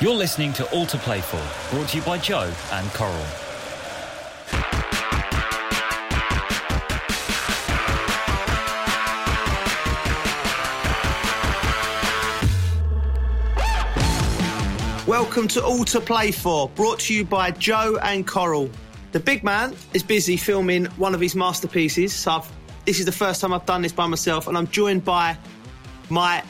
You're 0.00 0.14
listening 0.14 0.52
to 0.52 0.70
All 0.70 0.86
to 0.86 0.96
Play 0.98 1.20
For, 1.20 1.42
brought 1.72 1.88
to 1.88 1.96
you 1.96 2.04
by 2.04 2.18
Joe 2.18 2.52
and 2.70 2.88
Coral. 2.90 3.16
Welcome 15.04 15.48
to 15.48 15.64
All 15.64 15.84
to 15.86 16.00
Play 16.00 16.30
For, 16.30 16.68
brought 16.68 17.00
to 17.00 17.14
you 17.14 17.24
by 17.24 17.50
Joe 17.50 17.98
and 18.00 18.24
Coral. 18.24 18.70
The 19.10 19.18
big 19.18 19.42
man 19.42 19.74
is 19.94 20.04
busy 20.04 20.36
filming 20.36 20.84
one 20.84 21.12
of 21.12 21.20
his 21.20 21.34
masterpieces. 21.34 22.14
So 22.14 22.30
I've, 22.30 22.52
this 22.84 23.00
is 23.00 23.04
the 23.04 23.10
first 23.10 23.40
time 23.40 23.52
I've 23.52 23.66
done 23.66 23.82
this 23.82 23.90
by 23.90 24.06
myself, 24.06 24.46
and 24.46 24.56
I'm 24.56 24.68
joined 24.68 25.04
by 25.04 25.36
my 26.08 26.44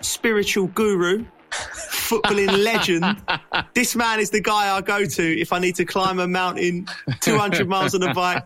spiritual 0.00 0.68
guru, 0.68 1.26
footballing 2.08 2.62
legend. 2.64 3.04
This 3.74 3.94
man 3.94 4.20
is 4.20 4.30
the 4.30 4.40
guy 4.40 4.74
I 4.74 4.80
go 4.80 5.04
to 5.04 5.40
if 5.40 5.52
I 5.52 5.58
need 5.58 5.74
to 5.76 5.84
climb 5.84 6.18
a 6.18 6.26
mountain 6.26 6.86
200 7.20 7.68
miles 7.68 7.94
on 7.94 8.02
a 8.02 8.14
bike. 8.14 8.44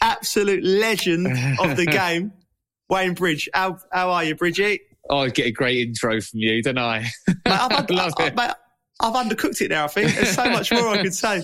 Absolute 0.00 0.62
legend 0.64 1.26
of 1.60 1.76
the 1.76 1.86
game, 1.90 2.32
Wayne 2.88 3.14
Bridge. 3.14 3.48
How, 3.54 3.78
how 3.92 4.10
are 4.10 4.24
you, 4.24 4.34
Bridgie? 4.36 4.80
Oh, 5.10 5.18
I 5.18 5.28
get 5.30 5.46
a 5.46 5.50
great 5.50 5.78
intro 5.88 6.20
from 6.20 6.38
you, 6.40 6.62
don't 6.62 6.78
I? 6.78 7.00
Mate, 7.26 7.36
I've, 7.46 7.90
Love 7.90 8.12
I- 8.18 8.26
it. 8.26 8.36
mate, 8.36 8.50
I've 9.00 9.14
undercooked 9.14 9.60
it 9.60 9.70
now, 9.70 9.84
I 9.84 9.88
think. 9.88 10.14
There's 10.14 10.34
so 10.34 10.48
much 10.50 10.70
more 10.72 10.88
I 10.88 11.02
could 11.02 11.14
say. 11.14 11.42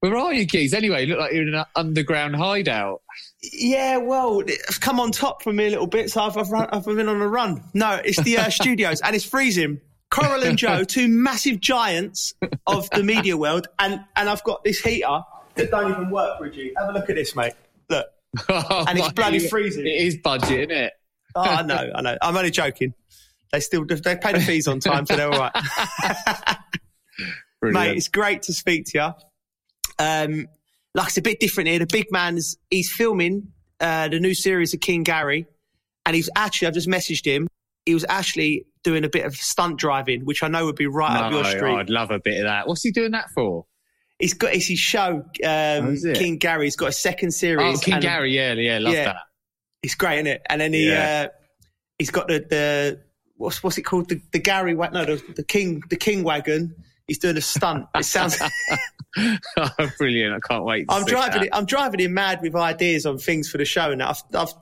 Where 0.00 0.16
are 0.16 0.32
you, 0.32 0.46
Keys? 0.46 0.72
Anyway, 0.72 1.02
you 1.02 1.08
look 1.08 1.18
like 1.18 1.32
you're 1.32 1.46
in 1.46 1.54
an 1.54 1.64
underground 1.76 2.34
hideout. 2.36 3.02
Yeah, 3.42 3.98
well, 3.98 4.40
it's 4.40 4.78
come 4.78 4.98
on 4.98 5.10
top 5.12 5.42
for 5.42 5.52
me 5.52 5.66
a 5.66 5.70
little 5.70 5.86
bit, 5.86 6.10
so 6.10 6.22
I've, 6.22 6.36
I've, 6.38 6.50
run, 6.50 6.68
I've 6.72 6.84
been 6.84 7.08
on 7.08 7.20
a 7.20 7.28
run. 7.28 7.62
No, 7.74 8.00
it's 8.04 8.22
the 8.22 8.38
uh, 8.38 8.48
studios, 8.50 9.00
and 9.02 9.14
it's 9.14 9.24
freezing. 9.24 9.80
Coral 10.10 10.42
and 10.42 10.58
Joe, 10.58 10.84
two 10.84 11.08
massive 11.08 11.60
giants 11.60 12.34
of 12.66 12.88
the 12.90 13.02
media 13.02 13.36
world, 13.36 13.68
and, 13.78 14.00
and 14.16 14.28
I've 14.28 14.42
got 14.44 14.64
this 14.64 14.80
heater 14.80 15.20
that 15.54 15.70
don't 15.70 15.90
even 15.90 16.10
work, 16.10 16.38
Bridgie. 16.38 16.72
Have 16.78 16.88
a 16.90 16.92
look 16.92 17.08
at 17.10 17.16
this, 17.16 17.34
mate. 17.36 17.52
Look. 17.88 18.06
And 18.48 18.98
it's 18.98 19.08
Oh, 19.08 19.12
bloody 19.12 19.40
freezing. 19.40 19.86
It 19.86 19.90
is 20.06 20.16
budget, 20.16 20.70
isn't 20.70 20.70
it? 20.70 20.92
Oh, 21.34 21.40
I 21.42 21.62
know, 21.66 21.90
I 21.94 22.00
know. 22.02 22.16
I'm 22.22 22.36
only 22.36 22.50
joking. 22.50 22.94
They 23.52 23.58
still 23.60 23.84
they 23.84 24.16
pay 24.16 24.32
the 24.32 24.40
fees 24.40 24.68
on 24.68 24.78
time, 24.78 25.06
so 25.06 25.16
they're 25.16 25.32
all 25.32 25.38
right. 25.38 25.52
Mate, 27.62 27.96
it's 27.96 28.08
great 28.08 28.42
to 28.42 28.52
speak 28.52 28.86
to 28.86 28.98
you. 28.98 30.04
Um, 30.04 30.46
like 30.94 31.08
it's 31.08 31.18
a 31.18 31.22
bit 31.22 31.40
different 31.40 31.68
here. 31.68 31.78
The 31.80 31.86
big 31.86 32.06
man's 32.10 32.56
he's 32.70 32.92
filming 32.92 33.48
uh, 33.80 34.08
the 34.08 34.20
new 34.20 34.34
series 34.34 34.72
of 34.72 34.80
King 34.80 35.02
Gary, 35.02 35.46
and 36.06 36.14
he's 36.16 36.30
actually 36.36 36.68
I've 36.68 36.74
just 36.74 36.88
messaged 36.88 37.24
him. 37.26 37.48
He 37.90 37.94
was 37.94 38.04
actually 38.08 38.66
doing 38.84 39.02
a 39.04 39.08
bit 39.08 39.26
of 39.26 39.34
stunt 39.34 39.76
driving, 39.80 40.24
which 40.24 40.44
I 40.44 40.48
know 40.48 40.64
would 40.66 40.76
be 40.76 40.86
right 40.86 41.10
up 41.20 41.32
your 41.32 41.42
No, 41.42 41.50
street. 41.50 41.74
I'd 41.74 41.90
love 41.90 42.12
a 42.12 42.20
bit 42.20 42.36
of 42.38 42.44
that. 42.44 42.68
What's 42.68 42.82
he 42.84 42.92
doing 42.92 43.10
that 43.10 43.30
for? 43.34 43.66
He's 44.20 44.32
got 44.32 44.54
it's 44.54 44.68
his 44.68 44.78
show. 44.78 45.24
Um, 45.44 45.96
it? 45.96 46.16
King 46.16 46.36
Gary. 46.38 46.66
He's 46.66 46.76
got 46.76 46.90
a 46.90 46.92
second 46.92 47.32
series. 47.32 47.64
Oh, 47.64 47.64
series. 47.70 47.80
King 47.80 47.94
and 47.94 48.02
Gary, 48.04 48.32
yeah, 48.32 48.52
yeah, 48.52 48.78
love 48.78 48.94
Yeah. 48.94 49.04
that. 49.06 49.16
It's 49.82 49.96
great, 49.96 50.18
isn't 50.18 50.28
it? 50.28 50.42
And 50.48 50.60
then 50.60 50.72
he 50.72 50.88
Yeah. 50.88 51.26
uh, 51.26 51.28
he's 51.98 52.10
got 52.12 52.28
the 52.28 52.38
the 52.48 53.00
what's 53.38 53.60
what's 53.64 53.76
it 53.76 53.82
called? 53.82 54.08
The, 54.08 54.20
the 54.32 54.38
Gary 54.38 54.74
no 54.74 54.88
the, 55.04 55.20
the 55.34 55.42
King 55.42 55.82
the 55.90 55.96
King 55.96 56.22
wagon. 56.22 56.76
He's 57.08 57.18
doing 57.18 57.36
a 57.36 57.40
stunt. 57.40 57.86
It 57.96 58.04
sounds. 58.04 58.40
Oh, 59.56 59.68
Brilliant! 59.98 60.34
I 60.36 60.38
can't 60.48 60.64
wait. 60.64 60.88
To 60.88 60.94
I'm 60.94 61.04
driving 61.04 61.40
that. 61.40 61.46
it. 61.46 61.50
I'm 61.52 61.64
driving 61.64 61.98
him 61.98 62.14
mad 62.14 62.40
with 62.42 62.54
ideas 62.54 63.06
on 63.06 63.18
things 63.18 63.50
for 63.50 63.58
the 63.58 63.64
show. 63.64 63.92
Now 63.92 64.10
I've, 64.10 64.22
I've 64.32 64.52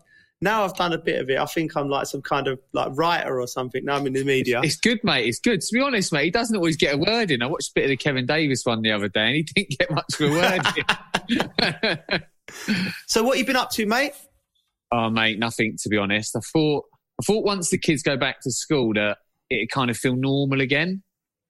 now 0.40 0.64
I've 0.64 0.74
done 0.74 0.92
a 0.92 0.98
bit 0.98 1.20
of 1.20 1.28
it. 1.30 1.38
I 1.38 1.46
think 1.46 1.76
I'm 1.76 1.88
like 1.88 2.06
some 2.06 2.22
kind 2.22 2.46
of 2.46 2.60
like 2.72 2.90
writer 2.94 3.40
or 3.40 3.46
something. 3.46 3.84
Now 3.84 3.96
I'm 3.96 4.06
in 4.06 4.12
the 4.12 4.24
media. 4.24 4.60
It's 4.62 4.76
good, 4.76 5.00
mate. 5.02 5.26
It's 5.26 5.40
good. 5.40 5.60
To 5.60 5.68
be 5.72 5.80
honest, 5.80 6.12
mate, 6.12 6.24
he 6.24 6.30
doesn't 6.30 6.56
always 6.56 6.76
get 6.76 6.94
a 6.94 6.98
word 6.98 7.30
in. 7.30 7.42
I 7.42 7.46
watched 7.46 7.70
a 7.70 7.72
bit 7.74 7.84
of 7.84 7.90
the 7.90 7.96
Kevin 7.96 8.26
Davies 8.26 8.62
one 8.64 8.82
the 8.82 8.92
other 8.92 9.08
day, 9.08 9.26
and 9.26 9.34
he 9.36 9.42
didn't 9.42 9.78
get 9.78 9.90
much 9.90 10.20
of 10.20 10.30
a 10.30 10.32
word 10.32 12.06
in. 12.10 12.20
So 13.06 13.22
what 13.22 13.38
you 13.38 13.44
been 13.44 13.56
up 13.56 13.70
to, 13.72 13.86
mate? 13.86 14.12
Oh, 14.92 15.10
mate, 15.10 15.38
nothing 15.38 15.76
to 15.82 15.88
be 15.88 15.98
honest. 15.98 16.34
I 16.36 16.40
thought 16.40 16.84
I 17.20 17.24
thought 17.24 17.44
once 17.44 17.70
the 17.70 17.78
kids 17.78 18.02
go 18.02 18.16
back 18.16 18.40
to 18.42 18.50
school 18.50 18.94
that 18.94 19.18
it 19.50 19.70
kind 19.70 19.90
of 19.90 19.96
feel 19.96 20.16
normal 20.16 20.60
again, 20.60 21.02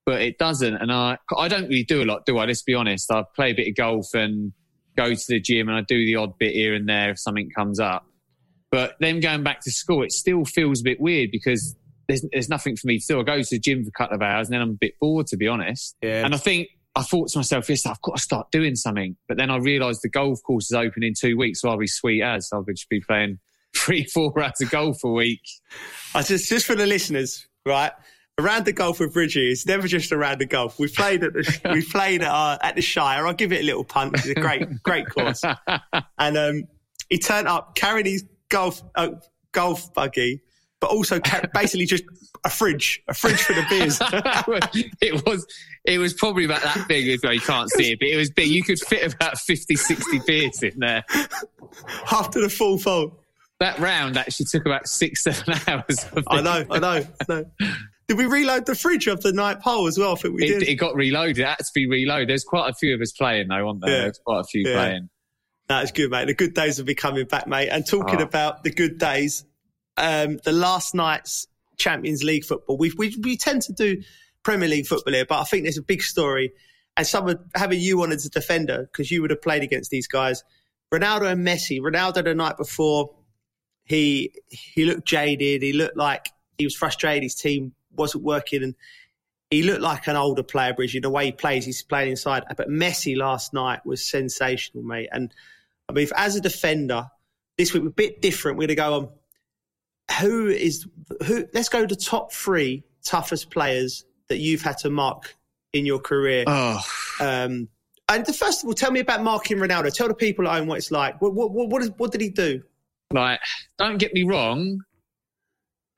but 0.07 0.21
it 0.23 0.39
doesn't. 0.39 0.75
And 0.75 0.91
I 0.93 1.19
I 1.37 1.49
don't 1.49 1.69
really 1.69 1.85
do 1.85 2.03
a 2.03 2.05
lot, 2.05 2.27
do 2.27 2.39
I? 2.39 2.47
Let's 2.47 2.62
be 2.62 2.75
honest. 2.75 3.11
I 3.12 3.25
play 3.37 3.53
a 3.53 3.55
bit 3.55 3.69
of 3.69 3.77
golf 3.77 4.12
and 4.15 4.53
go 4.97 5.15
to 5.15 5.25
the 5.29 5.41
gym, 5.41 5.69
and 5.69 5.77
I 5.77 5.83
do 5.83 6.05
the 6.05 6.17
odd 6.17 6.37
bit 6.39 6.53
here 6.53 6.75
and 6.75 6.89
there 6.89 7.11
if 7.11 7.21
something 7.21 7.49
comes 7.51 7.79
up. 7.79 8.08
But 8.71 8.97
then 9.01 9.21
going 9.21 9.43
back 9.43 9.61
to 9.62 9.71
school, 9.71 10.03
it 10.03 10.12
still 10.12 10.45
feels 10.45 10.81
a 10.81 10.84
bit 10.84 11.01
weird 11.01 11.31
because 11.33 11.75
there's 12.09 12.25
there's 12.33 12.49
nothing 12.49 12.77
for 12.77 12.87
me 12.87 12.99
to 12.99 13.06
do. 13.06 13.21
I 13.21 13.23
go 13.23 13.41
to 13.41 13.49
the 13.51 13.59
gym 13.59 13.84
for 13.84 13.89
a 13.89 13.93
couple 13.93 14.17
of 14.17 14.23
hours, 14.23 14.49
and 14.49 14.55
then 14.55 14.62
I'm 14.62 14.71
a 14.71 14.79
bit 14.81 14.95
bored, 15.01 15.27
to 15.29 15.37
be 15.37 15.49
honest. 15.49 15.97
Yeah. 16.03 16.25
And 16.25 16.34
I 16.34 16.39
think 16.39 16.69
I 16.97 17.03
thought 17.03 17.29
to 17.29 17.39
myself, 17.39 17.69
yes, 17.69 17.87
I've 17.87 18.01
got 18.03 18.17
to 18.17 18.23
start 18.23 18.51
doing 18.51 18.75
something. 18.75 19.17
But 19.29 19.37
then 19.37 19.51
I 19.51 19.56
realised 19.56 20.01
the 20.03 20.09
golf 20.09 20.43
course 20.43 20.71
is 20.71 20.75
open 20.75 21.03
in 21.03 21.15
two 21.19 21.37
weeks, 21.37 21.61
so 21.61 21.69
I'll 21.69 21.79
be 21.79 21.87
sweet 21.87 22.23
as. 22.23 22.49
I'll 22.53 22.65
just 22.65 22.89
be 22.89 23.01
playing 23.01 23.39
three, 23.77 24.05
four 24.05 24.33
hours 24.43 24.61
of 24.61 24.71
golf 24.71 25.05
a 25.05 25.11
week. 25.11 25.43
I 26.15 26.23
just 26.23 26.49
just 26.49 26.67
for 26.67 26.75
the 26.75 26.87
listeners, 26.87 27.47
right? 27.65 27.93
Around 28.41 28.67
the 28.67 28.73
golf 28.73 29.00
with 29.00 29.12
Bridgie, 29.12 29.50
it's 29.50 29.67
never 29.67 29.89
just 29.89 30.12
around 30.12 30.39
the 30.39 30.47
golf. 30.47 30.79
We 30.79 30.87
played 30.89 31.25
at 31.25 31.33
the 31.33 31.71
we 31.73 31.85
played 31.85 32.23
at, 32.23 32.31
uh, 32.31 32.59
at 32.62 32.77
the 32.77 32.83
Shire. 32.83 33.27
I'll 33.27 33.35
give 33.35 33.53
it 33.53 33.62
a 33.62 33.65
little 33.65 33.85
punt. 33.85 34.15
It's 34.15 34.27
a 34.27 34.35
great 34.35 34.83
great 34.83 35.09
course. 35.09 35.43
And 36.21 36.37
um, 36.37 36.65
he 37.09 37.19
turned 37.19 37.49
up 37.49 37.75
carrying 37.75 38.06
his 38.06 38.25
golf 38.49 38.83
uh, 38.95 39.11
golf 39.53 39.93
buggy, 39.95 40.43
but 40.81 40.91
also 40.91 41.21
ca- 41.21 41.43
basically 41.55 41.87
just 41.87 42.05
a 42.45 42.51
fridge, 42.51 43.03
a 43.09 43.15
fridge 43.15 43.41
for 43.43 43.53
the 43.55 43.65
beers. 43.69 43.99
it 45.01 45.25
was 45.27 45.47
it 45.85 45.99
was 45.99 46.15
probably 46.15 46.45
about 46.45 46.63
that 46.63 46.87
big. 46.89 47.09
As 47.09 47.21
well, 47.23 47.33
you 47.33 47.41
can't 47.41 47.71
see 47.71 47.93
it, 47.93 47.99
but 47.99 48.09
it 48.09 48.17
was 48.17 48.31
big. 48.31 48.49
You 48.49 48.63
could 48.63 48.79
fit 48.79 49.13
about 49.15 49.39
50, 49.39 49.75
60 49.77 50.21
beers 50.27 50.63
in 50.63 50.79
there. 50.79 51.05
after 52.11 52.41
the 52.41 52.49
full 52.49 52.79
full. 52.79 53.21
That 53.61 53.79
round 53.81 54.17
actually 54.17 54.47
took 54.47 54.67
about 54.67 54.87
six, 54.87 55.25
seven 55.25 55.55
hours. 55.67 56.07
I 56.15 56.23
I 56.37 56.41
know, 56.43 56.65
I 56.71 56.79
know, 56.79 57.03
I 57.21 57.25
know. 57.29 57.45
Did 58.07 58.17
we 58.17 58.27
reload 58.27 58.67
the 58.67 58.77
fridge 58.77 59.09
of 59.09 59.21
the 59.21 59.33
night 59.33 59.61
pole 59.61 59.89
as 59.89 59.99
well? 59.99 60.13
I 60.13 60.15
think 60.15 60.35
we 60.37 60.45
It, 60.45 60.61
did. 60.61 60.69
it 60.69 60.75
got 60.77 60.95
reloaded. 60.95 61.41
It 61.41 61.45
had 61.47 61.59
to 61.59 61.65
be 61.75 61.89
reloaded. 61.89 62.29
There's 62.29 62.45
quite 62.45 62.69
a 62.71 62.73
few 62.73 62.95
of 62.95 63.01
us 63.01 63.11
playing 63.11 63.49
though, 63.49 63.67
aren't 63.67 63.81
there? 63.81 63.91
Yeah. 63.91 64.01
There's 64.03 64.21
quite 64.25 64.41
a 64.41 64.45
few 64.45 64.63
Yeah. 64.65 64.75
playing. 64.77 65.09
That's 65.69 65.93
good, 65.93 66.11
mate. 66.11 66.27
The 66.27 66.34
good 66.34 66.55
days 66.55 66.79
will 66.79 66.87
be 66.87 66.95
coming 66.95 67.27
back, 67.27 67.47
mate. 67.47 67.69
And 67.69 67.87
talking 67.87 68.21
Oh. 68.21 68.25
about 68.25 68.65
the 68.65 68.71
good 68.71 68.99
days, 68.99 69.45
um, 69.97 70.39
the 70.45 70.53
last 70.53 70.95
night's 70.95 71.47
Champions 71.77 72.25
League 72.25 72.45
football. 72.45 72.77
We, 72.79 72.93
we 72.97 73.17
we 73.23 73.37
tend 73.37 73.62
to 73.62 73.73
do 73.73 74.03
Premier 74.43 74.69
League 74.69 74.87
football 74.87 75.12
here, 75.12 75.27
but 75.27 75.41
I 75.41 75.45
think 75.45 75.65
there's 75.65 75.79
a 75.79 75.83
big 75.83 76.03
story. 76.03 76.53
And 76.97 77.06
someone 77.06 77.39
having 77.55 77.81
you 77.81 78.03
on 78.03 78.11
as 78.12 78.27
a 78.27 78.31
defender 78.31 78.89
because 78.91 79.11
you 79.11 79.21
would 79.23 79.31
have 79.31 79.43
played 79.43 79.62
against 79.62 79.91
these 79.91 80.09
guys, 80.09 80.43
Ronaldo 80.93 81.31
and 81.31 81.47
Messi. 81.47 81.81
Ronaldo 81.81 82.25
the 82.25 82.35
night 82.35 82.56
before, 82.56 83.15
he 83.85 84.33
he 84.49 84.85
looked 84.85 85.06
jaded. 85.06 85.62
He 85.62 85.73
looked 85.73 85.97
like 85.97 86.31
he 86.56 86.65
was 86.65 86.75
frustrated. 86.75 87.23
His 87.23 87.35
team 87.35 87.73
wasn't 87.95 88.25
working, 88.25 88.62
and 88.62 88.75
he 89.50 89.62
looked 89.62 89.83
like 89.83 90.09
an 90.09 90.17
older 90.17 90.43
player, 90.43 90.73
Bridget. 90.73 91.03
The 91.03 91.11
way 91.11 91.27
he 91.27 91.33
plays, 91.33 91.65
he's 91.67 91.83
playing 91.83 92.11
inside. 92.11 92.45
But 92.56 92.69
Messi 92.69 93.17
last 93.17 93.53
night 93.53 93.85
was 93.87 94.05
sensational, 94.05 94.83
mate. 94.83 95.09
And 95.12 95.33
I 95.88 95.93
mean, 95.93 96.04
if, 96.04 96.12
as 96.16 96.37
a 96.37 96.41
defender, 96.41 97.06
this 97.56 97.72
week 97.72 97.82
we're 97.82 97.88
a 97.88 97.93
bit 97.93 98.21
different. 98.22 98.59
We're 98.59 98.66
going 98.66 98.69
to 98.69 98.75
go 98.76 98.94
on. 98.94 99.09
Who 100.21 100.49
is 100.49 100.87
who? 101.26 101.47
Let's 101.53 101.69
go 101.69 101.84
to 101.84 101.94
the 101.94 102.00
top 102.00 102.32
three 102.32 102.84
toughest 103.04 103.50
players 103.50 104.04
that 104.28 104.38
you've 104.38 104.62
had 104.62 104.78
to 104.78 104.91
mark 104.91 105.37
in 105.72 105.84
your 105.87 105.99
career. 105.99 106.44
Oh, 106.47 106.81
Um, 107.21 107.69
and 108.10 108.25
the, 108.25 108.32
first 108.32 108.62
of 108.62 108.69
all, 108.69 108.75
tell 108.75 108.91
me 108.91 109.00
about 109.00 109.22
marking 109.22 109.59
Ronaldo. 109.59 109.93
Tell 109.93 110.09
the 110.09 110.15
people 110.15 110.49
at 110.49 110.56
home 110.59 110.66
what 110.66 110.78
it's 110.78 110.91
like. 110.91 111.21
What 111.21 111.34
what 111.34 111.50
what, 111.53 111.69
what, 111.69 111.82
is, 111.82 111.91
what 111.99 112.10
did 112.12 112.20
he 112.20 112.31
do? 112.31 112.62
like 113.12 113.41
don't 113.78 113.97
get 113.97 114.12
me 114.12 114.22
wrong. 114.22 114.81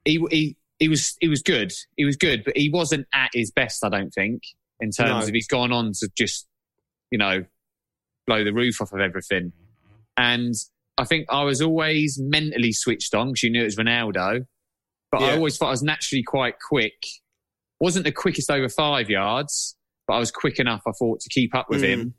He 0.05 0.25
he 0.31 0.57
he 0.79 0.89
was 0.89 1.17
he 1.21 1.29
was 1.29 1.43
good. 1.43 1.73
He 1.97 2.05
was 2.05 2.17
good, 2.17 2.43
but 2.45 2.57
he 2.57 2.69
wasn't 2.71 3.07
at 3.15 3.31
his 3.33 3.51
best. 3.53 3.85
I 3.85 3.89
don't 3.89 4.11
think 4.11 4.43
in 4.81 4.91
terms 4.91 5.11
No. 5.11 5.29
of 5.29 5.29
he's 5.29 5.47
gone 5.49 5.73
on 5.73 5.93
to 6.01 6.09
just 6.17 6.47
you 7.11 7.19
know 7.19 7.45
blow 8.27 8.45
the 8.45 8.53
roof 8.53 8.81
off 8.81 8.93
of 8.93 9.01
everything. 9.01 9.53
And 10.21 10.55
I 10.99 11.05
think 11.05 11.27
I 11.31 11.45
was 11.45 11.63
always 11.63 12.19
mentally 12.21 12.73
switched 12.73 13.15
on 13.15 13.29
because 13.29 13.43
you 13.43 13.51
knew 13.51 13.63
it 13.63 13.65
was 13.65 13.77
Ronaldo. 13.77 14.45
But 15.11 15.23
I 15.23 15.33
always 15.35 15.57
thought 15.57 15.69
I 15.69 15.71
was 15.71 15.83
naturally 15.83 16.23
quite 16.23 16.55
quick. 16.69 16.93
Wasn't 17.81 18.05
the 18.05 18.13
quickest 18.13 18.51
over 18.51 18.69
five 18.69 19.09
yards, 19.09 19.77
but 20.07 20.15
I 20.15 20.19
was 20.19 20.31
quick 20.31 20.59
enough, 20.59 20.83
I 20.87 20.91
thought, 20.99 21.21
to 21.21 21.29
keep 21.31 21.55
up 21.55 21.69
with 21.71 21.81
Mm. 21.81 21.89
him. 21.89 22.15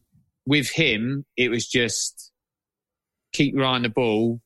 With 0.47 0.71
him, 0.71 1.25
it 1.37 1.49
was 1.49 1.67
just 1.67 2.31
keep 3.33 3.53
your 3.53 3.63
eye 3.65 3.75
on 3.75 3.83
the 3.83 3.89
ball. 3.89 4.41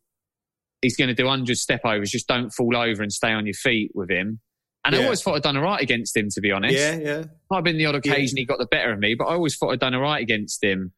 He's 0.82 0.98
going 0.98 1.08
to 1.08 1.14
do 1.16 1.26
100 1.26 1.58
step 1.58 1.82
overs. 1.86 2.12
Just 2.12 2.28
don't 2.28 2.52
fall 2.52 2.76
over 2.76 3.02
and 3.02 3.12
stay 3.12 3.32
on 3.32 3.46
your 3.46 3.54
feet 3.56 3.92
with 3.96 4.12
him. 4.12 4.42
And 4.84 4.94
I 4.96 5.04
always 5.04 5.22
thought 5.24 5.36
I'd 5.36 5.42
done 5.42 5.58
all 5.58 5.64
right 5.64 5.82
against 5.82 6.16
him, 6.16 6.28
to 6.32 6.42
be 6.42 6.52
honest. 6.52 6.76
Yeah, 6.76 6.96
yeah, 6.98 7.24
Might 7.50 7.58
have 7.58 7.64
been 7.64 7.78
the 7.78 7.88
odd 7.88 7.96
occasion 7.96 8.38
he 8.38 8.46
got 8.46 8.60
the 8.60 8.68
better 8.68 8.92
of 8.92 9.00
me, 9.00 9.16
but 9.16 9.26
I 9.26 9.34
always 9.34 9.56
thought 9.58 9.72
I'd 9.72 9.80
done 9.80 9.96
all 9.96 10.02
right 10.02 10.22
against 10.22 10.64
him. 10.64 10.92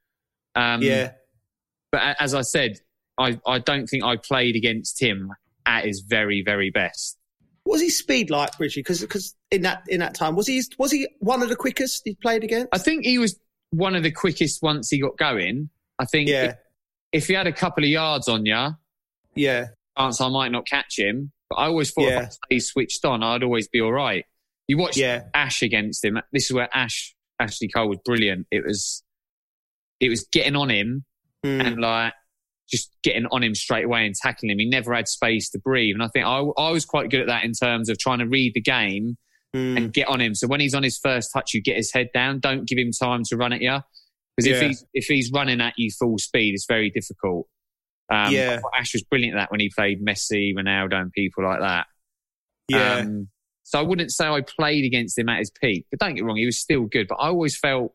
Um, 0.56 0.82
yeah. 0.82 1.12
But 1.92 2.16
as 2.20 2.34
I 2.34 2.42
said, 2.42 2.80
I, 3.18 3.40
I 3.48 3.60
don't 3.60 3.88
think 3.88 4.04
I 4.04 4.18
played 4.18 4.56
against 4.56 5.02
him 5.02 5.32
at 5.66 5.86
his 5.86 6.02
very, 6.02 6.42
very 6.46 6.70
best. 6.70 7.18
What 7.64 7.74
was 7.76 7.82
his 7.82 7.98
speed 7.98 8.30
like, 8.30 8.58
Bridgie? 8.58 8.82
Because 8.82 9.36
in 9.52 9.62
that 9.64 9.84
in 9.90 10.00
that 10.00 10.14
time 10.14 10.36
was 10.36 10.48
he 10.48 10.62
was 10.78 10.92
he 10.92 11.08
one 11.20 11.42
of 11.42 11.50
the 11.50 11.56
quickest 11.56 12.02
he 12.06 12.16
played 12.16 12.44
against? 12.44 12.70
I 12.72 12.78
think 12.78 13.04
he 13.04 13.18
was 13.18 13.38
one 13.72 13.96
of 13.96 14.04
the 14.04 14.12
quickest 14.12 14.62
once 14.62 14.90
he 14.90 15.02
got 15.02 15.18
going. 15.18 15.70
I 16.00 16.06
think 16.06 16.30
Yeah. 16.30 16.44
if, 16.44 16.56
if 17.24 17.28
he 17.28 17.34
had 17.34 17.48
a 17.48 17.52
couple 17.52 17.84
of 17.84 17.90
yards 17.90 18.30
on 18.30 18.46
you, 18.46 18.70
Yeah, 19.36 19.68
chance 19.98 20.22
I 20.22 20.30
might 20.30 20.52
not 20.54 20.66
catch 20.66 20.98
him. 20.98 21.32
But 21.50 21.56
I 21.58 21.66
always 21.68 21.92
thought 21.92 22.04
Yeah. 22.10 22.30
if 22.50 22.58
I 22.58 22.60
switched 22.60 23.04
on, 23.04 23.22
I'd 23.24 23.44
always 23.44 23.68
be 23.68 23.82
all 23.82 23.92
right. 23.92 24.24
You 24.68 24.78
watched 24.78 24.98
yeah, 24.98 25.24
Ash 25.34 25.62
against 25.62 26.04
him. 26.06 26.20
This 26.32 26.46
is 26.46 26.54
where 26.54 26.70
Ash 26.74 27.14
Ashley 27.40 27.68
Cole 27.68 27.90
was 27.90 28.00
brilliant. 28.06 28.48
It 28.52 28.64
was 28.66 29.04
it 30.00 30.08
was 30.10 30.26
getting 30.32 30.56
on 30.56 30.70
him 30.70 31.04
Mm. 31.46 31.66
and 31.66 31.80
like 31.82 32.14
just 32.70 32.92
getting 33.04 33.26
on 33.32 33.44
him 33.44 33.56
straight 33.56 33.86
away 33.86 34.06
and 34.06 34.14
tackling 34.16 34.52
him. 34.52 34.60
He 34.60 34.68
never 34.68 34.94
had 34.94 35.08
space 35.08 35.50
to 35.52 35.60
breathe. 35.60 35.94
And 35.94 36.04
I 36.04 36.08
think 36.10 36.26
I, 36.26 36.40
I 36.40 36.72
was 36.72 36.86
quite 36.86 37.10
good 37.10 37.22
at 37.22 37.28
that 37.28 37.44
in 37.46 37.54
terms 37.54 37.90
of 37.90 37.98
trying 37.98 38.20
to 38.20 38.28
read 38.28 38.54
the 38.54 38.62
game 38.62 39.18
Mm. 39.56 39.78
and 39.78 39.94
get 39.94 40.10
on 40.10 40.20
him. 40.20 40.36
So 40.36 40.46
when 40.46 40.60
he's 40.60 40.74
on 40.74 40.84
his 40.84 40.98
first 40.98 41.32
touch, 41.34 41.54
you 41.54 41.62
get 41.62 41.78
his 41.78 41.94
head 41.94 42.10
down. 42.14 42.40
Don't 42.42 42.68
give 42.68 42.78
him 42.78 42.92
time 42.92 43.24
to 43.30 43.38
run 43.38 43.54
at 43.54 43.62
you. 43.62 43.80
Because 44.36 44.52
if 44.52 44.62
Yeah. 44.62 44.68
he's 44.68 44.86
if 44.94 45.06
he's 45.06 45.32
running 45.32 45.62
at 45.62 45.74
you 45.78 45.90
full 45.90 46.18
speed, 46.18 46.54
it's 46.54 46.66
very 46.68 46.90
difficult. 46.90 47.48
Um, 48.12 48.34
Yeah. 48.34 48.60
Ash 48.78 48.92
was 48.92 49.04
brilliant 49.04 49.38
at 49.38 49.44
that 49.44 49.52
when 49.52 49.62
he 49.62 49.72
played 49.74 50.06
Messi, 50.06 50.54
Ronaldo, 50.54 50.96
and 51.02 51.14
people 51.14 51.46
like 51.46 51.62
that. 51.62 51.88
yeah. 52.68 52.96
Um, 52.96 53.30
so 53.64 53.80
I 53.80 53.84
wouldn't 53.84 54.12
say 54.12 54.28
I 54.28 54.42
played 54.42 54.84
against 54.84 55.18
him 55.18 55.30
at 55.30 55.40
his 55.40 55.50
peak, 55.50 55.86
but 55.90 56.00
don't 56.02 56.14
get 56.16 56.24
me 56.24 56.28
wrong, 56.28 56.36
he 56.38 56.46
was 56.46 56.60
still 56.60 56.84
good. 56.84 57.08
But 57.08 57.16
I 57.16 57.28
always 57.28 57.58
felt 57.58 57.94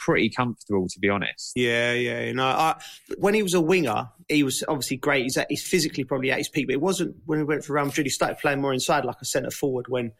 pretty 0.00 0.30
comfortable, 0.30 0.88
to 0.88 0.98
be 0.98 1.08
honest. 1.08 1.52
Yeah, 1.54 1.92
yeah. 1.92 2.22
You 2.24 2.34
know, 2.34 2.46
I, 2.46 2.80
when 3.18 3.34
he 3.34 3.42
was 3.44 3.54
a 3.54 3.60
winger, 3.60 4.08
he 4.28 4.42
was 4.42 4.64
obviously 4.66 4.96
great. 4.96 5.22
He's, 5.22 5.36
at, 5.36 5.46
he's 5.48 5.62
physically 5.62 6.02
probably 6.02 6.32
at 6.32 6.38
his 6.38 6.48
peak, 6.48 6.66
but 6.66 6.74
it 6.74 6.80
wasn't 6.80 7.14
when 7.26 7.38
he 7.38 7.44
went 7.44 7.64
for 7.64 7.74
Real 7.74 7.84
Madrid. 7.84 8.06
He 8.06 8.10
started 8.10 8.38
playing 8.38 8.60
more 8.60 8.72
inside, 8.72 9.04
like 9.04 9.20
a 9.20 9.24
centre 9.24 9.50
forward. 9.50 9.86
When, 9.88 10.12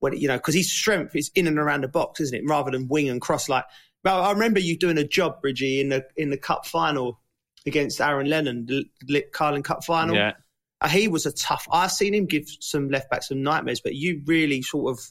when 0.00 0.16
you 0.16 0.26
know, 0.26 0.36
because 0.38 0.54
his 0.54 0.72
strength 0.72 1.14
is 1.14 1.30
in 1.34 1.46
and 1.46 1.58
around 1.58 1.82
the 1.84 1.88
box, 1.88 2.20
isn't 2.20 2.36
it? 2.36 2.44
Rather 2.48 2.70
than 2.72 2.88
wing 2.88 3.08
and 3.08 3.20
cross. 3.20 3.48
Like, 3.48 3.64
but 4.02 4.18
I 4.18 4.32
remember 4.32 4.60
you 4.60 4.76
doing 4.76 4.98
a 4.98 5.06
job, 5.06 5.40
Bridgie, 5.42 5.80
in 5.80 5.90
the 5.90 6.06
in 6.16 6.30
the 6.30 6.38
cup 6.38 6.66
final 6.66 7.20
against 7.66 8.00
Aaron 8.00 8.28
Lennon, 8.28 8.66
the 8.66 9.24
Carling 9.32 9.62
Cup 9.62 9.84
final. 9.84 10.16
Yeah, 10.16 10.32
Uh, 10.80 10.88
he 10.88 11.08
was 11.08 11.26
a 11.26 11.32
tough. 11.32 11.66
I've 11.70 11.90
seen 11.90 12.14
him 12.14 12.26
give 12.26 12.48
some 12.60 12.88
left 12.88 13.10
back 13.10 13.22
some 13.22 13.42
nightmares, 13.42 13.80
but 13.80 13.94
you 13.94 14.22
really 14.26 14.62
sort 14.62 14.96
of, 14.96 15.04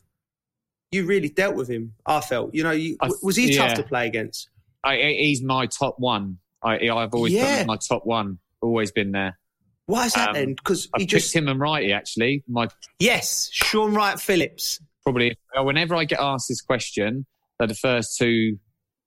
you 0.92 1.06
really 1.06 1.30
dealt 1.30 1.56
with 1.56 1.68
him. 1.70 1.94
I 2.06 2.22
felt, 2.22 2.54
you 2.56 2.64
know, 2.64 2.72
you, 2.72 2.98
I- 3.02 3.10
was 3.22 3.36
he 3.36 3.56
tough 3.56 3.74
to 3.76 3.84
play 3.84 4.08
against? 4.08 4.50
I, 4.84 4.96
he's 4.98 5.44
my 5.44 5.66
top 5.66 5.96
one. 6.00 6.38
I, 6.64 6.90
I've 6.90 7.14
always 7.14 7.34
Yeah. 7.34 7.44
as 7.46 7.68
my 7.68 7.78
top 7.78 8.06
one. 8.06 8.40
Always 8.62 8.92
been 8.92 9.12
there. 9.12 9.38
Why 9.86 10.06
is 10.06 10.14
that 10.14 10.30
Um, 10.30 10.34
then? 10.34 10.54
Because 10.56 10.88
I 10.94 11.00
he 11.00 11.04
picked 11.06 11.12
just 11.12 11.36
him 11.36 11.48
and 11.48 11.60
Wrighty 11.60 11.94
actually. 11.96 12.44
My 12.48 12.68
yes, 13.00 13.50
Shaun 13.52 13.94
Wright-Phillips. 13.94 14.82
probably 15.04 15.38
whenever 15.56 15.96
I 15.96 16.04
get 16.06 16.20
asked 16.20 16.48
this 16.50 16.62
question, 16.62 17.26
they're 17.60 17.68
the 17.68 17.74
first 17.76 18.18
two 18.18 18.58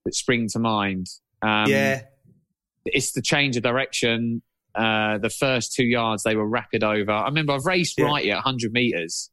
that 0.05 0.15
spring 0.15 0.49
to 0.53 0.59
mind. 0.59 1.07
Um, 1.43 1.67
yeah, 1.69 2.03
it's 2.87 3.13
the 3.13 3.23
change 3.23 3.57
of 3.57 3.63
direction. 3.63 4.43
Uh, 4.75 5.19
the 5.19 5.31
first 5.31 5.75
two 5.75 5.85
yards 5.85 6.23
they 6.23 6.37
were 6.37 6.49
rapid 6.49 6.85
over. 6.85 7.11
I 7.11 7.25
remember 7.27 7.53
I've 7.53 7.67
raced 7.67 7.99
Yeah. 7.99 8.07
Wrighty 8.07 8.31
at 8.31 8.37
100 8.37 8.73
meters. 8.73 9.30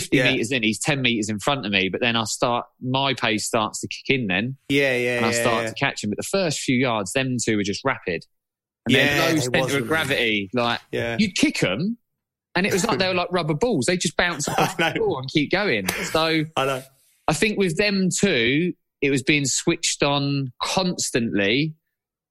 50 0.00 0.16
Yeah. 0.16 0.32
meters 0.32 0.50
in, 0.50 0.62
he's 0.64 0.78
10 0.80 1.02
meters 1.02 1.28
in 1.28 1.38
front 1.38 1.64
of 1.64 1.70
me, 1.70 1.88
but 1.88 2.00
then 2.00 2.16
I 2.16 2.24
start, 2.24 2.66
my 2.82 3.14
pace 3.14 3.46
starts 3.46 3.80
to 3.80 3.86
kick 3.88 4.18
in 4.18 4.26
then, 4.26 4.56
yeah, 4.68 4.96
yeah, 4.96 5.16
and 5.18 5.26
I 5.26 5.30
yeah, 5.32 5.40
start 5.40 5.62
yeah. 5.64 5.68
to 5.70 5.74
catch 5.76 6.02
him. 6.02 6.10
But 6.10 6.16
the 6.16 6.24
first 6.24 6.58
few 6.60 6.76
yards, 6.76 7.12
them 7.12 7.36
two 7.42 7.56
were 7.56 7.62
just 7.62 7.84
rapid. 7.84 8.24
And 8.86 8.94
Yeah, 8.96 9.36
centre 9.36 9.60
wasn't. 9.60 9.82
of 9.82 9.88
gravity. 9.88 10.50
Like, 10.52 10.80
yeah. 10.90 11.16
you'd 11.18 11.36
kick 11.36 11.60
them, 11.60 11.96
and 12.56 12.66
it 12.66 12.72
was 12.72 12.84
like 12.84 12.98
they 12.98 13.06
were 13.08 13.14
like 13.14 13.28
rubber 13.32 13.54
balls. 13.54 13.86
They 13.86 13.96
just 13.96 14.16
bounce 14.16 14.48
off 14.48 14.76
the 14.76 14.94
ball 14.96 15.18
and 15.18 15.28
keep 15.30 15.50
going. 15.52 15.88
So 15.88 16.44
I 16.56 16.64
know. 16.66 16.82
I 17.28 17.32
think 17.32 17.56
with 17.56 17.76
them 17.76 18.08
two, 18.20 18.72
it 19.00 19.10
was 19.10 19.22
being 19.22 19.44
switched 19.46 20.02
on 20.02 20.52
constantly 20.62 21.74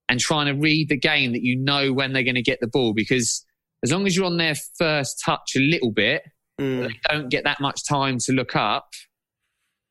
and 0.09 0.19
trying 0.19 0.45
to 0.47 0.53
read 0.53 0.89
the 0.89 0.97
game 0.97 1.31
that 1.31 1.41
you 1.43 1.55
know 1.57 1.93
when 1.93 2.13
they're 2.13 2.23
going 2.23 2.35
to 2.35 2.41
get 2.41 2.59
the 2.59 2.67
ball 2.67 2.93
because 2.93 3.45
as 3.83 3.91
long 3.91 4.05
as 4.05 4.15
you're 4.15 4.25
on 4.25 4.37
their 4.37 4.55
first 4.77 5.21
touch 5.25 5.55
a 5.55 5.59
little 5.59 5.91
bit, 5.91 6.23
Mm. 6.63 6.87
they 6.87 6.99
don't 7.09 7.29
get 7.29 7.43
that 7.43 7.59
much 7.59 7.85
time 7.87 8.17
to 8.19 8.31
look 8.33 8.55
up, 8.55 8.89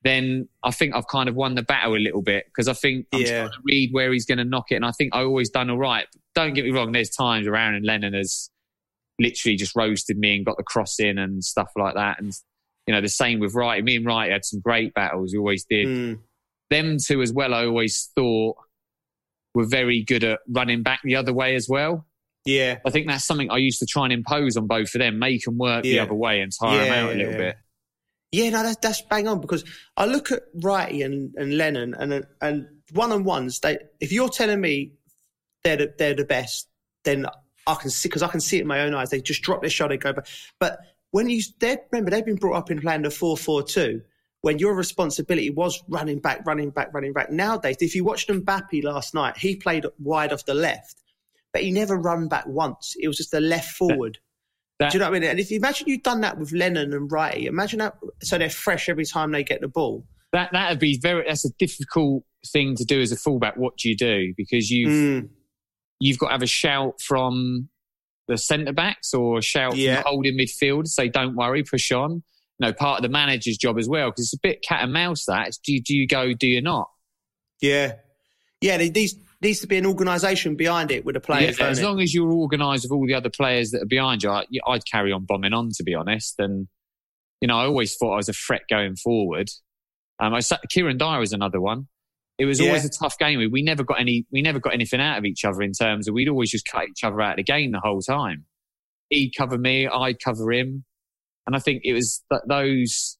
then 0.03 0.47
I 0.63 0.71
think 0.71 0.95
I've 0.95 1.07
kind 1.07 1.29
of 1.29 1.35
won 1.35 1.55
the 1.55 1.63
battle 1.63 1.95
a 1.95 1.97
little 1.97 2.21
bit 2.21 2.45
because 2.47 2.67
I 2.67 2.73
think 2.73 3.07
I'm 3.13 3.21
Yeah. 3.21 3.39
trying 3.41 3.51
to 3.51 3.57
read 3.63 3.89
where 3.93 4.11
he's 4.11 4.25
going 4.25 4.37
to 4.39 4.43
knock 4.43 4.71
it. 4.71 4.75
And 4.75 4.85
I 4.85 4.91
think 4.91 5.15
I 5.15 5.21
always 5.23 5.49
done 5.49 5.69
all 5.69 5.77
right. 5.77 6.05
Don't 6.35 6.53
get 6.53 6.65
me 6.65 6.71
wrong, 6.71 6.91
there's 6.91 7.09
times 7.09 7.45
where 7.47 7.55
Aaron 7.55 7.83
Lennon 7.83 8.13
has 8.13 8.49
literally 9.19 9.55
just 9.55 9.75
roasted 9.75 10.17
me 10.17 10.35
and 10.35 10.45
got 10.45 10.57
the 10.57 10.63
cross 10.63 10.99
in 10.99 11.17
and 11.17 11.43
stuff 11.43 11.69
like 11.77 11.95
that. 11.95 12.19
And, 12.19 12.33
you 12.87 12.93
know, 12.93 12.99
the 12.99 13.07
same 13.07 13.39
with 13.39 13.53
Wright. 13.53 13.83
Me 13.83 13.95
and 13.95 14.05
Wright 14.05 14.31
had 14.31 14.43
some 14.43 14.59
great 14.59 14.93
battles. 14.93 15.31
We 15.33 15.37
always 15.39 15.63
did 15.69 15.87
Mm. 15.87 16.19
them 16.69 16.97
two 16.97 17.21
as 17.21 17.31
well, 17.31 17.53
I 17.53 17.65
always 17.65 18.09
thought 18.15 18.57
were 19.55 19.67
very 19.67 20.01
good 20.03 20.23
at 20.23 20.39
running 20.49 20.81
back 20.81 20.99
the 21.03 21.15
other 21.15 21.31
way 21.31 21.55
as 21.55 21.69
well. 21.69 22.05
Yeah, 22.45 22.79
I 22.85 22.89
think 22.89 23.07
that's 23.07 23.25
something 23.25 23.49
I 23.49 23.57
used 23.57 23.79
to 23.79 23.85
try 23.85 24.03
and 24.03 24.11
impose 24.13 24.57
on 24.57 24.67
both 24.67 24.93
of 24.95 24.99
them, 24.99 25.17
make 25.19 25.43
them 25.45 25.57
work 25.57 25.83
the 25.83 25.99
other 25.99 26.13
way 26.13 26.41
and 26.41 26.51
tire 26.51 26.79
them 26.79 26.87
Yeah, 26.87 27.03
out 27.03 27.11
a 27.13 27.15
little 27.15 27.31
yeah. 27.31 27.37
bit. 27.37 27.55
yeah. 28.31 28.49
No, 28.49 28.63
that's 28.63 28.77
that's 28.77 29.01
bang 29.03 29.27
on 29.27 29.39
because 29.39 29.63
I 29.95 30.05
look 30.05 30.31
at 30.31 30.41
Wrighty 30.59 31.05
and, 31.05 31.33
and 31.35 31.57
Lennon 31.57 31.93
and 31.93 32.25
and 32.41 32.67
one 32.91 33.11
on 33.11 33.23
ones. 33.23 33.59
They 33.61 33.77
if 34.01 34.11
you're 34.11 34.29
telling 34.29 34.59
me 34.59 34.93
they're 35.63 35.77
the, 35.77 35.93
they're 35.97 36.15
the 36.15 36.25
best, 36.25 36.67
then 37.05 37.25
I 37.65 37.75
can 37.75 37.89
see 37.89 38.09
because 38.09 38.23
I 38.23 38.27
can 38.27 38.41
see 38.41 38.57
it 38.57 38.61
in 38.61 38.67
my 38.67 38.81
own 38.81 38.93
eyes. 38.93 39.09
They 39.09 39.21
just 39.21 39.41
drop 39.41 39.61
their 39.61 39.69
shot 39.69 39.91
and 39.93 40.01
go 40.01 40.11
back. 40.11 40.27
But 40.59 40.79
when 41.11 41.29
you 41.29 41.41
they 41.59 41.77
remember 41.91 42.11
they've 42.11 42.25
been 42.25 42.35
brought 42.35 42.57
up 42.57 42.69
in 42.71 42.81
playing 42.81 43.03
the 43.03 43.11
four 43.11 43.37
four 43.37 43.63
two. 43.63 44.01
When 44.41 44.59
your 44.59 44.75
responsibility 44.75 45.49
was 45.51 45.81
running 45.87 46.19
back, 46.19 46.45
running 46.45 46.69
back, 46.71 46.93
running 46.93 47.13
back. 47.13 47.31
Nowadays, 47.31 47.77
if 47.79 47.95
you 47.95 48.03
watched 48.03 48.27
Mbappe 48.27 48.83
last 48.83 49.13
night, 49.13 49.37
he 49.37 49.55
played 49.55 49.85
wide 49.99 50.33
off 50.33 50.43
the 50.43 50.53
left, 50.53 51.01
but 51.53 51.61
he 51.63 51.71
never 51.71 51.95
run 51.97 52.27
back 52.27 52.45
once. 52.47 52.95
It 52.99 53.07
was 53.07 53.17
just 53.17 53.33
a 53.33 53.39
left 53.39 53.75
forward. 53.77 54.17
That- 54.79 54.91
Do 54.91 54.97
you 54.97 54.99
know 54.99 55.09
what 55.11 55.17
I 55.17 55.19
mean? 55.19 55.29
And 55.29 55.39
if 55.39 55.51
you 55.51 55.57
imagine 55.57 55.87
you've 55.87 56.03
done 56.03 56.21
that 56.21 56.37
with 56.39 56.51
Lennon 56.51 56.93
and 56.93 57.09
Wrighty, 57.09 57.45
imagine 57.45 57.79
that. 57.79 57.95
So 58.23 58.37
they're 58.37 58.49
fresh 58.49 58.89
every 58.89 59.05
time 59.05 59.31
they 59.31 59.43
get 59.43 59.61
the 59.61 59.67
ball. 59.67 60.05
That 60.33 60.49
that'd 60.51 60.79
be 60.79 60.97
very. 60.99 61.25
That's 61.27 61.45
a 61.45 61.51
difficult 61.59 62.23
thing 62.51 62.75
to 62.77 62.83
do 62.83 62.99
as 62.99 63.11
a 63.11 63.15
fullback. 63.15 63.55
What 63.55 63.77
do 63.77 63.87
you 63.87 63.95
do? 63.95 64.33
Because 64.35 64.71
you've 64.71 64.89
Mm, 64.91 65.29
you've 65.99 66.17
got 66.17 66.27
to 66.27 66.31
have 66.33 66.41
a 66.41 66.47
shout 66.47 66.99
from 67.01 67.69
the 68.27 68.37
centre 68.37 68.73
backs 68.73 69.13
or 69.13 69.37
a 69.37 69.41
shout 69.43 69.75
Yeah. 69.77 69.95
from 69.97 70.03
the 70.03 70.09
holding 70.09 70.37
midfield. 70.37 70.87
Say, 70.87 71.07
don't 71.07 71.35
worry, 71.35 71.63
push 71.63 71.91
on. 71.91 72.23
You 72.59 72.67
know, 72.67 72.73
part 72.73 72.97
of 72.99 73.03
the 73.03 73.09
manager's 73.09 73.57
job 73.57 73.77
as 73.77 73.87
well 73.87 74.09
because 74.09 74.25
it's 74.25 74.33
a 74.33 74.39
bit 74.41 74.63
cat 74.63 74.83
and 74.83 74.91
mouse. 74.93 75.25
That 75.25 75.49
It's 75.49 75.57
do 75.59 75.71
you, 75.73 75.81
do 75.81 75.95
you 75.95 76.07
go? 76.07 76.33
Do 76.33 76.47
you 76.47 76.61
not? 76.61 76.89
yeah, 77.61 77.93
yeah. 78.59 78.77
There 78.77 79.07
needs 79.43 79.59
to 79.59 79.67
be 79.67 79.77
an 79.77 79.85
organisation 79.85 80.55
behind 80.55 80.91
it 80.91 81.05
with 81.05 81.15
the 81.15 81.19
players. 81.19 81.59
Yeah, 81.59 81.67
as 81.67 81.79
it? 81.79 81.83
long 81.83 82.01
as 82.01 82.13
you're 82.13 82.31
organised 82.31 82.85
with 82.85 82.91
all 82.91 83.05
the 83.05 83.13
other 83.13 83.29
players 83.29 83.71
that 83.71 83.83
are 83.83 83.87
behind 83.87 84.23
you, 84.23 84.29
I, 84.29 84.45
I'd 84.67 84.85
carry 84.85 85.11
on 85.11 85.25
bombing 85.25 85.53
on, 85.53 85.69
to 85.75 85.83
be 85.83 85.93
honest. 85.93 86.35
And, 86.39 86.67
you 87.41 87.47
know, 87.47 87.57
I 87.57 87.65
always 87.65 87.95
thought 87.95 88.13
I 88.13 88.17
was 88.17 88.29
a 88.29 88.33
threat 88.33 88.63
going 88.69 88.95
forward. 88.95 89.49
Um, 90.19 90.33
I 90.33 90.39
sat, 90.39 90.61
Kieran 90.69 90.97
Dyer 90.97 91.19
was 91.19 91.33
another 91.33 91.59
one. 91.59 91.87
It 92.39 92.45
was 92.45 92.59
always 92.59 92.83
a 92.83 92.89
tough 92.89 93.17
game. 93.19 93.37
We, 93.37 93.47
we 93.47 93.61
never 93.61 93.83
got 93.83 93.99
any, 93.99 94.25
we 94.31 94.41
never 94.41 94.59
got 94.59 94.73
anything 94.73 94.99
out 94.99 95.19
of 95.19 95.25
each 95.25 95.45
other 95.45 95.61
in 95.61 95.71
terms 95.71 96.07
of 96.07 96.15
we'd 96.15 96.29
always 96.29 96.49
just 96.49 96.67
cut 96.67 96.87
each 96.89 97.03
other 97.03 97.21
out 97.21 97.31
of 97.31 97.37
the 97.37 97.43
game 97.43 97.71
the 97.71 97.79
whole 97.79 98.01
time. 98.01 98.45
He'd 99.09 99.33
cover 99.37 99.57
me, 99.57 99.87
I'd 99.87 100.19
cover 100.19 100.51
him. 100.51 100.83
And 101.45 101.55
I 101.55 101.59
think 101.59 101.81
it 101.83 101.93
was 101.93 102.23
th- 102.31 102.41
those, 102.47 103.17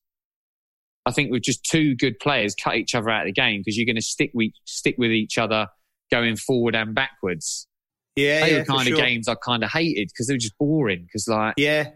I 1.06 1.12
think 1.12 1.32
with 1.32 1.44
just 1.44 1.64
two 1.64 1.96
good 1.96 2.18
players 2.20 2.56
cut 2.56 2.76
each 2.76 2.96
other 2.96 3.10
out 3.10 3.22
of 3.22 3.28
the 3.28 3.34
game 3.34 3.60
because 3.60 3.78
you're 3.78 3.86
going 3.86 3.98
to 3.98 4.02
stick 4.02 4.32
with, 4.34 4.52
stick 4.66 4.96
with 4.98 5.12
each 5.12 5.38
other 5.38 5.68
going 6.14 6.36
forward 6.36 6.76
and 6.76 6.94
backwards 6.94 7.68
yeah, 8.16 8.42
they 8.42 8.52
yeah, 8.52 8.58
were 8.60 8.66
kind 8.66 8.82
of 8.82 8.88
sure. 8.90 8.98
games 8.98 9.28
I 9.28 9.34
kind 9.36 9.64
of 9.64 9.72
hated 9.72 10.10
because 10.10 10.28
they 10.28 10.36
were 10.36 10.38
just 10.40 10.56
boring. 10.60 11.04
Because 11.06 11.28
like 11.28 11.56
Yeah, 11.58 11.90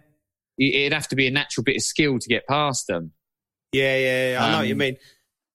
it- 0.58 0.76
it'd 0.76 0.94
have 0.94 1.08
to 1.10 1.16
be 1.16 1.28
a 1.28 1.32
natural 1.32 1.64
bit 1.64 1.76
of 1.76 1.84
skill 1.84 2.18
to 2.18 2.28
get 2.28 2.48
past 2.48 2.88
them. 2.88 3.12
yeah, 3.72 3.96
yeah. 3.98 4.32
yeah. 4.32 4.44
I 4.46 4.52
know 4.52 4.58
what 4.58 4.68
you 4.68 4.74
Um, 4.74 4.80
mean. 4.80 4.98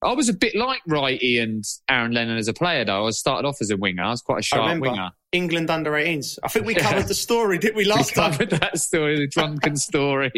I 0.04 0.12
was 0.14 0.28
a 0.28 0.32
bit 0.34 0.54
like 0.54 0.80
Wrighty 0.88 1.40
and 1.42 1.64
Aaron 1.88 2.12
Lennon 2.12 2.36
as 2.36 2.46
a 2.48 2.52
player, 2.52 2.84
though. 2.84 3.06
I 3.06 3.10
started 3.10 3.46
off 3.46 3.58
as 3.60 3.70
a 3.70 3.76
winger. 3.76 4.02
I 4.04 4.10
was 4.10 4.20
quite 4.22 4.40
a 4.40 4.42
sharp 4.42 4.62
remember. 4.62 4.90
winger. 4.90 5.10
England 5.32 5.70
under 5.70 5.92
18s. 5.92 6.38
I 6.44 6.48
think 6.48 6.66
we 6.66 6.74
Yeah. 6.76 6.82
covered 6.90 7.08
the 7.08 7.14
story, 7.14 7.58
didn't 7.58 7.76
we, 7.76 7.84
We 7.84 7.90
last 7.90 8.14
time? 8.14 8.30
covered 8.32 8.50
that 8.50 8.78
story, 8.78 9.16
the 9.18 9.26
drunken 9.28 9.76
story. 9.88 10.30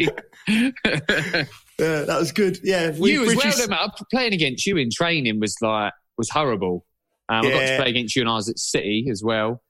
Yeah, 0.47 1.45
that 1.77 2.17
was 2.19 2.31
good. 2.31 2.59
Yeah, 2.63 2.91
we, 2.97 3.11
you 3.13 3.25
as 3.29 3.35
well, 3.35 3.67
though. 3.67 4.05
Playing 4.11 4.33
against 4.33 4.65
you 4.65 4.77
in 4.77 4.89
training 4.91 5.39
was 5.39 5.55
like 5.61 5.93
was 6.17 6.29
horrible. 6.29 6.85
Um, 7.29 7.45
I 7.45 7.49
got 7.49 7.59
to 7.59 7.77
play 7.77 7.89
against 7.89 8.15
you 8.15 8.21
and 8.21 8.29
I 8.29 8.35
was 8.35 8.49
at 8.49 8.59
City 8.59 9.07
as 9.11 9.23
well, 9.23 9.61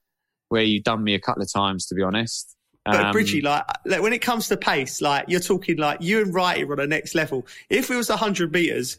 where 0.48 0.62
you 0.62 0.82
done 0.82 1.02
me 1.02 1.14
a 1.14 1.20
couple 1.20 1.42
of 1.42 1.52
times, 1.52 1.86
to 1.86 1.94
be 1.94 2.02
honest. 2.02 2.54
But 2.84 3.06
Um, 3.06 3.12
Bridgie, 3.12 3.40
like, 3.40 3.64
like 3.84 4.00
when 4.02 4.12
it 4.12 4.20
comes 4.20 4.46
to 4.48 4.56
pace, 4.56 5.00
like 5.00 5.24
you're 5.28 5.40
talking 5.40 5.76
like 5.76 6.00
you 6.02 6.20
and 6.22 6.32
Wrighty 6.34 6.66
are 6.66 6.72
on 6.72 6.78
the 6.78 6.86
next 6.86 7.14
level. 7.14 7.46
If 7.68 7.90
it 7.90 7.96
was 7.96 8.08
100 8.10 8.52
meters, 8.52 8.98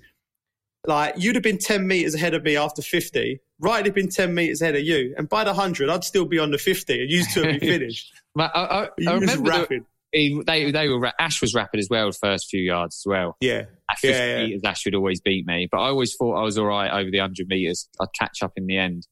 like 0.85 1.15
you'd 1.17 1.35
have 1.35 1.43
been 1.43 1.57
10 1.57 1.87
meters 1.87 2.13
ahead 2.15 2.33
of 2.33 2.43
me 2.43 2.57
after 2.57 2.81
50. 2.81 3.39
Wrighty'd 3.61 3.85
have 3.85 3.95
been 3.95 4.09
10 4.09 4.33
meters 4.35 4.61
ahead 4.61 4.75
of 4.75 4.83
you, 4.83 5.13
and 5.17 5.27
by 5.29 5.43
the 5.43 5.51
100, 5.51 5.89
I'd 5.89 6.03
still 6.03 6.25
be 6.25 6.37
on 6.37 6.51
the 6.51 6.57
50, 6.57 7.01
and 7.01 7.09
you 7.09 7.23
two 7.33 7.41
would 7.41 7.59
be 7.59 7.67
finished. 7.67 8.13
I, 8.37 8.43
I, 8.43 8.83
I 8.83 9.13
was 9.13 9.21
remember 9.21 9.51
the- 9.51 9.59
rapid. 9.59 9.85
He, 10.17 10.41
they 10.45 10.71
they 10.71 10.89
were 10.89 11.12
Ash 11.19 11.41
was 11.41 11.53
rapid 11.53 11.79
as 11.79 11.88
well 11.89 12.07
the 12.07 12.17
first 12.19 12.47
few 12.50 12.62
yards 12.62 12.97
as 13.01 13.09
well. 13.09 13.36
Yeah, 13.41 13.63
At 13.89 14.00
50 14.00 14.07
Yeah, 14.07 14.25
yeah. 14.25 14.45
meters, 14.45 14.62
Ash 14.65 14.86
would 14.86 14.95
always 14.95 15.21
beat 15.21 15.45
me, 15.45 15.67
but 15.71 15.79
I 15.79 15.88
always 15.89 16.15
thought 16.15 16.36
I 16.36 16.43
was 16.43 16.57
all 16.57 16.65
right 16.65 16.91
over 16.91 17.09
the 17.12 17.19
100 17.19 17.47
meters. 17.47 17.88
I'd 18.01 18.07
catch 18.17 18.41
up 18.43 18.53
in 18.57 18.65
the 18.67 18.77
end. 18.77 19.07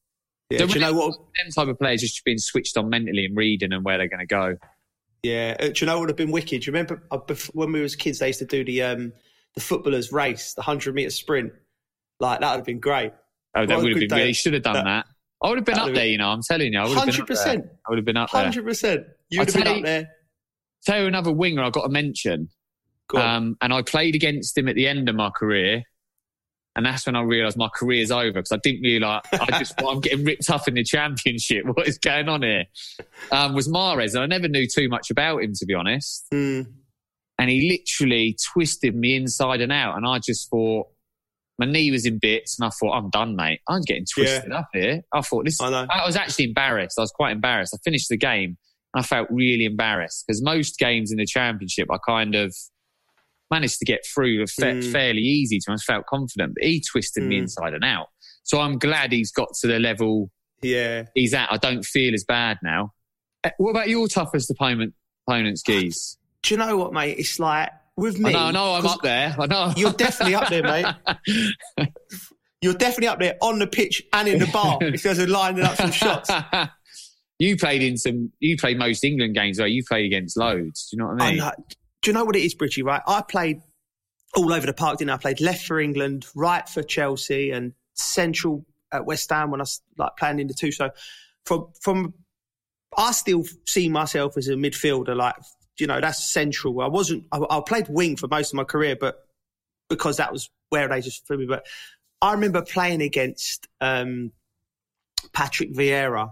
yeah. 0.50 0.58
So 0.58 0.66
Do 0.66 0.74
you 0.74 0.80
know 0.80 0.92
what? 0.92 1.12
Them 1.16 1.50
type 1.54 1.68
of 1.68 1.78
players 1.78 2.00
just 2.02 2.24
being 2.24 2.38
switched 2.38 2.76
on 2.76 2.88
mentally 2.90 3.24
and 3.26 3.36
reading 3.36 3.72
and 3.72 3.84
where 3.84 3.98
they're 3.98 4.08
going 4.08 4.20
to 4.20 4.26
go. 4.26 4.56
Yeah, 5.22 5.56
uh, 5.58 5.68
do 5.68 5.72
you 5.76 5.86
know 5.86 5.94
what 5.94 6.00
would 6.00 6.08
have 6.10 6.16
been 6.16 6.30
wicked? 6.30 6.60
Do 6.62 6.66
you 6.66 6.72
remember 6.72 7.02
uh, 7.10 7.18
when 7.52 7.72
we 7.72 7.80
was 7.80 7.96
kids? 7.96 8.18
They 8.20 8.28
used 8.28 8.38
to 8.40 8.44
do 8.44 8.64
the 8.64 8.82
um 8.82 9.12
the 9.54 9.60
footballers 9.60 10.12
race, 10.12 10.54
the 10.54 10.62
hundred 10.62 10.94
meter 10.94 11.10
sprint. 11.10 11.52
Like 12.20 12.40
that 12.40 12.50
would 12.50 12.56
have 12.58 12.64
been 12.66 12.78
great. 12.80 13.12
Oh, 13.56 13.64
that 13.66 13.74
What 13.74 13.82
would 13.84 13.92
have 13.92 14.00
been. 14.00 14.08
day. 14.08 14.26
He 14.28 14.32
should 14.34 14.52
have 14.54 14.62
done 14.62 14.74
That- 14.74 14.84
that. 14.84 15.06
I 15.42 15.48
would 15.50 15.58
have 15.58 15.64
been 15.66 15.78
up 15.78 15.92
there, 15.92 16.06
you 16.06 16.16
know. 16.16 16.28
I'm 16.28 16.40
telling 16.42 16.72
you, 16.72 16.78
I 16.78 16.82
would 16.84 16.96
have 16.96 17.06
been 17.06 17.14
Hundred 17.14 17.30
up 17.38 17.44
there. 17.44 17.70
I 17.86 17.90
would 17.90 17.98
have 17.98 18.04
been 18.06 18.16
up 18.16 18.30
there. 18.32 18.42
hundred 18.42 18.64
percent. 18.64 19.06
You 19.28 19.40
would 19.40 19.48
have 19.48 19.64
been 19.64 19.76
up 19.76 19.82
there. 19.82 20.10
Tell 20.84 21.00
you 21.00 21.06
another 21.06 21.32
winger 21.32 21.62
I 21.62 21.70
got 21.70 21.82
to 21.82 21.88
mention. 21.88 22.48
Go 23.08 23.18
on. 23.18 23.36
Um, 23.36 23.56
and 23.60 23.72
I 23.72 23.82
played 23.82 24.14
against 24.14 24.56
him 24.56 24.68
at 24.68 24.74
the 24.74 24.86
end 24.86 25.08
of 25.08 25.14
my 25.14 25.30
career. 25.30 25.84
And 26.76 26.84
that's 26.84 27.06
when 27.06 27.16
I 27.16 27.22
realised 27.22 27.56
my 27.56 27.70
career's 27.74 28.10
over 28.10 28.32
because 28.32 28.52
I 28.52 28.58
didn't 28.58 28.82
realise 28.82 29.22
I 29.32 29.58
just 29.58 29.80
I'm 29.86 30.00
getting 30.00 30.26
ripped 30.26 30.50
up 30.50 30.68
in 30.68 30.74
the 30.74 30.84
championship. 30.84 31.64
What 31.74 31.88
is 31.88 31.96
going 31.96 32.28
on 32.28 32.42
here? 32.42 32.64
Um, 33.32 33.54
was 33.54 33.66
Mahrez, 33.66 34.14
and 34.14 34.22
I 34.22 34.26
never 34.26 34.46
knew 34.46 34.66
too 34.68 34.90
much 34.90 35.10
about 35.10 35.42
him 35.42 35.52
to 35.54 35.64
be 35.64 35.72
honest. 35.72 36.26
Mm. 36.34 36.66
And 37.38 37.50
he 37.50 37.70
literally 37.70 38.36
twisted 38.52 38.94
me 38.94 39.16
inside 39.16 39.62
and 39.62 39.72
out, 39.72 39.96
and 39.96 40.06
I 40.06 40.18
just 40.18 40.50
thought 40.50 40.88
my 41.58 41.64
knee 41.64 41.90
was 41.90 42.04
in 42.04 42.18
bits, 42.18 42.58
and 42.58 42.66
I 42.66 42.70
thought 42.70 42.94
I'm 42.94 43.08
done, 43.08 43.36
mate. 43.36 43.60
I'm 43.68 43.80
getting 43.80 44.04
twisted 44.04 44.52
up 44.52 44.68
here. 44.74 45.02
I 45.14 45.22
thought 45.22 45.46
this. 45.46 45.58
I. 45.60 45.68
I 45.68 46.04
was 46.04 46.16
actually 46.16 46.46
embarrassed. 46.46 46.98
I 46.98 47.02
was 47.02 47.10
quite 47.10 47.32
embarrassed. 47.32 47.74
I 47.74 47.78
finished 47.82 48.10
the 48.10 48.18
game. 48.18 48.58
I 48.96 49.02
felt 49.02 49.28
really 49.30 49.64
embarrassed 49.64 50.24
because 50.26 50.42
most 50.42 50.78
games 50.78 51.10
in 51.12 51.18
the 51.18 51.26
championship, 51.26 51.88
I 51.90 51.98
kind 52.06 52.34
of 52.34 52.54
managed 53.50 53.78
to 53.78 53.84
get 53.84 54.00
through 54.06 54.44
Mm. 54.44 54.90
fairly 54.92 55.22
easy 55.22 55.58
to. 55.60 55.72
I 55.72 55.76
felt 55.76 56.06
confident, 56.06 56.54
but 56.54 56.64
he 56.64 56.80
twisted 56.80 57.22
me 57.24 57.36
Mm. 57.36 57.42
inside 57.42 57.74
and 57.74 57.84
out. 57.84 58.08
So 58.42 58.60
I'm 58.60 58.78
glad 58.78 59.12
he's 59.12 59.30
got 59.32 59.48
to 59.60 59.66
the 59.66 59.78
level 59.78 60.30
Yeah. 60.62 61.04
he's 61.14 61.34
at. 61.34 61.52
I 61.52 61.56
don't 61.58 61.84
feel 61.84 62.14
as 62.14 62.24
bad 62.24 62.58
now. 62.62 62.92
Uh, 63.44 63.50
What 63.58 63.70
about 63.70 63.88
your 63.88 64.08
toughest 64.08 64.50
opponent? 64.50 64.94
Opponents, 65.28 65.62
Geese. 65.62 66.16
Do 66.42 66.54
you 66.54 66.58
know 66.58 66.76
what, 66.76 66.92
mate? 66.92 67.18
It's 67.18 67.38
like 67.38 67.70
with 67.96 68.18
me. 68.18 68.34
I 68.34 68.50
know 68.52 68.72
I 68.72 68.78
am 68.78 68.86
up 68.86 69.02
there. 69.02 69.34
I 69.38 69.46
know. 69.46 69.72
You're 69.76 69.92
definitely 69.92 70.34
up 70.36 70.48
there, 70.48 70.62
mate. 70.62 70.86
You're 72.62 72.74
definitely 72.74 73.08
up 73.08 73.18
there 73.20 73.36
on 73.42 73.58
the 73.58 73.66
pitch 73.66 74.02
and 74.12 74.26
in 74.28 74.38
the 74.38 74.46
bar 74.46 74.78
if 74.80 75.02
there's 75.02 75.18
a 75.18 75.26
lining 75.26 75.62
up 75.64 75.76
some 75.76 75.92
shots. 75.92 76.30
you 77.38 77.56
played 77.56 77.82
in 77.82 77.96
some. 77.96 78.32
You 78.40 78.56
played 78.56 78.78
most 78.78 79.04
England 79.04 79.34
games, 79.34 79.58
where 79.58 79.68
you 79.68 79.84
played 79.84 80.06
against 80.06 80.36
loads. 80.36 80.88
Do 80.88 80.96
you 80.96 81.02
know 81.02 81.08
what 81.12 81.22
I 81.22 81.26
I 81.26 81.30
mean? 81.30 81.38
know. 81.38 81.52
Do 82.02 82.10
you 82.10 82.12
know 82.12 82.24
what 82.24 82.36
it 82.36 82.42
is, 82.42 82.54
Bridgie? 82.54 82.82
Right, 82.82 83.02
I 83.06 83.22
played 83.22 83.60
all 84.34 84.52
over 84.52 84.66
the 84.66 84.72
park. 84.72 84.98
Didn't 84.98 85.10
I? 85.10 85.14
I 85.14 85.18
played 85.18 85.40
left 85.40 85.66
for 85.66 85.80
England, 85.80 86.26
right 86.34 86.68
for 86.68 86.82
Chelsea, 86.82 87.50
and 87.50 87.72
central 87.94 88.64
at 88.92 89.04
West 89.04 89.28
Ham 89.30 89.50
when 89.50 89.60
I 89.60 89.62
was 89.62 89.82
like 89.98 90.16
playing 90.18 90.38
in 90.38 90.46
the 90.46 90.54
two. 90.54 90.72
So 90.72 90.90
from 91.44 91.68
from, 91.80 92.14
I 92.96 93.12
still 93.12 93.44
see 93.66 93.88
myself 93.88 94.36
as 94.36 94.48
a 94.48 94.52
midfielder. 94.54 95.14
Like 95.16 95.34
you 95.78 95.86
know, 95.86 96.00
that's 96.00 96.24
central. 96.24 96.80
I 96.80 96.88
wasn't. 96.88 97.24
I, 97.32 97.40
I 97.50 97.60
played 97.66 97.88
wing 97.88 98.16
for 98.16 98.28
most 98.28 98.52
of 98.52 98.56
my 98.56 98.64
career, 98.64 98.96
but 98.98 99.26
because 99.88 100.16
that 100.16 100.32
was 100.32 100.48
where 100.70 100.88
they 100.88 101.00
just 101.00 101.26
threw 101.26 101.38
me. 101.38 101.46
But 101.46 101.66
I 102.22 102.32
remember 102.32 102.62
playing 102.62 103.02
against 103.02 103.68
um, 103.80 104.32
Patrick 105.32 105.74
Vieira 105.74 106.30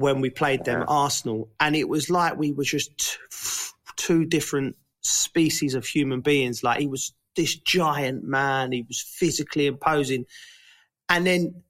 when 0.00 0.20
we 0.22 0.30
played 0.30 0.64
them 0.64 0.84
Arsenal, 0.88 1.50
and 1.60 1.76
it 1.76 1.88
was 1.88 2.08
like 2.08 2.38
we 2.38 2.52
were 2.52 2.64
just 2.64 2.96
t- 2.96 3.72
two 3.96 4.24
different 4.24 4.76
species 5.02 5.74
of 5.74 5.84
human 5.86 6.22
beings. 6.22 6.62
Like 6.62 6.80
he 6.80 6.86
was 6.86 7.12
this 7.36 7.54
giant 7.54 8.24
man, 8.24 8.72
he 8.72 8.82
was 8.88 9.00
physically 9.00 9.66
imposing, 9.66 10.24
and 11.08 11.26
then. 11.26 11.62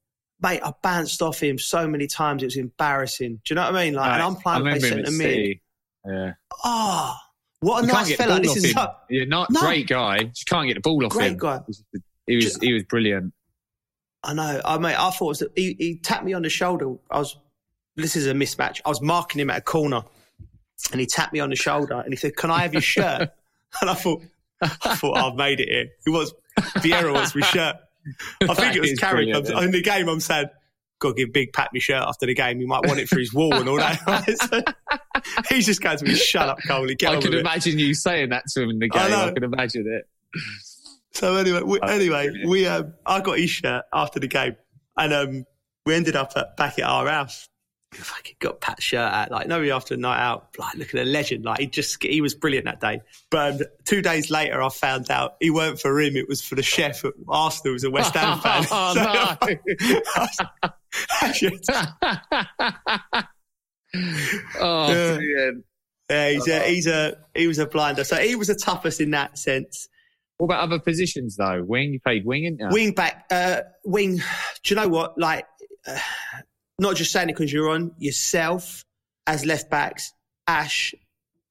Mate, 0.43 0.63
I 0.65 0.73
bounced 0.83 1.21
off 1.21 1.39
him 1.39 1.59
so 1.59 1.87
many 1.87 2.07
times 2.07 2.43
it 2.43 2.47
was 2.47 2.57
embarrassing. 2.57 3.43
Do 3.45 3.53
you 3.53 3.57
know 3.57 3.65
what 3.65 3.77
I 3.77 3.85
mean? 3.85 3.93
Like, 3.93 4.11
and 4.11 4.23
I'm 4.23 4.37
playing 4.37 4.65
him 4.65 4.81
centre 4.81 5.11
mid. 5.11 5.59
Yeah. 6.09 6.33
Oh, 6.65 7.15
what 7.59 7.85
a 7.85 7.87
You 7.87 7.93
nice 7.93 8.17
fella! 8.17 8.41
This 8.41 8.57
is 8.57 8.73
so, 8.73 8.91
You're 9.11 9.27
not 9.27 9.51
No. 9.51 9.61
great 9.61 9.87
guy. 9.87 10.17
You 10.21 10.31
can't 10.47 10.67
get 10.67 10.77
the 10.77 10.81
ball 10.81 11.05
off 11.05 11.13
Great 11.13 11.33
him. 11.33 11.37
Great 11.37 11.61
guy. 11.67 12.01
He 12.27 12.37
was 12.37 12.57
he 12.57 12.73
was 12.73 12.85
brilliant. 12.85 13.35
I 14.23 14.33
know. 14.33 14.63
I 14.65 14.79
mate, 14.79 14.99
I 14.99 15.11
thought 15.11 15.27
it 15.27 15.29
was, 15.29 15.43
he, 15.57 15.77
he 15.79 15.99
tapped 15.99 16.25
me 16.25 16.33
on 16.33 16.41
the 16.41 16.49
shoulder. 16.49 16.95
I 17.11 17.19
was. 17.19 17.37
This 17.97 18.17
is 18.17 18.27
a 18.27 18.33
mismatch. 18.33 18.81
I 18.85 18.89
was 18.89 19.01
marking 19.01 19.41
him 19.41 19.51
at 19.51 19.59
a 19.59 19.63
corner, 19.63 20.03
and 20.93 21.01
he 21.01 21.07
tapped 21.07 21.33
me 21.33 21.41
on 21.41 21.51
the 21.51 21.57
shoulder, 21.57 22.01
and 22.01 22.13
he 22.13 22.17
said, 22.17 22.37
"Can 22.37 22.51
I 22.51 22.61
have 22.61 22.73
your 22.73 22.83
shirt?" 22.83 23.31
and 23.81 23.91
I 23.91 23.95
thought, 23.95 24.23
I 24.63 24.95
thought 24.97 25.17
I've 25.17 25.37
made 25.37 25.61
it 25.61 25.69
here. 25.69 25.87
He 26.05 26.11
was 26.11 26.33
Vieira 26.59 27.13
was 27.13 27.35
my 27.35 27.47
shirt. 27.47 27.77
I 28.49 28.55
think 28.55 28.77
it 28.77 28.81
was 28.81 28.95
Carrick. 28.99 29.29
In 29.29 29.71
the 29.71 29.83
game, 29.83 30.09
I'm 30.09 30.21
saying, 30.21 30.47
"Got 30.99 31.11
to 31.11 31.15
give 31.15 31.33
Big 31.33 31.53
Pat 31.53 31.71
my 31.73 31.81
shirt 31.81 32.03
after 32.03 32.27
the 32.27 32.35
game. 32.35 32.61
He 32.61 32.67
might 32.67 32.87
want 32.87 33.01
it 33.01 33.09
for 33.09 33.19
his 33.19 33.33
wall 33.33 33.55
and 33.55 33.69
all 33.69 33.77
that." 33.77 34.75
He's 35.49 35.67
just 35.67 35.83
going 35.83 35.99
to 35.99 36.05
be, 36.05 36.15
"Shut 36.15 36.49
up, 36.49 36.59
Coley. 36.67 36.95
Get 36.95 37.11
I 37.11 37.15
could 37.17 37.31
with 37.31 37.35
it." 37.35 37.41
imagine 37.41 37.79
you 37.79 37.95
saying 37.95 38.31
that 38.31 38.45
to 38.55 38.63
him 38.63 38.71
in 38.71 38.79
the 38.79 38.89
game. 38.89 39.13
I, 39.13 39.33
could 39.33 39.45
imagine 39.45 39.87
it. 39.87 40.09
So 41.13 41.37
anyway, 41.37 41.63
we, 41.63 41.81
anyway, 41.83 42.31
we 42.47 42.67
um, 42.67 42.95
I 43.05 43.21
got 43.21 43.39
his 43.39 43.51
shirt 43.51 43.85
after 43.93 44.21
the 44.21 44.29
game, 44.29 44.57
and 44.97 45.13
um, 45.13 45.45
we 45.85 45.95
ended 45.95 46.17
up 46.17 46.33
at, 46.37 46.57
back 46.57 46.79
at 46.79 46.85
our 46.85 47.07
house. 47.09 47.49
Fucking 47.93 48.37
got 48.39 48.61
Pat's 48.61 48.85
shirt 48.85 49.01
out, 49.13 49.33
like 49.33 49.49
nobody 49.49 49.73
after 49.73 49.95
a 49.95 49.97
night 49.97 50.21
out, 50.21 50.51
like 50.59 50.77
looking 50.77 51.01
a 51.01 51.05
legend. 51.05 51.45
Like 51.45 51.59
he 51.59 51.67
just 51.67 52.01
he 52.03 52.21
was 52.21 52.35
brilliant 52.37 52.67
that 52.67 52.81
day. 52.81 53.01
But 53.31 53.55
um, 53.55 53.61
two 53.85 54.01
days 54.01 54.31
later, 54.31 54.63
I 54.63 54.69
found 54.69 55.11
out 55.11 55.35
he 55.41 55.51
weren't 55.51 55.81
for 55.81 56.01
him; 56.01 56.15
it 56.15 56.29
was 56.29 56.41
for 56.41 56.55
the 56.55 56.63
chef 56.63 57.05
at 57.05 57.15
Arsenal, 57.29 57.75
who's 57.75 57.83
a 57.83 57.91
West 57.91 58.15
Ham 58.15 58.39
fan. 58.43 58.65
Oh, 58.71 58.95
So- 58.95 59.37
no. 60.63 60.71
Oh, 64.61 64.93
Yeah. 64.93 65.17
brilliant. 65.17 65.65
yeah, 66.09 66.29
he's 66.31 66.47
a, 66.49 66.61
he's 66.69 66.87
a 66.87 67.17
he 67.35 67.47
was 67.49 67.59
a 67.59 67.67
blinder. 67.67 68.05
So 68.05 68.17
he 68.17 68.37
was 68.37 68.47
the 68.49 68.55
toughest 68.55 69.01
in 69.01 69.11
that 69.13 69.37
sense. 69.39 69.89
What 70.39 70.47
about 70.47 70.61
other 70.63 70.79
positions 70.79 71.37
though? 71.37 71.63
Wing, 71.65 71.93
you 71.93 72.01
played 72.01 72.25
wing, 72.25 72.45
didn't 72.45 72.61
you? 72.61 72.69
Wing 72.71 72.93
back, 72.93 73.25
uh, 73.31 73.63
wing. 73.85 74.17
Do 74.63 74.75
you 74.75 74.77
know 74.77 74.89
what? 74.89 75.19
Like, 75.19 75.45
uh, 75.87 75.99
not 76.81 76.97
just 76.97 77.13
saying 77.13 77.29
it 77.29 77.37
because 77.37 77.53
you're 77.53 77.71
on 77.71 77.93
yourself 77.99 78.85
as 79.27 79.45
left 79.45 79.71
backs. 79.71 80.13
Ash, 80.47 80.95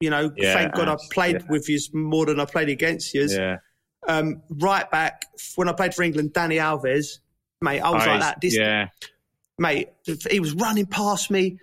you 0.00 0.10
know, 0.10 0.30
Yeah, 0.36 0.52
thank 0.54 0.74
God 0.74 0.88
Ash, 0.88 0.98
I 1.00 1.14
played 1.14 1.36
yeah. 1.36 1.46
with 1.48 1.68
you 1.68 1.78
more 1.94 2.26
than 2.26 2.38
I 2.40 2.44
played 2.44 2.68
against 2.68 3.14
you. 3.14 3.26
Yeah. 3.28 3.58
Um, 4.06 4.42
right 4.50 4.90
back 4.90 5.26
when 5.56 5.68
I 5.68 5.72
played 5.72 5.94
for 5.94 6.02
England, 6.02 6.32
Dani 6.32 6.56
Alves, 6.60 7.18
mate, 7.62 7.80
I 7.80 7.90
was 7.90 8.02
Oh, 8.06 8.10
like 8.10 8.20
that. 8.20 8.40
This, 8.40 8.56
yeah. 8.58 8.88
mate, 9.58 9.88
he 10.30 10.40
was 10.40 10.52
running 10.54 10.86
past 10.86 11.30
me, 11.30 11.58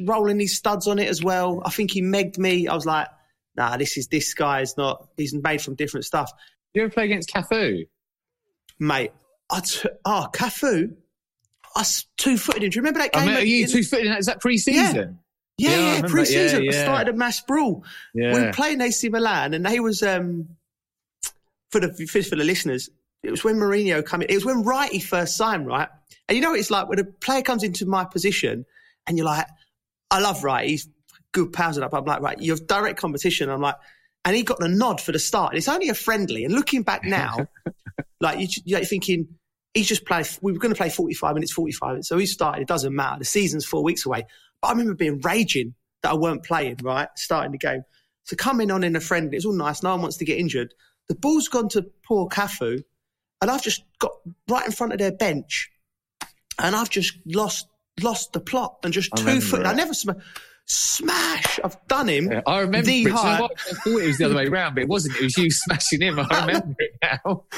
rolling 0.00 0.38
his 0.40 0.56
studs 0.56 0.86
on 0.86 0.98
it 0.98 1.08
as 1.08 1.22
well. 1.22 1.62
I 1.64 1.70
think 1.70 1.90
he 1.90 2.02
megged 2.02 2.38
me. 2.38 2.68
I 2.68 2.74
was 2.74 2.86
like, 2.86 3.08
nah, 3.56 3.76
this 3.76 3.96
is 3.96 4.08
this 4.08 4.34
guy 4.34 4.60
is 4.60 4.76
not. 4.76 5.08
He's 5.16 5.34
made 5.34 5.60
from 5.62 5.74
different 5.74 6.04
stuff. 6.04 6.30
You 6.74 6.82
ever 6.84 6.92
play 6.92 7.06
against 7.06 7.30
Cafu? 7.30 7.86
mate. 8.78 9.12
I 9.50 9.60
t- 9.60 9.88
oh, 10.04 10.26
Cafu, 10.32 10.94
I 11.78 11.84
two 12.16 12.36
footed 12.36 12.62
him. 12.64 12.70
Do 12.70 12.76
you 12.76 12.82
remember 12.82 13.00
that 13.00 13.10
I 13.16 13.24
game? 13.24 13.34
are 13.34 13.38
at- 13.38 13.46
you 13.46 13.66
two 13.66 13.82
footed? 13.82 14.16
Is 14.18 14.26
that 14.26 14.40
pre-season? 14.40 15.18
yeah, 15.56 15.70
Yeah, 15.70 15.76
I 15.76 15.94
yeah, 15.96 16.02
pre-season. 16.08 16.64
yeah, 16.64 16.70
I 16.72 16.74
yeah. 16.74 16.82
started 16.82 17.14
a 17.14 17.16
mass 17.16 17.40
brawl. 17.42 17.84
Yeah. 18.14 18.34
We 18.34 18.40
were 18.42 18.52
playing 18.52 18.80
AC 18.80 19.08
Milan, 19.08 19.54
and 19.54 19.64
they 19.64 19.80
was 19.80 20.02
um 20.02 20.48
for 21.70 21.80
the 21.80 21.92
for 22.06 22.36
the 22.36 22.44
listeners. 22.44 22.90
It 23.22 23.30
was 23.30 23.42
when 23.44 23.56
Mourinho 23.56 24.06
came 24.08 24.22
in. 24.22 24.30
It 24.30 24.34
was 24.34 24.44
when 24.44 24.64
Wrighty 24.64 25.02
first 25.02 25.36
signed, 25.36 25.66
right? 25.66 25.88
And 26.28 26.36
you 26.36 26.42
know, 26.42 26.50
what 26.50 26.60
it's 26.60 26.70
like 26.70 26.88
when 26.88 26.98
a 26.98 27.04
player 27.04 27.42
comes 27.42 27.62
into 27.62 27.86
my 27.86 28.04
position, 28.04 28.64
and 29.06 29.16
you're 29.16 29.26
like, 29.26 29.46
I 30.10 30.20
love 30.20 30.40
Wrighty. 30.40 30.66
He's 30.68 30.88
good 31.32 31.52
pals 31.52 31.76
and 31.76 31.84
up. 31.84 31.94
I'm 31.94 32.04
like, 32.04 32.20
right, 32.22 32.38
you 32.38 32.52
have 32.52 32.66
direct 32.66 32.98
competition. 32.98 33.50
I'm 33.50 33.60
like, 33.60 33.76
and 34.24 34.34
he 34.36 34.42
got 34.42 34.58
the 34.58 34.68
nod 34.68 35.00
for 35.00 35.12
the 35.12 35.18
start. 35.18 35.52
And 35.52 35.58
it's 35.58 35.68
only 35.68 35.88
a 35.88 35.94
friendly. 35.94 36.44
And 36.44 36.54
looking 36.54 36.82
back 36.82 37.04
now, 37.04 37.46
like 38.20 38.38
you, 38.40 38.48
you're 38.64 38.80
thinking 38.84 39.28
he's 39.78 39.88
just 39.88 40.04
played. 40.04 40.26
We 40.42 40.52
were 40.52 40.58
going 40.58 40.74
to 40.74 40.78
play 40.78 40.90
45 40.90 41.34
minutes, 41.34 41.52
45 41.52 41.88
minutes. 41.90 42.08
So 42.08 42.18
he 42.18 42.26
started. 42.26 42.62
It 42.62 42.68
doesn't 42.68 42.94
matter. 42.94 43.20
The 43.20 43.24
season's 43.24 43.64
four 43.64 43.82
weeks 43.82 44.04
away. 44.04 44.24
But 44.60 44.68
I 44.68 44.70
remember 44.72 44.94
being 44.94 45.20
raging 45.22 45.74
that 46.02 46.12
I 46.12 46.14
weren't 46.16 46.44
playing. 46.44 46.78
Right, 46.82 47.08
starting 47.16 47.52
the 47.52 47.58
game. 47.58 47.82
So 48.24 48.36
coming 48.36 48.70
on 48.70 48.84
in 48.84 48.94
a 48.96 49.00
friendly, 49.00 49.36
it's 49.36 49.46
all 49.46 49.52
nice. 49.52 49.82
No 49.82 49.90
one 49.90 50.02
wants 50.02 50.18
to 50.18 50.24
get 50.24 50.38
injured. 50.38 50.74
The 51.08 51.14
ball's 51.14 51.48
gone 51.48 51.68
to 51.70 51.86
poor 52.06 52.28
Cafu, 52.28 52.82
and 53.40 53.50
I've 53.50 53.62
just 53.62 53.84
got 53.98 54.12
right 54.48 54.66
in 54.66 54.72
front 54.72 54.92
of 54.92 54.98
their 54.98 55.12
bench, 55.12 55.70
and 56.58 56.76
I've 56.76 56.90
just 56.90 57.14
lost 57.24 57.68
lost 58.02 58.32
the 58.32 58.40
plot 58.40 58.78
and 58.84 58.92
just 58.92 59.10
I 59.14 59.22
two 59.22 59.40
foot. 59.40 59.64
I 59.64 59.72
never 59.72 59.94
sm- 59.94 60.20
smash. 60.66 61.58
I've 61.64 61.76
done 61.88 62.08
him. 62.08 62.30
Yeah, 62.30 62.42
I 62.46 62.60
remember. 62.60 62.78
it. 62.80 62.84
Do 62.84 62.92
you 62.92 63.08
know 63.08 63.16
high. 63.16 63.40
what? 63.40 63.52
I 63.52 63.74
thought 63.74 64.02
it 64.02 64.06
was 64.06 64.18
the 64.18 64.24
other 64.26 64.34
way 64.34 64.46
around, 64.46 64.74
but 64.74 64.82
it 64.82 64.88
wasn't. 64.88 65.16
It 65.16 65.22
was 65.22 65.38
you 65.38 65.50
smashing 65.52 66.02
him. 66.02 66.18
I 66.18 66.46
remember 66.46 66.74
it 66.78 66.98
now. 67.02 67.44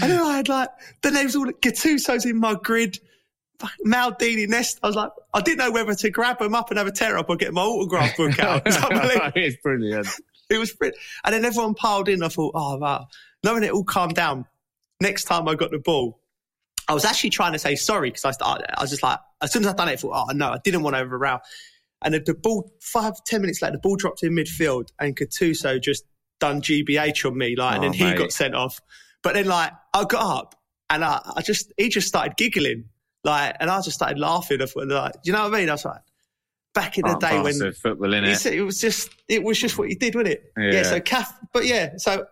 And 0.00 0.10
then 0.10 0.20
I 0.20 0.36
had 0.36 0.48
like, 0.48 0.68
the 1.02 1.10
was 1.10 1.36
all 1.36 1.46
Gattuso's 1.46 2.26
in 2.26 2.36
my 2.36 2.54
grid. 2.54 2.98
Maldini 3.86 4.48
Nesta. 4.48 4.80
I 4.82 4.86
was 4.88 4.96
like, 4.96 5.10
I 5.32 5.40
didn't 5.40 5.58
know 5.58 5.70
whether 5.70 5.94
to 5.94 6.10
grab 6.10 6.40
him 6.40 6.54
up 6.54 6.70
and 6.70 6.78
have 6.78 6.88
a 6.88 6.92
tear 6.92 7.16
up 7.16 7.30
or 7.30 7.36
get 7.36 7.54
my 7.54 7.62
autograph 7.62 8.16
book 8.16 8.38
out. 8.40 8.62
It 8.66 8.74
was 8.74 8.76
unbelievable. 8.84 9.32
it's 9.36 9.56
brilliant. 9.62 10.08
It 10.50 10.58
was 10.58 10.72
brilliant. 10.72 10.98
And 11.24 11.34
then 11.34 11.44
everyone 11.44 11.74
piled 11.74 12.08
in. 12.08 12.22
I 12.22 12.28
thought, 12.28 12.52
oh, 12.54 12.76
wow. 12.76 13.06
Knowing 13.44 13.62
it 13.62 13.70
all 13.70 13.84
calmed 13.84 14.14
down. 14.14 14.46
Next 15.00 15.24
time 15.24 15.48
I 15.48 15.54
got 15.54 15.70
the 15.70 15.78
ball, 15.78 16.20
I 16.88 16.94
was 16.94 17.04
actually 17.04 17.30
trying 17.30 17.52
to 17.52 17.58
say 17.58 17.76
sorry 17.76 18.10
because 18.10 18.24
I, 18.24 18.32
started, 18.32 18.66
I 18.76 18.82
was 18.82 18.90
just 18.90 19.02
like, 19.02 19.18
as 19.40 19.52
soon 19.52 19.62
as 19.62 19.68
I'd 19.68 19.76
done 19.76 19.88
it, 19.88 19.92
I 19.92 19.96
thought, 19.96 20.26
oh, 20.30 20.32
no, 20.32 20.50
I 20.50 20.58
didn't 20.62 20.82
want 20.82 20.96
to 20.96 21.00
over 21.00 21.16
row. 21.18 21.38
And 22.02 22.14
the 22.14 22.34
ball, 22.34 22.70
five, 22.80 23.14
ten 23.24 23.40
minutes 23.40 23.62
later, 23.62 23.72
the 23.72 23.78
ball 23.78 23.96
dropped 23.96 24.22
in 24.22 24.32
midfield 24.32 24.88
and 24.98 25.16
Gattuso 25.16 25.80
just 25.80 26.04
done 26.38 26.60
GBH 26.60 27.24
on 27.24 27.38
me, 27.38 27.56
like, 27.56 27.80
Oh, 27.80 27.82
and 27.82 27.84
then 27.84 27.92
he 27.92 28.14
got 28.14 28.32
sent 28.32 28.54
off. 28.54 28.80
But 29.24 29.34
then, 29.34 29.46
like, 29.46 29.72
I 29.92 30.04
got 30.04 30.38
up 30.38 30.54
and 30.90 31.04
I, 31.04 31.20
I 31.36 31.42
just, 31.42 31.72
he 31.76 31.88
just 31.88 32.06
started 32.06 32.36
giggling, 32.36 32.84
like, 33.24 33.56
and 33.58 33.70
I 33.70 33.80
just 33.80 33.96
started 33.96 34.18
laughing. 34.18 34.62
I 34.62 34.66
thought, 34.66 34.86
like, 34.86 35.14
you 35.24 35.32
know 35.32 35.42
what 35.48 35.54
I 35.54 35.58
mean? 35.58 35.68
I 35.70 35.72
was 35.72 35.84
like, 35.84 36.02
back 36.74 36.98
in 36.98 37.06
the 37.06 37.16
day 37.16 37.40
when 37.40 37.72
football, 37.72 38.12
he 38.12 38.34
said 38.34 38.52
it 38.52 38.62
was 38.62 38.80
just, 38.80 39.10
it 39.28 39.42
was 39.42 39.58
just 39.58 39.78
what 39.78 39.88
he 39.88 39.94
did, 39.94 40.14
wasn't 40.14 40.34
it? 40.34 40.52
Yeah. 40.56 40.82
so 40.84 41.00
Caf, 41.00 41.34
but 41.52 41.64
yeah, 41.64 41.92
so 41.96 42.26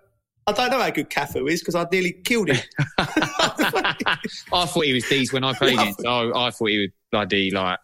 I 0.47 0.53
don't 0.53 0.71
know 0.71 0.81
how 0.81 0.91
good 0.91 1.09
Cafu 1.09 1.51
is 1.51 1.61
because 1.61 1.75
I 1.77 1.87
nearly 1.91 2.13
killed 2.13 2.51
him. 2.51 2.61
I 2.99 4.67
thought 4.67 4.85
he 4.85 4.93
was 4.93 5.05
decent 5.05 5.33
when 5.33 5.45
I 5.45 5.55
played 5.55 5.79
Yeah. 5.79 5.87
him. 5.87 5.95
So 6.01 6.05
oh, 6.35 6.39
I 6.39 6.51
thought 6.51 6.69
he 6.69 6.79
was 6.79 6.91
bloody 7.11 7.51
like, 7.51 7.79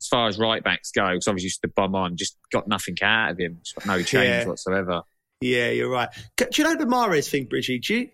as 0.00 0.08
far 0.08 0.28
as 0.28 0.38
right 0.38 0.62
backs 0.62 0.90
go, 0.90 1.06
because 1.12 1.28
obviously 1.28 1.48
just 1.48 1.62
the 1.62 1.68
bum 1.68 1.94
on, 1.94 2.16
just 2.16 2.36
got 2.52 2.68
nothing 2.68 2.96
out 3.02 3.30
of 3.30 3.38
him, 3.38 3.60
no 3.86 4.02
change 4.02 4.42
Yeah. 4.42 4.46
whatsoever. 4.46 5.02
Yeah, 5.40 5.70
you're 5.70 5.90
right. 5.90 6.08
Do 6.36 6.46
you 6.56 6.64
know 6.64 6.74
the 6.76 6.86
Mahrez 6.86 7.28
thing, 7.28 7.44
Bridgie? 7.46 7.78
Do 7.78 7.94
you? 7.94 8.08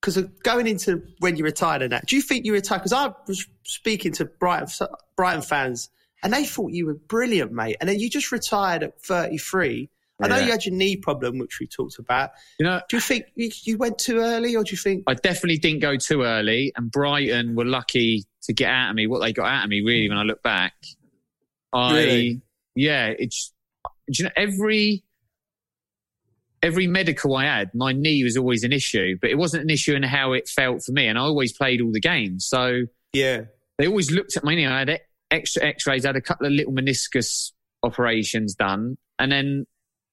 Because 0.00 0.16
going 0.42 0.66
into 0.66 1.02
when 1.18 1.36
you 1.36 1.44
retired 1.44 1.82
and 1.82 1.92
that, 1.92 2.06
do 2.06 2.16
you 2.16 2.22
think 2.22 2.46
you 2.46 2.52
retired? 2.52 2.78
Because 2.78 2.92
I 2.92 3.12
was 3.26 3.46
speaking 3.64 4.12
to 4.12 4.24
Brighton 4.24 4.88
Brighton 5.16 5.42
fans, 5.42 5.90
and 6.22 6.32
they 6.32 6.44
thought 6.44 6.72
you 6.72 6.86
were 6.86 6.94
brilliant, 6.94 7.52
mate. 7.52 7.76
And 7.80 7.88
then 7.88 7.98
you 7.98 8.08
just 8.08 8.32
retired 8.32 8.82
at 8.82 9.00
33. 9.02 9.90
I 10.22 10.28
know 10.28 10.36
you 10.36 10.50
had 10.50 10.66
your 10.66 10.74
knee 10.74 10.96
problem, 10.96 11.38
which 11.38 11.60
we 11.60 11.66
talked 11.66 11.98
about. 11.98 12.30
You 12.58 12.66
know, 12.66 12.80
Do 12.90 12.96
you 12.96 13.00
think 13.00 13.24
you, 13.36 13.50
you 13.64 13.78
went 13.78 13.98
too 13.98 14.18
early, 14.18 14.54
or 14.54 14.64
do 14.64 14.72
you 14.72 14.76
think? 14.76 15.04
I 15.06 15.14
definitely 15.14 15.56
didn't 15.58 15.80
go 15.80 15.96
too 15.96 16.22
early, 16.22 16.72
and 16.76 16.90
Brighton 16.90 17.54
were 17.54 17.64
lucky 17.64 18.24
to 18.42 18.52
get 18.52 18.68
out 18.70 18.90
of 18.90 18.96
me 18.96 19.06
what 19.06 19.20
they 19.20 19.32
got 19.32 19.46
out 19.46 19.64
of 19.64 19.70
me. 19.70 19.80
Really, 19.80 20.08
when 20.08 20.18
I 20.18 20.22
look 20.22 20.42
back, 20.42 20.74
I 21.72 21.94
Really? 21.94 22.42
yeah, 22.74 23.06
it's 23.18 23.52
do 24.10 24.22
you 24.22 24.24
know 24.24 24.32
every 24.36 25.04
every 26.62 26.86
medical 26.86 27.36
I 27.36 27.44
had, 27.44 27.70
my 27.74 27.92
knee 27.92 28.22
was 28.24 28.36
always 28.36 28.64
an 28.64 28.72
issue, 28.72 29.16
but 29.20 29.30
it 29.30 29.38
wasn't 29.38 29.62
an 29.62 29.70
issue 29.70 29.94
in 29.94 30.02
how 30.02 30.32
it 30.32 30.48
felt 30.48 30.82
for 30.84 30.92
me, 30.92 31.06
and 31.06 31.18
I 31.18 31.22
always 31.22 31.52
played 31.52 31.80
all 31.80 31.92
the 31.92 32.00
games, 32.00 32.46
so 32.46 32.82
Yeah, 33.12 33.42
they 33.78 33.86
always 33.86 34.10
looked 34.10 34.36
at 34.36 34.44
my 34.44 34.54
knee. 34.54 34.66
I 34.66 34.80
had 34.80 35.00
extra 35.30 35.64
X-rays, 35.64 36.04
I 36.04 36.08
had 36.08 36.16
a 36.16 36.20
couple 36.20 36.46
of 36.46 36.52
little 36.52 36.72
meniscus 36.72 37.52
operations 37.82 38.54
done, 38.54 38.96
and 39.18 39.32
then 39.32 39.66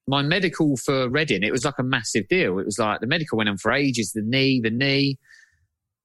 my 0.08 0.22
medical 0.22 0.78
for 0.78 1.10
Reading, 1.10 1.44
it 1.44 1.52
was 1.52 1.66
like 1.66 1.80
a 1.80 1.84
massive 1.84 2.28
deal. 2.30 2.60
It 2.60 2.66
was 2.66 2.80
like 2.80 3.02
the 3.02 3.08
medical 3.08 3.38
went 3.38 3.50
on 3.50 3.58
for 3.58 3.74
ages, 3.74 4.14
the 4.14 4.22
knee, 4.24 4.62
the 4.62 4.70
knee. 4.70 5.20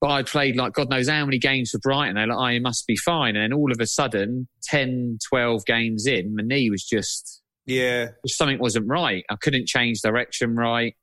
But 0.00 0.10
I 0.10 0.22
played 0.24 0.56
like 0.56 0.72
God 0.72 0.90
knows 0.90 1.08
how 1.08 1.24
many 1.24 1.38
games 1.38 1.70
for 1.70 1.78
Brighton. 1.78 2.16
They're 2.16 2.26
like, 2.26 2.36
oh, 2.36 2.48
you 2.48 2.60
must 2.60 2.88
be 2.88 2.96
fine. 2.96 3.36
And 3.36 3.44
then 3.44 3.56
all 3.56 3.70
of 3.70 3.78
a 3.80 3.86
sudden, 3.86 4.48
10, 4.64 5.18
12 5.28 5.64
games 5.64 6.06
in, 6.06 6.34
my 6.34 6.42
knee 6.42 6.68
was 6.70 6.84
just, 6.84 7.41
yeah, 7.66 8.08
something 8.26 8.58
wasn't 8.58 8.88
right. 8.88 9.24
I 9.30 9.36
couldn't 9.36 9.66
change 9.66 10.00
direction 10.00 10.54
right. 10.54 10.94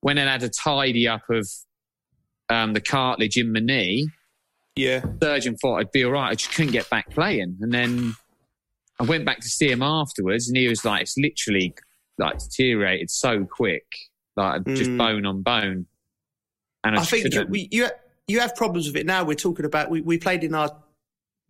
When 0.00 0.18
I 0.18 0.30
had 0.30 0.42
a 0.42 0.48
tidy 0.48 1.08
up 1.08 1.22
of 1.30 1.48
um, 2.48 2.72
the 2.72 2.80
cartilage 2.80 3.36
in 3.36 3.52
my 3.52 3.60
knee, 3.60 4.08
yeah, 4.76 5.02
surgeon 5.22 5.56
thought 5.56 5.76
I'd 5.78 5.92
be 5.92 6.04
all 6.04 6.12
right. 6.12 6.30
I 6.30 6.34
just 6.34 6.54
couldn't 6.54 6.72
get 6.72 6.88
back 6.90 7.10
playing. 7.10 7.56
And 7.60 7.72
then 7.72 8.16
I 9.00 9.04
went 9.04 9.24
back 9.24 9.40
to 9.40 9.48
see 9.48 9.70
him 9.70 9.82
afterwards, 9.82 10.48
and 10.48 10.56
he 10.56 10.68
was 10.68 10.84
like, 10.84 11.02
it's 11.02 11.16
literally 11.16 11.74
like 12.18 12.38
deteriorated 12.38 13.10
so 13.10 13.44
quick, 13.44 13.86
like 14.36 14.64
just 14.74 14.90
Mm. 14.90 14.98
bone 14.98 15.26
on 15.26 15.42
bone. 15.42 15.86
And 16.84 16.96
I, 16.96 17.00
I 17.00 17.04
think 17.04 17.32
you, 17.32 17.46
we, 17.48 17.68
you 17.70 17.88
you 18.28 18.40
have 18.40 18.54
problems 18.54 18.86
with 18.86 18.96
it 18.96 19.06
now. 19.06 19.24
We're 19.24 19.34
talking 19.34 19.64
about 19.64 19.90
we, 19.90 20.00
we 20.00 20.18
played 20.18 20.44
in 20.44 20.54
our 20.54 20.70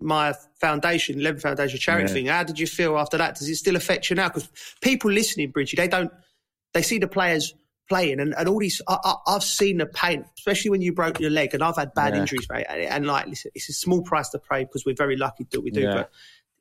my 0.00 0.34
foundation, 0.60 1.18
Eleven 1.18 1.40
Foundation 1.40 1.78
charity 1.78 2.08
Yeah. 2.08 2.12
thing. 2.14 2.26
How 2.26 2.44
did 2.44 2.58
you 2.58 2.66
feel 2.66 2.96
after 2.98 3.16
that? 3.18 3.36
Does 3.36 3.48
it 3.48 3.56
still 3.56 3.76
affect 3.76 4.10
you 4.10 4.16
now? 4.16 4.28
Because 4.28 4.48
people 4.80 5.10
listening, 5.10 5.50
Bridgie, 5.50 5.76
they 5.76 5.88
don't 5.88 6.12
they 6.74 6.82
see 6.82 6.98
the 6.98 7.08
players 7.08 7.54
playing 7.88 8.20
and, 8.20 8.34
and 8.34 8.48
all 8.48 8.58
these. 8.58 8.80
I, 8.86 8.98
I, 9.02 9.14
I've 9.28 9.42
seen 9.42 9.78
the 9.78 9.86
pain, 9.86 10.24
especially 10.38 10.70
when 10.70 10.82
you 10.82 10.92
broke 10.92 11.18
your 11.18 11.30
leg, 11.30 11.54
and 11.54 11.62
I've 11.62 11.76
had 11.76 11.94
bad 11.94 12.14
Yeah. 12.14 12.20
injuries, 12.20 12.46
mate. 12.50 12.66
And, 12.68 12.82
and 12.82 13.06
like, 13.06 13.26
listen, 13.26 13.50
it's 13.54 13.68
a 13.68 13.72
small 13.72 14.02
price 14.02 14.28
to 14.30 14.38
pay 14.38 14.64
because 14.64 14.84
we're 14.84 14.94
very 14.94 15.16
lucky 15.16 15.46
that 15.50 15.60
we 15.60 15.70
do, 15.70 15.82
Yeah. 15.82 15.94
but. 15.94 16.10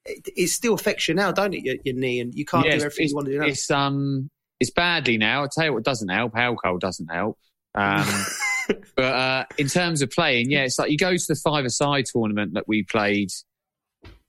It, 0.10 0.30
it 0.38 0.48
still 0.48 0.74
affects 0.74 1.10
you 1.10 1.14
now, 1.16 1.34
don't 1.34 1.54
it? 1.54 1.66
Your, 1.66 1.76
your 1.84 1.94
knee, 1.96 2.22
and 2.22 2.34
you 2.34 2.46
can't 2.46 2.64
do 2.64 2.72
everything 2.72 3.10
you 3.10 3.16
want 3.16 3.28
to 3.28 3.34
do 3.34 3.40
now. 3.40 3.46
It's 3.48 3.70
um, 3.70 4.30
it's 4.58 4.72
badly 4.72 5.18
now. 5.18 5.42
I'll 5.42 5.50
tell 5.50 5.66
you 5.66 5.74
what 5.74 5.84
doesn't 5.84 6.08
help. 6.08 6.34
Alcohol 6.34 6.78
doesn't 6.78 7.08
help. 7.08 7.38
Um, 7.76 8.08
but 8.96 9.04
uh, 9.04 9.46
in 9.58 9.68
terms 9.68 10.02
of 10.02 10.10
playing, 10.12 10.52
yeah, 10.52 10.64
it's 10.64 10.78
like 10.80 10.92
you 10.92 10.98
go 10.98 11.16
to 11.16 11.26
the 11.28 11.36
five-a-side 11.36 12.06
tournament 12.06 12.54
that 12.54 12.68
we 12.68 12.84
played 12.84 13.30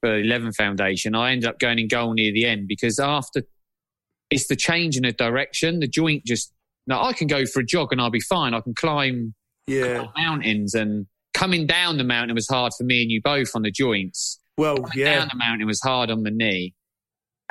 for 0.01 0.19
Eleven 0.19 0.53
Foundation. 0.53 1.15
I 1.15 1.33
ended 1.33 1.49
up 1.49 1.59
going 1.59 1.79
in 1.79 1.89
goal 1.89 2.13
near 2.15 2.33
the 2.33 2.45
end 2.45 2.69
because 2.69 2.99
after 2.99 3.43
it's 4.31 4.47
the 4.47 4.57
change 4.57 4.97
in 4.97 5.03
the 5.03 5.13
direction, 5.13 5.81
the 5.81 5.89
joint 5.89 6.25
just. 6.25 6.53
Now 6.87 7.03
I 7.03 7.13
can 7.13 7.27
go 7.27 7.45
for 7.45 7.61
a 7.61 7.65
jog 7.67 7.93
and 7.93 8.01
I'll 8.01 8.09
be 8.11 8.21
fine. 8.21 8.55
I 8.55 8.61
can 8.63 8.73
climb 8.75 9.35
Yeah. 9.67 10.07
mountains 10.17 10.75
and 10.75 11.07
coming 11.35 11.67
down 11.67 11.99
the 11.99 12.05
mountain 12.05 12.35
was 12.35 12.49
hard 12.49 12.73
for 12.79 12.85
me 12.85 13.03
and 13.03 13.11
you 13.11 13.21
both 13.23 13.51
on 13.55 13.61
the 13.61 13.71
joints 13.71 14.41
Well, 14.57 14.77
down 14.77 14.91
yeah. 14.97 15.25
the 15.27 15.37
mountain 15.37 15.67
was 15.67 15.81
hard 15.83 16.11
on 16.11 16.23
the 16.23 16.31
knee. 16.31 16.73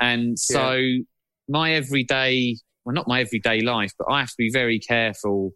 And 0.00 0.36
so 0.36 0.80
my 1.48 1.72
everyday, 1.74 2.56
well, 2.84 2.94
not 2.94 3.06
my 3.06 3.20
everyday 3.20 3.60
life, 3.60 3.92
but 3.96 4.12
I 4.12 4.18
have 4.18 4.28
to 4.30 4.34
be 4.36 4.50
very 4.52 4.80
careful. 4.80 5.52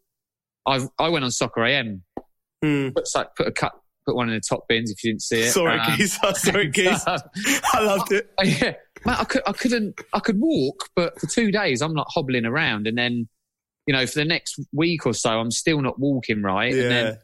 I 0.67 0.81
I 0.99 1.09
went 1.09 1.25
on 1.25 1.31
Soccer 1.31 1.65
AM, 1.65 2.03
Hmm. 2.63 2.89
put, 2.91 3.07
so- 3.09 3.27
put 3.37 3.47
a 3.49 3.53
cut, 3.53 3.73
put 4.07 4.15
one 4.17 4.29
in 4.29 4.35
the 4.35 4.41
top 4.41 4.67
bins 4.69 4.91
if 4.91 5.03
you 5.03 5.11
didn't 5.13 5.23
see 5.23 5.41
it. 5.41 5.51
Sorry, 5.53 5.79
Um, 5.79 5.97
geez. 5.97 6.19
Sorry, 6.37 6.69
geez. 6.69 7.03
so- 7.03 7.17
I 7.73 7.83
loved 7.85 8.13
it. 8.13 8.31
yeah, 8.45 8.75
Mate, 9.05 9.19
I, 9.19 9.25
could, 9.25 9.43
I 9.47 9.53
couldn't, 9.53 10.01
I 10.13 10.21
could 10.21 10.39
walk, 10.41 10.89
but 10.95 11.19
for 11.21 11.27
two 11.27 11.51
days 11.51 11.83
I'm 11.83 11.93
like 11.95 12.07
hobbling 12.09 12.45
around, 12.47 12.87
and 12.87 12.97
then, 12.97 13.29
you 13.87 13.93
know, 13.95 14.07
for 14.07 14.21
the 14.21 14.25
next 14.25 14.61
week 14.73 15.07
or 15.07 15.13
so, 15.15 15.31
I'm 15.41 15.51
still 15.51 15.81
not 15.81 15.99
walking 15.99 16.43
right, 16.43 16.73
yeah. 16.75 16.83
and 16.83 16.91
then 16.91 17.19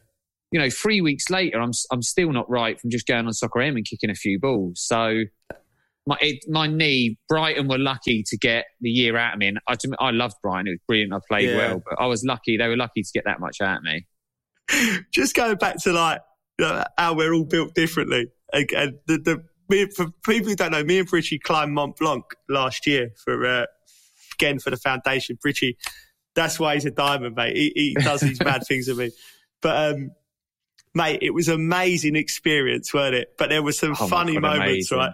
you 0.51 0.59
know, 0.59 0.69
three 0.71 0.99
weeks 0.99 1.29
later, 1.29 1.61
I'm 1.61 1.71
I'm 1.91 2.01
still 2.01 2.31
not 2.33 2.49
right 2.49 2.79
from 2.81 2.89
just 2.89 3.05
going 3.05 3.27
on 3.27 3.33
soccer 3.33 3.61
AM 3.61 3.75
and 3.77 3.85
kicking 3.85 4.09
a 4.09 4.15
few 4.15 4.39
balls. 4.39 4.81
So 4.81 5.23
my 6.07 6.17
it, 6.21 6.43
my 6.47 6.67
knee, 6.67 7.17
Brighton 7.27 7.67
were 7.67 7.77
lucky 7.77 8.23
to 8.27 8.37
get 8.37 8.65
the 8.81 8.89
year 8.89 9.15
out 9.17 9.33
of 9.33 9.39
me, 9.39 9.47
and 9.47 9.59
I 9.67 9.75
I 9.99 10.11
loved 10.11 10.35
Brighton. 10.41 10.67
It 10.67 10.71
was 10.71 10.79
brilliant. 10.87 11.13
I 11.13 11.19
played 11.27 11.49
Yeah. 11.49 11.57
well, 11.57 11.83
but 11.87 12.01
I 12.01 12.07
was 12.07 12.23
lucky. 12.23 12.57
They 12.57 12.67
were 12.67 12.77
lucky 12.77 13.03
to 13.03 13.09
get 13.13 13.25
that 13.25 13.39
much 13.39 13.61
out 13.61 13.77
of 13.77 13.83
me. 13.83 14.05
just 15.11 15.35
going 15.35 15.55
back 15.57 15.77
to 15.83 15.91
like 15.93 16.21
you 16.57 16.65
know, 16.65 16.83
how 16.97 17.13
we're 17.13 17.33
all 17.33 17.45
built 17.45 17.73
differently. 17.73 18.27
Again, 18.53 18.99
the, 19.07 19.17
the 19.17 19.43
me, 19.69 19.85
for 19.95 20.07
people 20.25 20.49
who 20.49 20.55
don't 20.55 20.71
know, 20.71 20.83
me 20.83 20.99
and 20.99 21.07
Bridgie 21.07 21.39
climbed 21.39 21.73
Mont 21.73 21.95
Blanc 21.97 22.23
last 22.49 22.87
year 22.87 23.11
for 23.23 23.45
uh, 23.45 23.65
again 24.35 24.59
for 24.59 24.69
the 24.71 24.77
foundation. 24.77 25.37
Bridgie, 25.41 25.77
that's 26.35 26.59
why 26.59 26.73
he's 26.73 26.85
a 26.85 26.91
diamond, 26.91 27.35
mate. 27.35 27.55
He, 27.55 27.71
he 27.75 27.93
does 28.03 28.21
these 28.21 28.39
mad 28.43 28.63
things 28.67 28.87
with 28.87 28.97
me, 28.97 29.11
but 29.61 29.93
um, 29.93 30.11
mate, 30.95 31.19
it 31.21 31.31
was 31.31 31.47
an 31.47 31.55
amazing 31.55 32.15
experience, 32.15 32.93
weren't 32.93 33.15
it? 33.15 33.29
But 33.37 33.49
there 33.49 33.61
were 33.63 33.71
some 33.71 33.91
Oh 33.99 34.07
funny 34.07 34.33
God, 34.33 34.41
moments, 34.41 34.91
amazing. 34.91 34.97
right? 34.97 35.13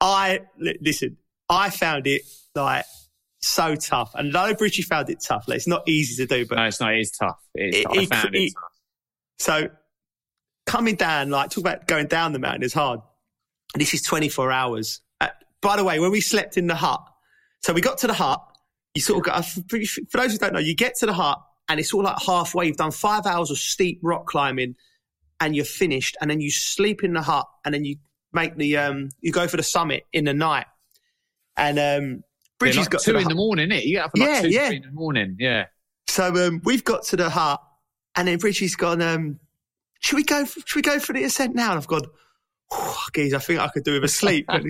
I 0.00 0.40
listen. 0.58 1.16
I 1.48 1.70
found 1.70 2.06
it 2.06 2.22
like 2.54 2.84
so 3.40 3.74
tough, 3.76 4.12
and 4.14 4.32
no 4.32 4.54
Bridgie 4.54 4.82
found 4.82 5.08
it 5.10 5.20
tough. 5.20 5.44
Like, 5.46 5.56
it's 5.56 5.68
not 5.68 5.88
easy 5.88 6.26
to 6.26 6.26
do, 6.26 6.46
but 6.46 6.56
No, 6.56 6.64
it's 6.64 6.80
not. 6.80 6.94
It 6.94 7.00
is 7.00 7.10
tough. 7.12 7.38
It 7.54 7.74
is 7.74 7.80
It- 7.80 7.84
tough. 7.84 7.96
I 7.98 8.06
found 8.06 8.34
it. 8.34 8.38
it- 8.42 8.52
tough. 8.54 8.72
so 9.38 9.68
coming 10.66 10.96
down, 10.96 11.30
like 11.30 11.50
talk 11.50 11.62
about 11.62 11.86
going 11.86 12.06
down 12.08 12.32
the 12.32 12.38
mountain 12.38 12.62
is 12.64 12.72
hard. 12.72 13.00
This 13.74 13.94
is 13.94 14.02
24 14.02 14.50
hours. 14.50 15.00
Uh, 15.20 15.28
by 15.60 15.76
the 15.76 15.84
way, 15.84 16.00
when 16.00 16.10
we 16.10 16.20
slept 16.20 16.56
in 16.56 16.66
the 16.66 16.74
hut, 16.74 17.00
so 17.62 17.72
we 17.72 17.80
got 17.80 17.98
to 17.98 18.06
the 18.08 18.14
hut, 18.14 18.42
you 18.94 19.02
sort 19.02 19.18
of 19.18 19.32
got, 19.32 19.44
for 19.44 19.78
for 20.10 20.18
those 20.18 20.32
who 20.32 20.38
don't 20.38 20.52
know, 20.54 20.58
you 20.58 20.74
get 20.74 20.96
to 20.96 21.06
the 21.06 21.12
hut 21.12 21.40
and 21.68 21.78
it's 21.78 21.92
all 21.94 22.02
like 22.02 22.16
halfway. 22.20 22.66
You've 22.66 22.76
done 22.76 22.90
five 22.90 23.26
hours 23.26 23.50
of 23.50 23.58
steep 23.58 24.00
rock 24.02 24.26
climbing 24.26 24.74
and 25.40 25.54
you're 25.54 25.64
finished. 25.66 26.16
And 26.20 26.30
then 26.30 26.40
you 26.40 26.50
sleep 26.50 27.04
in 27.04 27.12
the 27.12 27.22
hut 27.22 27.46
and 27.64 27.74
then 27.74 27.84
you 27.84 27.96
make 28.36 28.56
the, 28.56 28.76
um, 28.76 29.08
you 29.20 29.32
go 29.32 29.48
for 29.48 29.56
the 29.56 29.62
summit 29.64 30.04
in 30.12 30.24
the 30.26 30.34
night. 30.34 30.66
And, 31.56 31.78
um, 31.78 32.10
Yeah, 32.12 32.20
Bridgie's 32.60 32.76
like 32.78 32.90
got 32.90 33.02
two 33.02 33.12
the 33.12 33.18
in 33.18 33.24
hut. 33.24 33.30
the 33.30 33.36
morning. 33.36 33.72
It 33.72 33.84
you 33.84 33.96
get 33.96 34.04
up 34.04 34.10
at 34.14 34.20
like 34.20 34.28
Yeah, 34.28 34.40
two 34.42 34.48
yeah. 34.50 34.66
three 34.68 34.76
in 34.76 34.82
the 34.82 34.90
morning. 34.92 35.36
Yeah. 35.40 35.66
So 36.08 36.34
um, 36.46 36.60
we've 36.64 36.84
got 36.84 37.02
to 37.06 37.16
the 37.16 37.28
hut, 37.28 37.60
and 38.16 38.28
then 38.28 38.38
Bridgie's 38.38 38.76
gone. 38.76 39.02
Um, 39.02 39.40
should 40.00 40.16
we 40.16 40.22
go? 40.22 40.44
Should 40.44 40.76
we 40.76 40.82
go 40.82 40.98
for 41.00 41.12
the 41.12 41.24
ascent 41.24 41.54
now? 41.56 41.70
And 41.70 41.78
I've 41.78 41.86
gone. 41.88 42.02
Oh, 42.72 43.02
geez, 43.14 43.34
I 43.34 43.38
think 43.38 43.60
I 43.60 43.68
could 43.68 43.84
do 43.84 43.92
with 43.94 44.04
a 44.04 44.08
sleep. 44.08 44.46
All 44.50 44.60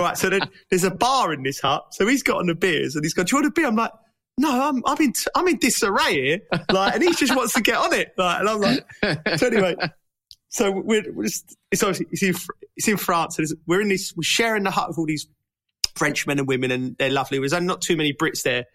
right, 0.00 0.16
so 0.18 0.28
then 0.30 0.40
there's 0.70 0.84
a 0.84 0.90
bar 0.90 1.32
in 1.32 1.42
this 1.42 1.60
hut. 1.60 1.84
So 1.92 2.06
he's 2.06 2.22
got 2.22 2.38
on 2.38 2.46
the 2.46 2.54
beers, 2.54 2.94
and 2.96 3.04
he's 3.04 3.14
gone. 3.14 3.24
Do 3.26 3.36
you 3.36 3.42
want 3.42 3.46
a 3.46 3.50
beer? 3.52 3.66
I'm 3.66 3.76
like, 3.76 3.92
no, 4.38 4.68
I'm 4.68 4.82
I'm 4.86 5.00
in 5.00 5.12
I'm 5.34 5.46
in 5.48 5.58
disarray 5.58 6.12
here. 6.14 6.38
Like, 6.72 6.94
and 6.94 7.02
he 7.02 7.12
just 7.14 7.34
wants 7.36 7.54
to 7.54 7.60
get 7.62 7.76
on 7.76 7.92
it. 7.94 8.12
Like, 8.18 8.40
and 8.40 8.48
I'm 8.48 8.60
like, 8.60 9.38
so 9.38 9.46
anyway, 9.46 9.76
so 10.54 10.70
we're, 10.70 11.02
we're 11.12 11.24
just, 11.24 11.56
it's 11.72 11.82
obviously 11.82 12.06
it's 12.12 12.22
in, 12.22 12.36
it's 12.76 12.86
in 12.86 12.96
France. 12.96 13.38
And 13.38 13.44
it's, 13.44 13.54
we're 13.66 13.80
in 13.80 13.88
this. 13.88 14.14
We're 14.16 14.22
sharing 14.22 14.62
the 14.62 14.70
hut 14.70 14.86
with 14.86 14.98
all 14.98 15.06
these 15.06 15.26
French 15.96 16.28
men 16.28 16.38
and 16.38 16.46
women, 16.46 16.70
and 16.70 16.96
they're 16.96 17.10
lovely. 17.10 17.40
There's 17.40 17.52
only 17.52 17.66
not 17.66 17.82
too 17.82 17.96
many 17.96 18.14
Brits 18.14 18.42
there, 18.42 18.66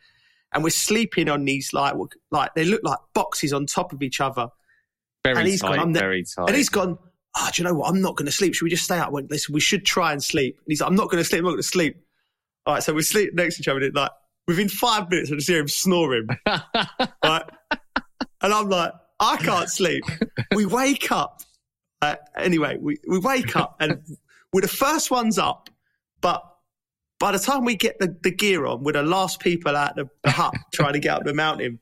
and 0.53 0.61
we're 0.61 0.71
sleeping 0.71 1.29
on 1.29 1.45
these 1.45 1.71
like 1.71 1.95
like 2.31 2.53
they 2.53 2.65
look 2.65 2.81
like 2.83 2.97
boxes 3.13 3.53
on 3.53 3.65
top 3.65 3.93
of 3.93 4.03
each 4.03 4.19
other. 4.19 4.49
Very 5.23 5.37
and 5.37 5.47
he's 5.47 5.61
tight, 5.61 5.77
gone, 5.77 5.79
"I'm 5.79 5.93
very 5.93 6.25
tight. 6.25 6.49
And 6.49 6.57
he's 6.57 6.67
gone. 6.67 6.97
Oh, 7.37 7.49
do 7.53 7.61
you 7.61 7.67
know 7.69 7.75
what? 7.75 7.89
I'm 7.89 8.01
not 8.01 8.17
going 8.17 8.25
to 8.25 8.31
sleep. 8.31 8.55
Should 8.55 8.65
we 8.65 8.71
just 8.71 8.83
stay 8.83 8.97
up? 8.97 9.07
I 9.07 9.11
went, 9.11 9.31
listen, 9.31 9.53
we 9.53 9.61
should 9.61 9.85
try 9.85 10.11
and 10.11 10.21
sleep. 10.21 10.57
And 10.57 10.65
he's 10.67 10.81
like, 10.81 10.89
I'm 10.89 10.95
not 10.95 11.09
going 11.09 11.23
to 11.23 11.23
sleep. 11.23 11.39
I'm 11.39 11.45
not 11.45 11.51
going 11.51 11.61
to 11.61 11.67
sleep. 11.67 11.95
All 12.65 12.73
right, 12.73 12.83
so 12.83 12.91
we 12.91 13.03
sleep 13.03 13.33
next 13.35 13.55
to 13.55 13.61
each 13.61 13.67
other. 13.69 13.79
And 13.79 13.95
like 13.95 14.11
within 14.47 14.67
five 14.67 15.09
minutes, 15.09 15.31
I 15.31 15.35
just 15.35 15.47
hear 15.47 15.59
him 15.59 15.69
snoring. 15.69 16.27
right, 16.45 17.43
and 18.41 18.53
I'm 18.53 18.67
like, 18.67 18.91
I 19.19 19.37
can't 19.37 19.69
sleep. 19.69 20.03
We 20.53 20.65
wake 20.65 21.09
up. 21.11 21.41
Uh, 22.01 22.15
anyway, 22.37 22.77
we, 22.79 22.97
we 23.07 23.19
wake 23.19 23.55
up 23.55 23.75
and 23.79 24.01
we're 24.53 24.61
the 24.61 24.67
first 24.67 25.11
ones 25.11 25.37
up, 25.37 25.69
but 26.21 26.43
by 27.19 27.33
the 27.33 27.39
time 27.39 27.65
we 27.65 27.75
get 27.75 27.99
the, 27.99 28.15
the 28.23 28.31
gear 28.31 28.65
on, 28.65 28.83
we're 28.83 28.93
the 28.93 29.03
last 29.03 29.39
people 29.39 29.75
out 29.75 29.95
the, 29.95 30.09
the 30.23 30.31
hut 30.31 30.53
trying 30.73 30.93
to 30.93 30.99
get 30.99 31.17
up 31.17 31.23
the 31.25 31.33
mountain. 31.33 31.79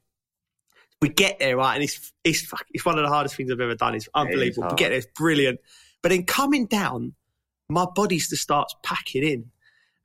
We 1.00 1.10
get 1.10 1.38
there, 1.38 1.58
right? 1.58 1.76
And 1.76 1.84
it's, 1.84 2.12
it's, 2.24 2.52
it's 2.74 2.84
one 2.84 2.98
of 2.98 3.04
the 3.04 3.10
hardest 3.10 3.36
things 3.36 3.52
I've 3.52 3.60
ever 3.60 3.76
done. 3.76 3.94
It's 3.94 4.10
unbelievable. 4.16 4.70
we 4.70 4.76
get 4.76 4.90
there, 4.90 4.98
it's 4.98 5.08
brilliant. 5.16 5.60
But 6.02 6.10
then 6.10 6.24
coming 6.24 6.66
down, 6.66 7.14
my 7.70 7.86
body 7.86 8.18
just 8.18 8.36
starts 8.38 8.76
packing 8.82 9.24
in. 9.24 9.52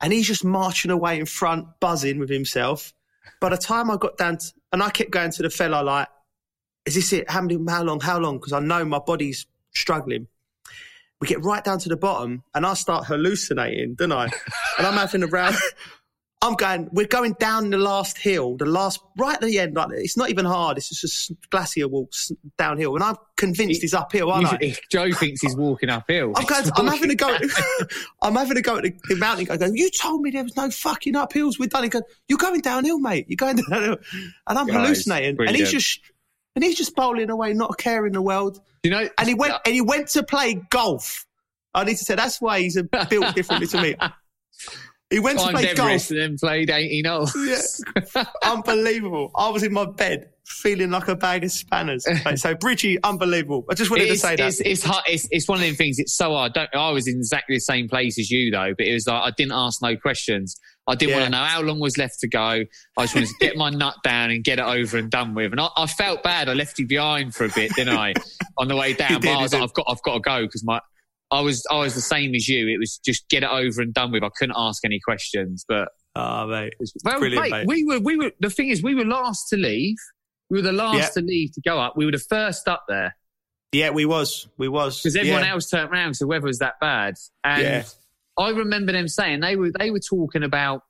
And 0.01 0.13
he's 0.13 0.27
just 0.27 0.43
marching 0.43 0.91
away 0.91 1.17
in 1.17 1.25
front, 1.25 1.65
buzzing 1.79 2.19
with 2.19 2.29
himself. 2.29 2.93
By 3.39 3.49
the 3.49 3.57
time 3.57 3.89
I 3.89 3.97
got 3.97 4.17
down, 4.17 4.37
to, 4.37 4.53
and 4.71 4.83
I 4.83 4.89
kept 4.89 5.11
going 5.11 5.31
to 5.31 5.43
the 5.43 5.49
fella 5.49 5.81
like, 5.81 6.09
is 6.85 6.95
this 6.95 7.13
it? 7.13 7.29
How 7.29 7.41
many, 7.41 7.57
how 7.69 7.83
long, 7.83 8.01
how 8.01 8.19
long? 8.19 8.37
Because 8.37 8.53
I 8.53 8.59
know 8.59 8.83
my 8.83 8.99
body's 8.99 9.45
struggling. 9.75 10.27
We 11.21 11.27
get 11.27 11.43
right 11.43 11.63
down 11.63 11.79
to 11.79 11.89
the 11.89 11.97
bottom 11.97 12.43
and 12.53 12.65
I 12.65 12.73
start 12.73 13.05
hallucinating, 13.05 13.95
don't 13.95 14.11
I? 14.11 14.25
and 14.77 14.87
I'm 14.87 14.95
having 14.95 15.23
a 15.23 15.27
round. 15.27 15.55
I'm 16.43 16.55
going, 16.55 16.89
we're 16.91 17.07
going 17.07 17.37
down 17.39 17.69
the 17.69 17.77
last 17.77 18.17
hill, 18.17 18.57
the 18.57 18.65
last, 18.65 18.99
right 19.17 19.35
at 19.35 19.41
the 19.41 19.59
end. 19.59 19.75
Like, 19.75 19.91
it's 19.93 20.17
not 20.17 20.29
even 20.29 20.43
hard. 20.43 20.77
It's 20.77 20.89
just 20.89 21.31
a 21.31 21.35
glacier 21.49 21.87
walk 21.87 22.11
downhill. 22.57 22.95
And 22.95 23.03
I'm 23.03 23.15
convinced 23.37 23.79
he's 23.79 23.93
uphill, 23.93 24.29
aren't 24.29 24.47
I? 24.47 24.75
Joe 24.91 25.09
thinks 25.13 25.39
he's 25.39 25.55
walking 25.55 25.89
uphill. 25.89 26.33
I'm, 26.35 26.43
going 26.43 26.69
I'm 26.75 26.87
having 26.87 27.09
to 27.11 27.15
go. 27.15 27.37
I'm 28.21 28.35
having 28.35 28.55
to 28.55 28.61
go 28.61 28.75
at 28.75 28.83
the, 28.83 28.93
the 29.07 29.15
mountain. 29.15 29.49
I 29.49 29.55
go, 29.55 29.67
you 29.73 29.89
told 29.89 30.21
me 30.21 30.31
there 30.31 30.43
was 30.43 30.57
no 30.57 30.69
fucking 30.69 31.13
uphills. 31.13 31.57
We're 31.57 31.67
done. 31.67 31.83
He 31.83 31.89
goes, 31.89 32.03
you're 32.27 32.37
going 32.37 32.59
downhill, 32.59 32.99
mate. 32.99 33.27
You're 33.29 33.37
going 33.37 33.55
downhill. 33.69 33.99
And 34.45 34.59
I'm 34.59 34.67
Guys, 34.67 34.75
hallucinating. 34.75 35.37
And 35.39 35.55
he's 35.55 35.71
just, 35.71 36.01
and 36.55 36.63
he's 36.63 36.77
just 36.77 36.95
bowling 36.95 37.29
away, 37.29 37.53
not 37.53 37.71
a 37.71 37.75
care 37.75 38.05
in 38.05 38.13
the 38.13 38.21
world. 38.21 38.59
You 38.83 38.91
know, 38.91 39.07
And 39.17 39.27
he 39.27 39.33
went, 39.33 39.53
and 39.65 39.73
he 39.73 39.81
went 39.81 40.09
to 40.09 40.23
play 40.23 40.55
golf. 40.69 41.25
I 41.73 41.83
need 41.83 41.97
to 41.97 42.05
say 42.05 42.15
that's 42.15 42.39
why 42.41 42.59
he's 42.59 42.79
built 43.09 43.35
differently 43.35 43.67
to 43.67 43.81
me. 43.81 43.95
He 45.09 45.19
went 45.19 45.37
to 45.37 45.49
play 45.49 45.67
Everest 45.67 45.77
golf. 45.77 46.09
and 46.09 46.19
then 46.19 46.37
played 46.39 46.71
18 46.71 47.05
holes. 47.05 47.35
Yeah. 47.37 48.23
Unbelievable. 48.43 49.29
I 49.35 49.49
was 49.49 49.61
in 49.61 49.71
my 49.71 49.85
bed 49.85 50.31
feeling 50.45 50.91
like 50.91 51.07
a 51.07 51.15
bag 51.15 51.43
of 51.43 51.51
spanners. 51.51 52.05
Mate, 52.25 52.37
So 52.39 52.53
Bridgie, 52.53 53.01
unbelievable. 53.03 53.65
I 53.69 53.73
just 53.75 53.89
wanted 53.89 54.05
to 54.07 54.11
It's, 54.13 54.21
say 54.21 54.35
that. 54.35 54.47
it's, 54.47 54.59
it's, 54.61 54.83
hard, 54.83 55.03
it's, 55.07 55.27
it's 55.31 55.47
one 55.47 55.59
of 55.59 55.65
them 55.65 55.75
things. 55.75 55.99
It's 55.99 56.15
so 56.15 56.31
hard. 56.33 56.53
Don't, 56.53 56.69
I 56.75 56.89
was 56.91 57.07
in 57.07 57.15
exactly 57.17 57.55
the 57.55 57.61
same 57.61 57.87
place 57.87 58.19
as 58.19 58.29
you, 58.29 58.51
though, 58.51 58.73
but 58.77 58.85
it 58.85 58.93
was 58.93 59.07
like 59.07 59.21
I 59.23 59.31
didn't 59.37 59.53
ask 59.53 59.81
no 59.81 59.95
questions. 59.95 60.59
I 60.87 60.95
didn't 60.95 61.11
Yeah. 61.11 61.15
want 61.21 61.25
to 61.27 61.31
know 61.31 61.43
how 61.45 61.61
long 61.61 61.79
was 61.79 61.97
left 61.97 62.19
to 62.19 62.27
go. 62.27 62.39
I 62.39 62.65
just 63.03 63.15
wanted 63.15 63.29
to 63.29 63.35
get 63.39 63.55
my 63.55 63.69
nut 63.71 63.95
down 64.03 64.31
and 64.31 64.43
get 64.43 64.59
it 64.59 64.65
over 64.65 64.97
and 64.97 65.09
done 65.09 65.33
with. 65.33 65.51
And 65.53 65.61
I, 65.61 65.69
I 65.77 65.87
felt 65.87 66.23
bad. 66.23 66.49
I 66.49 66.53
left 66.53 66.77
you 66.77 66.87
behind 66.87 67.33
for 67.33 67.45
a 67.45 67.49
bit, 67.55 67.71
didn't 67.75 67.95
I? 67.97 68.13
On 68.57 68.67
the 68.67 68.75
way 68.75 68.93
down, 68.93 69.13
did, 69.13 69.21
but 69.21 69.29
I 69.37 69.41
was 69.41 69.53
like, 69.53 69.63
I've 69.63 69.73
got, 69.73 69.85
I've 69.89 70.01
got 70.03 70.13
to 70.15 70.19
go 70.19 70.41
because 70.41 70.63
my, 70.65 70.81
I 71.31 71.39
was, 71.39 71.65
I 71.71 71.79
was 71.79 71.95
the 71.95 72.01
same 72.01 72.35
as 72.35 72.47
you. 72.49 72.67
It 72.67 72.79
was 72.79 72.99
just 73.03 73.27
get 73.29 73.43
it 73.43 73.49
over 73.49 73.81
and 73.81 73.93
done 73.93 74.11
with. 74.11 74.23
I 74.23 74.29
couldn't 74.37 74.55
ask 74.57 74.83
any 74.85 74.99
questions, 75.03 75.63
but 75.67 75.87
Oh, 76.15 76.45
mate. 76.45 76.73
well, 77.03 77.17
brilliant, 77.17 77.41
mate, 77.43 77.51
mate. 77.51 77.67
we 77.67 77.83
were, 77.85 77.99
we 77.99 78.17
were. 78.17 78.31
The 78.39 78.51
thing 78.51 78.67
is, 78.69 78.83
we 78.83 78.93
were 78.93 79.05
last 79.05 79.47
to 79.49 79.55
leave. 79.57 79.95
We 80.49 80.57
were 80.59 80.61
the 80.63 80.71
last 80.73 80.97
Yeah. 80.97 81.09
to 81.09 81.21
leave 81.21 81.51
to 81.53 81.61
go 81.61 81.79
up. 81.79 81.93
We 81.97 82.05
were 82.05 82.11
the 82.11 82.19
first 82.19 82.67
up 82.67 82.83
there 82.87 83.15
Yeah, 83.71 83.89
we 83.91 84.05
was. 84.05 84.47
We 84.57 84.67
was. 84.67 84.99
because 85.01 85.15
everyone 85.15 85.43
yeah. 85.43 85.51
else 85.51 85.69
turned 85.69 85.91
around. 85.91 86.13
So 86.15 86.25
the 86.25 86.29
weather 86.29 86.45
was 86.47 86.59
that 86.59 86.75
bad, 86.79 87.15
and 87.43 87.61
Yeah. 87.61 87.83
I 88.37 88.49
remember 88.49 88.91
them 88.91 89.07
saying 89.07 89.39
they 89.41 89.55
were 89.55 89.71
they 89.77 89.91
were 89.91 89.99
talking 89.99 90.43
about 90.43 90.81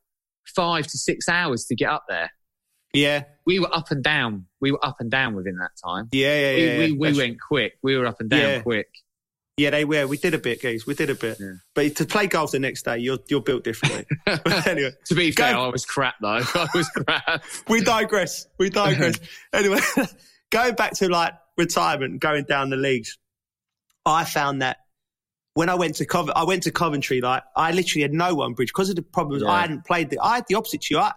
five 0.55 0.87
to 0.87 0.97
six 0.97 1.27
hours 1.29 1.65
to 1.65 1.75
get 1.75 1.89
up 1.89 2.03
there. 2.09 2.29
Yeah. 2.93 3.23
We 3.45 3.59
were 3.59 3.73
up 3.73 3.89
and 3.91 4.03
down. 4.03 4.45
We 4.61 4.71
were 4.71 4.85
up 4.85 4.97
and 4.99 5.09
down 5.09 5.35
within 5.35 5.57
that 5.57 5.71
time. 5.83 6.09
Yeah, 6.11 6.39
yeah, 6.39 6.55
We, 6.55 6.65
yeah. 6.65 6.77
we, 6.77 6.91
we 7.11 7.17
went 7.17 7.37
quick. 7.41 7.73
We 7.81 7.97
were 7.97 8.05
up 8.05 8.19
and 8.21 8.29
down 8.29 8.61
quick. 8.61 8.87
Yeah, 9.57 9.69
they 9.69 9.85
were. 9.85 10.07
We 10.07 10.17
did 10.17 10.33
a 10.33 10.39
bit, 10.39 10.61
guys. 10.63 10.87
We 10.87 10.95
did 10.95 11.11
a 11.11 11.15
bit. 11.15 11.37
Yeah. 11.39 11.53
But 11.75 11.95
to 11.97 12.05
play 12.05 12.25
golf 12.25 12.51
the 12.51 12.59
next 12.59 12.83
day, 12.85 12.97
you're 12.97 13.19
you're 13.29 13.41
built 13.41 13.63
differently. 13.63 14.05
anyway, 14.65 14.91
To 15.05 15.15
be 15.15 15.31
Go- 15.31 15.43
fair, 15.43 15.57
I 15.57 15.67
was 15.67 15.85
crap 15.85 16.15
though. 16.21 16.27
I 16.55 16.67
was 16.73 16.89
crap. 16.89 17.43
we 17.67 17.81
digress. 17.81 18.47
We 18.57 18.69
digress. 18.69 19.19
anyway, 19.53 19.79
going 20.49 20.73
back 20.73 20.93
to 20.93 21.09
like 21.09 21.33
retirement, 21.57 22.11
and 22.13 22.19
going 22.19 22.45
down 22.45 22.71
the 22.71 22.77
leagues, 22.77 23.17
I 24.07 24.23
found 24.25 24.63
that 24.63 24.77
when 25.53 25.69
I 25.69 25.75
went 25.75 25.95
to 25.95 26.05
Cov- 26.05 26.31
I 26.35 26.45
went 26.45 26.63
to 26.63 26.71
Coventry, 26.71 27.21
like 27.21 27.43
I 27.55 27.73
literally 27.73 28.01
had 28.01 28.13
no 28.13 28.33
one 28.33 28.53
bridge 28.53 28.69
because 28.69 28.89
of 28.89 28.95
the 28.95 29.03
problems. 29.03 29.43
Yeah. 29.43 29.49
I 29.49 29.61
hadn't 29.61 29.85
played 29.85 30.09
the. 30.09 30.19
I 30.19 30.35
had 30.35 30.45
the 30.47 30.55
opposite 30.55 30.81
to 30.81 30.95
you. 30.95 30.99
I, 30.99 31.11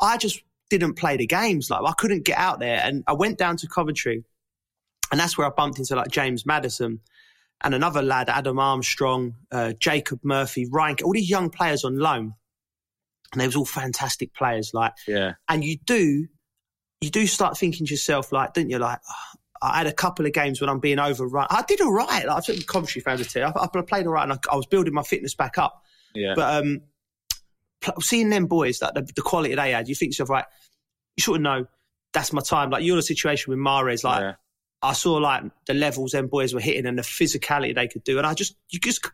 I 0.00 0.18
just 0.18 0.40
didn't 0.70 0.94
play 0.94 1.16
the 1.16 1.26
games. 1.26 1.68
Like 1.68 1.82
I 1.84 1.94
couldn't 1.98 2.24
get 2.24 2.38
out 2.38 2.60
there, 2.60 2.80
and 2.80 3.02
I 3.08 3.14
went 3.14 3.38
down 3.38 3.56
to 3.56 3.66
Coventry, 3.66 4.22
and 5.10 5.18
that's 5.18 5.36
where 5.36 5.48
I 5.48 5.50
bumped 5.50 5.80
into 5.80 5.96
like 5.96 6.12
James 6.12 6.46
Maddison. 6.46 7.00
And 7.62 7.74
another 7.74 8.02
lad, 8.02 8.28
Adam 8.28 8.58
Armstrong, 8.58 9.34
uh, 9.50 9.72
Jacob 9.78 10.20
Murphy, 10.22 10.66
Ryan, 10.70 10.96
all 11.04 11.12
these 11.12 11.30
young 11.30 11.48
players 11.50 11.84
on 11.84 11.98
loan, 11.98 12.34
and 13.32 13.40
they 13.40 13.46
was 13.46 13.56
all 13.56 13.64
fantastic 13.64 14.34
players. 14.34 14.72
Like, 14.74 14.92
Yeah. 15.06 15.32
and 15.48 15.64
you 15.64 15.78
do 15.84 16.26
you 17.00 17.10
do 17.10 17.26
start 17.26 17.58
thinking 17.58 17.86
to 17.86 17.92
yourself 17.92 18.32
like 18.32 18.54
didn't 18.54 18.70
you 18.70 18.78
like 18.78 18.98
"Oh, 19.08 19.38
I 19.62 19.78
had 19.78 19.86
a 19.86 19.92
couple 19.92 20.24
of 20.26 20.32
games 20.32 20.60
when 20.60 20.70
I'm 20.70 20.80
being 20.80 20.98
overrun. 20.98 21.46
I 21.50 21.62
did 21.62 21.80
all 21.80 21.92
right. 21.92 22.26
Like, 22.26 22.36
I 22.36 22.40
took 22.40 22.56
the 22.56 22.64
Coventry 22.64 23.00
fans 23.02 23.20
to 23.20 23.28
tell. 23.28 23.52
I, 23.56 23.64
I 23.64 23.82
played 23.82 24.06
all 24.06 24.12
right 24.12 24.22
and 24.22 24.32
I, 24.32 24.38
I 24.50 24.56
was 24.56 24.66
building 24.66 24.92
my 24.94 25.02
fitness 25.02 25.34
back 25.34 25.58
up. 25.58 25.82
Yeah. 26.14 26.34
But 26.36 26.64
um, 26.64 26.80
seeing 28.00 28.30
them 28.30 28.46
boys, 28.46 28.80
like 28.82 28.94
the, 28.94 29.02
the 29.14 29.22
quality 29.22 29.54
they 29.54 29.72
had, 29.72 29.88
you 29.88 29.94
think 29.94 30.12
to 30.12 30.14
yourself, 30.14 30.30
right, 30.30 30.44
you 31.16 31.22
sort 31.22 31.36
of 31.36 31.42
know 31.42 31.66
that's 32.12 32.32
my 32.32 32.40
time. 32.42 32.70
Like 32.70 32.84
you're 32.84 32.94
in 32.96 33.00
a 33.00 33.02
situation 33.02 33.50
with 33.50 33.58
Mahrez, 33.58 34.04
like 34.04 34.20
yeah. 34.20 34.32
I 34.82 34.92
saw 34.92 35.14
like 35.14 35.42
the 35.66 35.74
levels 35.74 36.12
them 36.12 36.26
boys 36.28 36.54
were 36.54 36.60
hitting 36.60 36.86
and 36.86 36.98
the 36.98 37.02
physicality 37.02 37.74
they 37.74 37.88
could 37.88 38.04
do. 38.04 38.18
And 38.18 38.26
I 38.26 38.34
just, 38.34 38.54
you 38.68 38.78
just 38.78 39.08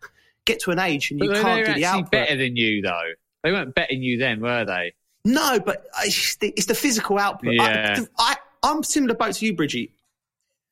get 0.44 0.60
to 0.60 0.70
an 0.72 0.78
age 0.78 1.10
and 1.10 1.20
you 1.20 1.28
But 1.30 1.40
can't 1.42 1.66
do 1.66 1.74
the 1.74 1.84
output. 1.84 2.10
better 2.10 2.36
than 2.36 2.56
you 2.56 2.82
though. 2.82 3.12
They 3.44 3.52
weren't 3.52 3.74
better 3.74 3.88
than 3.92 4.02
you 4.02 4.18
then, 4.18 4.40
were 4.40 4.64
they? 4.64 4.94
No, 5.24 5.60
but 5.60 5.86
it's, 6.04 6.36
the- 6.36 6.52
it's 6.56 6.66
the 6.66 6.74
physical 6.74 7.18
output. 7.18 7.54
Yeah. 7.54 8.00
I, 8.18 8.36
I'm 8.62 8.82
similar 8.82 9.14
boat 9.14 9.34
to 9.36 9.46
you, 9.46 9.54
Bridgie. 9.54 9.92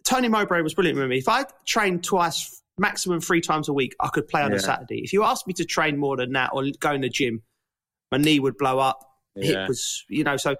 Tony 0.04 0.28
Mowbray 0.28 0.62
was 0.62 0.74
brilliant 0.74 0.98
with 0.98 1.08
me. 1.08 1.18
If 1.18 1.28
I 1.28 1.44
trained 1.66 2.02
twice, 2.04 2.60
maximum 2.78 3.20
three 3.20 3.40
times 3.40 3.68
a 3.68 3.72
week, 3.72 3.94
I 4.00 4.08
could 4.08 4.26
play 4.26 4.42
on 4.42 4.50
Yeah. 4.50 4.56
a 4.56 4.60
Saturday. 4.60 5.00
If 5.04 5.12
you 5.12 5.22
asked 5.24 5.46
me 5.46 5.52
to 5.54 5.64
train 5.64 5.98
more 5.98 6.16
than 6.16 6.32
that 6.32 6.50
or 6.52 6.64
go 6.80 6.92
in 6.92 7.00
the 7.02 7.08
gym, 7.08 7.42
my 8.10 8.18
knee 8.18 8.40
would 8.40 8.56
blow 8.58 8.78
up. 8.78 9.06
Yeah. 9.36 9.60
Hip 9.60 9.68
was, 9.68 10.04
you 10.08 10.24
know, 10.24 10.36
so 10.36 10.56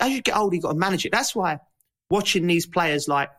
as 0.00 0.10
you 0.10 0.20
get 0.20 0.36
older, 0.36 0.54
you've 0.56 0.64
got 0.64 0.72
to 0.72 0.78
manage 0.78 1.06
it. 1.06 1.12
That's 1.12 1.34
why 1.34 1.58
watching 2.10 2.46
these 2.46 2.66
players 2.66 3.08
like 3.08 3.30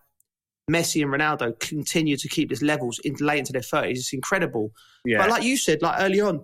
Messi 0.70 1.02
and 1.02 1.12
Ronaldo 1.12 1.58
continue 1.60 2.16
to 2.18 2.28
keep 2.30 2.50
these 2.50 2.62
levels 2.62 3.00
into 3.04 3.24
late 3.26 3.40
into 3.40 3.52
their 3.52 3.62
30s 3.62 3.92
It's 3.92 4.14
incredible. 4.14 4.72
Yeah. 5.06 5.18
But 5.18 5.30
like 5.30 5.44
you 5.44 5.58
said, 5.58 5.82
like 5.82 6.00
early 6.00 6.22
on, 6.22 6.44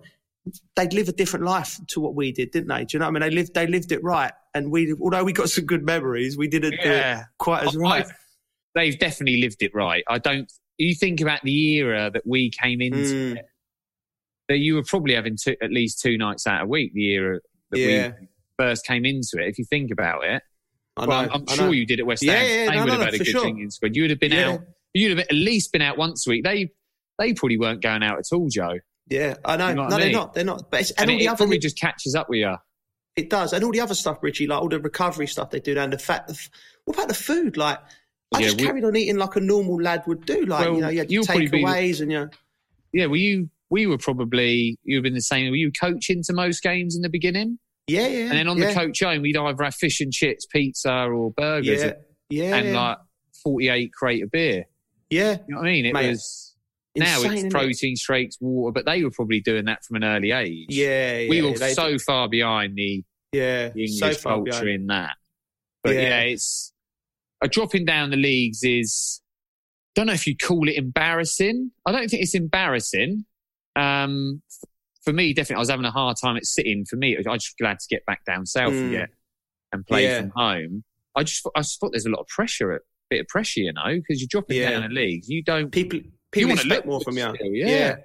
they'd 0.76 0.92
live 0.92 1.08
a 1.08 1.12
different 1.12 1.44
life 1.44 1.78
to 1.88 2.00
what 2.00 2.14
we 2.14 2.32
did, 2.32 2.50
didn't 2.50 2.68
they? 2.68 2.84
Do 2.84 2.96
you 2.96 2.98
know 2.98 3.06
what 3.10 3.16
I 3.16 3.20
mean? 3.20 3.30
They 3.30 3.34
lived, 3.36 3.54
they 3.54 3.66
lived 3.66 3.92
it 3.92 4.02
right, 4.02 4.32
and 4.54 4.70
we, 4.72 4.94
although 5.00 5.24
we 5.24 5.32
got 5.32 5.50
some 5.50 5.66
good 5.66 5.84
memories, 5.84 6.36
we 6.36 6.48
didn't 6.48 6.72
do 6.82 6.90
it 6.90 7.18
quite 7.38 7.66
as 7.66 7.76
I- 7.76 7.80
right. 7.80 8.06
they've 8.74 8.98
definitely 8.98 9.40
lived 9.40 9.62
it 9.62 9.72
right. 9.74 10.02
I 10.08 10.18
don't. 10.18 10.50
You 10.78 10.94
think 10.94 11.20
about 11.20 11.42
the 11.42 11.74
era 11.78 12.10
that 12.12 12.22
we 12.26 12.50
came 12.50 12.80
into. 12.80 13.34
Mm. 13.36 13.38
that 14.48 14.58
you 14.58 14.74
were 14.76 14.82
probably 14.84 15.14
having 15.14 15.36
two, 15.36 15.54
at 15.62 15.70
least 15.70 16.00
two 16.00 16.16
nights 16.16 16.46
out 16.46 16.62
a 16.62 16.66
week. 16.66 16.92
The 16.94 17.10
era 17.12 17.40
that 17.70 17.78
Yeah. 17.78 18.12
we 18.20 18.28
first 18.58 18.86
came 18.86 19.04
into 19.04 19.36
it. 19.38 19.48
If 19.48 19.58
you 19.58 19.64
think 19.66 19.90
about 19.90 20.24
it, 20.24 20.42
I 20.98 21.06
well, 21.06 21.22
know, 21.22 21.28
I'm, 21.32 21.40
I'm 21.48 21.56
sure 21.56 21.66
know. 21.66 21.72
you 21.72 21.86
did 21.86 22.00
at 22.00 22.06
West 22.06 22.24
Ham. 22.24 22.32
yeah, 22.34 22.70
they 22.70 22.76
no, 22.76 22.80
would 22.80 22.86
no, 22.86 22.90
have 22.92 22.98
no, 23.00 23.04
had 23.06 23.14
a 23.14 23.18
good 23.18 23.26
sure. 23.26 23.40
drinking 23.42 23.70
squad. 23.70 23.96
You 23.96 24.02
would 24.02 24.10
have 24.10 24.20
been 24.20 24.32
Yeah. 24.32 24.50
out. 24.52 24.60
You'd 24.94 25.10
have 25.10 25.18
at 25.20 25.32
least 25.32 25.72
been 25.72 25.82
out 25.82 25.98
once 25.98 26.26
a 26.26 26.30
week. 26.30 26.44
They 26.44 26.70
they 27.18 27.34
probably 27.34 27.58
weren't 27.58 27.82
going 27.82 28.02
out 28.02 28.18
at 28.18 28.24
all, 28.32 28.48
Joe. 28.48 28.78
Yeah, 29.10 29.34
I 29.44 29.56
know. 29.56 29.68
You 29.68 29.74
know 29.74 29.88
no, 29.88 29.96
I 29.96 30.00
they're 30.00 30.12
not. 30.12 30.34
They're 30.34 30.44
not. 30.44 30.70
But 30.70 30.80
it's, 30.82 30.90
and, 30.92 31.00
And, 31.02 31.10
all 31.10 31.16
it, 31.16 31.18
the 31.18 31.24
it 31.24 31.28
other 31.28 31.36
probably 31.36 31.58
just 31.58 31.78
catches 31.78 32.14
up 32.14 32.28
with 32.28 32.38
you. 32.40 32.54
it 33.16 33.30
does, 33.30 33.52
and 33.52 33.64
all 33.64 33.72
the 33.72 33.80
other 33.80 33.94
stuff, 33.94 34.18
Richie, 34.22 34.46
like 34.46 34.60
all 34.60 34.68
the 34.68 34.80
recovery 34.80 35.26
stuff 35.26 35.50
they 35.50 35.60
do, 35.60 35.76
and 35.78 35.92
the 35.92 35.98
fact. 35.98 36.30
Of, 36.30 36.48
what 36.84 36.96
about 36.96 37.08
the 37.08 37.14
food? 37.14 37.56
Like, 37.56 37.78
I 38.34 38.38
Yeah, 38.40 38.46
just 38.46 38.60
we- 38.60 38.66
carried 38.66 38.84
on 38.84 38.96
eating 38.96 39.16
like 39.16 39.36
a 39.36 39.40
normal 39.40 39.80
lad 39.80 40.02
would 40.06 40.24
do. 40.26 40.44
Like, 40.46 40.66
Well, 40.66 40.74
you 40.74 40.80
know, 40.80 40.88
you 40.88 40.98
had 40.98 41.10
you'll 41.10 41.24
your 41.24 41.26
probably 41.26 41.48
be- 41.48 41.62
takeaways, 41.64 42.00
and 42.00 42.10
you. 42.12 42.30
Yeah, 42.92 43.06
were 43.06 43.16
you? 43.16 43.50
We 43.70 43.86
were 43.86 43.98
probably 43.98 44.78
you've 44.84 45.02
been 45.02 45.12
the 45.14 45.20
same. 45.20 45.50
Were 45.50 45.56
you 45.56 45.70
coaching 45.70 46.22
to 46.24 46.32
most 46.32 46.62
games 46.62 46.96
in 46.96 47.02
the 47.02 47.10
beginning? 47.10 47.58
Yeah, 47.88 48.06
yeah. 48.06 48.18
And 48.24 48.32
then 48.32 48.48
on 48.48 48.58
yeah, 48.58 48.68
the 48.68 48.74
coach 48.74 49.00
home, 49.00 49.22
we'd 49.22 49.36
either 49.36 49.64
have 49.64 49.74
fish 49.74 50.00
and 50.00 50.12
chips, 50.12 50.46
pizza, 50.46 50.92
or 50.92 51.32
burgers, 51.32 51.82
Yeah, 51.82 51.92
yeah, 52.30 52.56
and 52.56 52.72
like 52.74 52.98
forty-eight 53.42 53.92
crate 53.92 54.22
of 54.22 54.30
beer. 54.30 54.64
Yeah. 55.10 55.38
You 55.48 55.54
know 55.54 55.60
what 55.60 55.66
I 55.68 55.72
mean? 55.72 55.86
It 55.86 55.94
Mate, 55.94 56.10
was 56.10 56.54
now 56.96 57.20
it's 57.22 57.52
protein 57.52 57.96
shakes, 57.96 58.36
water, 58.40 58.72
but 58.72 58.84
they 58.84 59.02
were 59.02 59.10
probably 59.10 59.40
doing 59.40 59.64
that 59.64 59.84
from 59.84 59.96
an 59.96 60.04
early 60.04 60.32
age. 60.32 60.66
Yeah, 60.68 61.18
yeah. 61.18 61.30
we 61.30 61.42
were 61.42 61.56
so 61.56 61.98
far 61.98 62.28
behind 62.28 62.76
the, 62.76 63.04
yeah, 63.32 63.70
the 63.70 63.84
English 63.84 63.98
so 63.98 64.12
far 64.12 64.36
culture 64.36 64.50
behind. 64.50 64.68
in 64.68 64.86
that. 64.88 65.16
But 65.82 65.94
Yeah. 65.94 66.20
it's 66.20 66.72
a 67.42 67.48
dropping 67.48 67.84
down 67.86 68.10
the 68.10 68.16
leagues 68.16 68.62
is. 68.62 69.20
Don't 69.94 70.06
know 70.06 70.12
if 70.12 70.28
you 70.28 70.36
call 70.36 70.68
it 70.68 70.76
embarrassing. 70.76 71.72
I 71.84 71.90
don't 71.90 72.08
think 72.08 72.22
it's 72.22 72.34
embarrassing. 72.34 73.24
Um, 73.74 74.42
for 75.08 75.14
me, 75.14 75.32
definitely, 75.32 75.56
I 75.56 75.60
was 75.60 75.70
having 75.70 75.84
a 75.86 75.90
hard 75.90 76.16
time 76.22 76.36
at 76.36 76.44
sitting. 76.44 76.84
For 76.84 76.96
me, 76.96 77.16
I 77.16 77.30
was 77.30 77.44
just 77.44 77.58
glad 77.58 77.78
to 77.78 77.86
get 77.88 78.04
back 78.06 78.24
down 78.26 78.44
south 78.46 78.72
Mm. 78.74 78.88
again 78.88 79.08
and 79.72 79.86
play 79.86 80.04
Yeah. 80.04 80.20
from 80.20 80.30
home. 80.36 80.84
I 81.16 81.22
just, 81.24 81.42
thought- 81.42 81.52
I 81.56 81.60
just 81.60 81.80
thought 81.80 81.92
there's 81.92 82.06
a 82.06 82.10
lot 82.10 82.20
of 82.20 82.26
pressure, 82.28 82.72
a 82.74 82.80
bit 83.10 83.20
of 83.22 83.28
pressure, 83.28 83.60
you 83.60 83.72
know, 83.72 83.94
because 83.96 84.20
you're 84.20 84.28
dropping 84.30 84.58
Yeah. 84.58 84.70
down 84.72 84.82
the 84.82 84.88
leagues. 84.94 85.28
You 85.28 85.42
don't 85.42 85.70
People, 85.70 86.00
people 86.32 86.50
wanna 86.50 86.62
look 86.64 86.84
more 86.86 87.00
from 87.00 87.16
you. 87.16 87.32
still, 87.34 87.52
yeah. 87.54 87.66
yeah. 87.66 87.96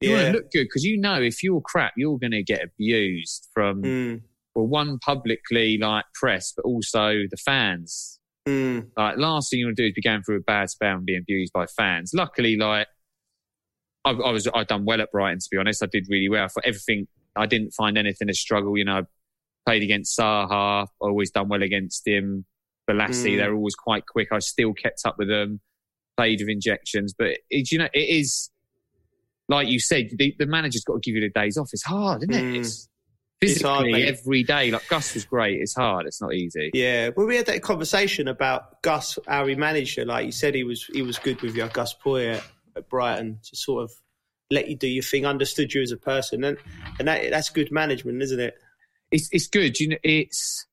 you 0.00 0.12
want 0.12 0.26
to 0.26 0.32
look 0.32 0.50
good 0.52 0.64
because 0.64 0.84
you 0.84 0.96
know 0.96 1.20
if 1.20 1.42
you're 1.42 1.60
crap, 1.60 1.92
you're 1.96 2.18
going 2.18 2.30
to 2.30 2.42
get 2.42 2.62
abused 2.62 3.48
from 3.52 3.82
Mm, 3.82 4.22
well, 4.54 4.66
one 4.66 4.98
publicly 5.00 5.76
like 5.76 6.04
press, 6.14 6.52
but 6.56 6.64
also 6.64 7.24
the 7.30 7.36
fans. 7.44 8.20
mm, 8.48 8.88
Like 8.96 9.16
last 9.18 9.50
thing 9.50 9.58
you 9.60 9.66
want 9.66 9.76
to 9.76 9.82
do 9.82 9.88
is 9.88 9.92
be 9.94 10.00
going 10.00 10.22
through 10.22 10.36
a 10.38 10.40
bad 10.40 10.70
spell 10.70 10.96
and 10.96 11.04
being 11.04 11.18
abused 11.18 11.52
by 11.52 11.66
fans. 11.66 12.12
Luckily, 12.14 12.56
like 12.56 12.86
I, 14.08 14.28
I 14.28 14.30
was, 14.30 14.48
I 14.54 14.64
done 14.64 14.84
well 14.84 15.00
at 15.00 15.10
Brighton. 15.12 15.38
To 15.38 15.48
be 15.50 15.58
honest, 15.58 15.82
I 15.82 15.86
did 15.86 16.06
really 16.08 16.28
well. 16.28 16.48
For 16.48 16.62
everything, 16.64 17.06
I 17.36 17.46
didn't 17.46 17.72
find 17.72 17.96
anything 17.98 18.28
a 18.30 18.34
struggle. 18.34 18.76
You 18.76 18.84
know, 18.84 18.98
I 18.98 19.02
played 19.66 19.82
against 19.82 20.18
Saha, 20.18 20.86
always 21.00 21.30
done 21.30 21.48
well 21.48 21.62
against 21.62 22.06
him. 22.06 22.44
Balassi, 22.88 23.32
Mm. 23.34 23.36
they're 23.36 23.54
always 23.54 23.74
quite 23.74 24.06
quick. 24.06 24.28
I 24.32 24.38
still 24.38 24.72
kept 24.72 25.02
up 25.04 25.16
with 25.18 25.28
them. 25.28 25.60
Played 26.16 26.40
with 26.40 26.48
injections, 26.48 27.14
but 27.16 27.36
it, 27.50 27.70
you 27.70 27.78
know, 27.78 27.88
it 27.94 28.08
is 28.08 28.50
like 29.48 29.68
you 29.68 29.78
said. 29.78 30.10
The, 30.18 30.34
the 30.38 30.46
manager's 30.46 30.82
got 30.84 30.94
to 30.94 31.00
give 31.00 31.14
you 31.14 31.20
the 31.20 31.28
days 31.40 31.56
off. 31.56 31.70
It's 31.72 31.84
hard, 31.84 32.22
isn't 32.24 32.34
it? 32.34 32.42
Mm. 32.54 32.58
It's 32.60 32.88
It's 33.40 33.52
physically 33.60 33.92
hard, 34.02 34.02
every 34.18 34.42
day. 34.42 34.70
Like 34.72 34.88
Gus 34.88 35.14
was 35.14 35.24
great. 35.24 35.60
It's 35.60 35.76
hard. 35.76 36.06
It's 36.06 36.20
not 36.20 36.34
easy. 36.34 36.70
yeah. 36.74 37.10
Well, 37.16 37.26
we 37.26 37.36
had 37.36 37.46
that 37.46 37.62
conversation 37.62 38.26
about 38.26 38.82
Gus, 38.82 39.16
how 39.28 39.46
he 39.46 39.54
managed 39.54 39.96
it. 39.98 40.08
Like 40.08 40.26
you 40.26 40.32
said, 40.32 40.54
he 40.56 40.64
was 40.64 40.86
he 40.92 41.02
was 41.02 41.18
good 41.20 41.40
with 41.40 41.54
you, 41.54 41.68
Gus 41.68 41.94
Poyet 41.94 42.42
at, 42.78 42.88
Brighton, 42.88 43.40
to 43.50 43.56
sort 43.56 43.84
of 43.84 43.92
let 44.50 44.68
you 44.68 44.76
do 44.76 44.88
your 44.88 45.02
thing, 45.02 45.26
understood 45.26 45.74
you 45.74 45.82
as 45.82 45.92
a 45.92 45.96
person, 45.96 46.44
and 46.44 46.56
and 46.98 47.06
that 47.08 47.30
that's 47.30 47.50
good 47.50 47.70
management, 47.70 48.22
isn't 48.22 48.40
it? 48.40 48.54
it's 49.10 49.28
it's 49.32 49.46
good. 49.46 49.78
You 49.80 49.90
know, 49.90 49.96
it's 50.02 50.66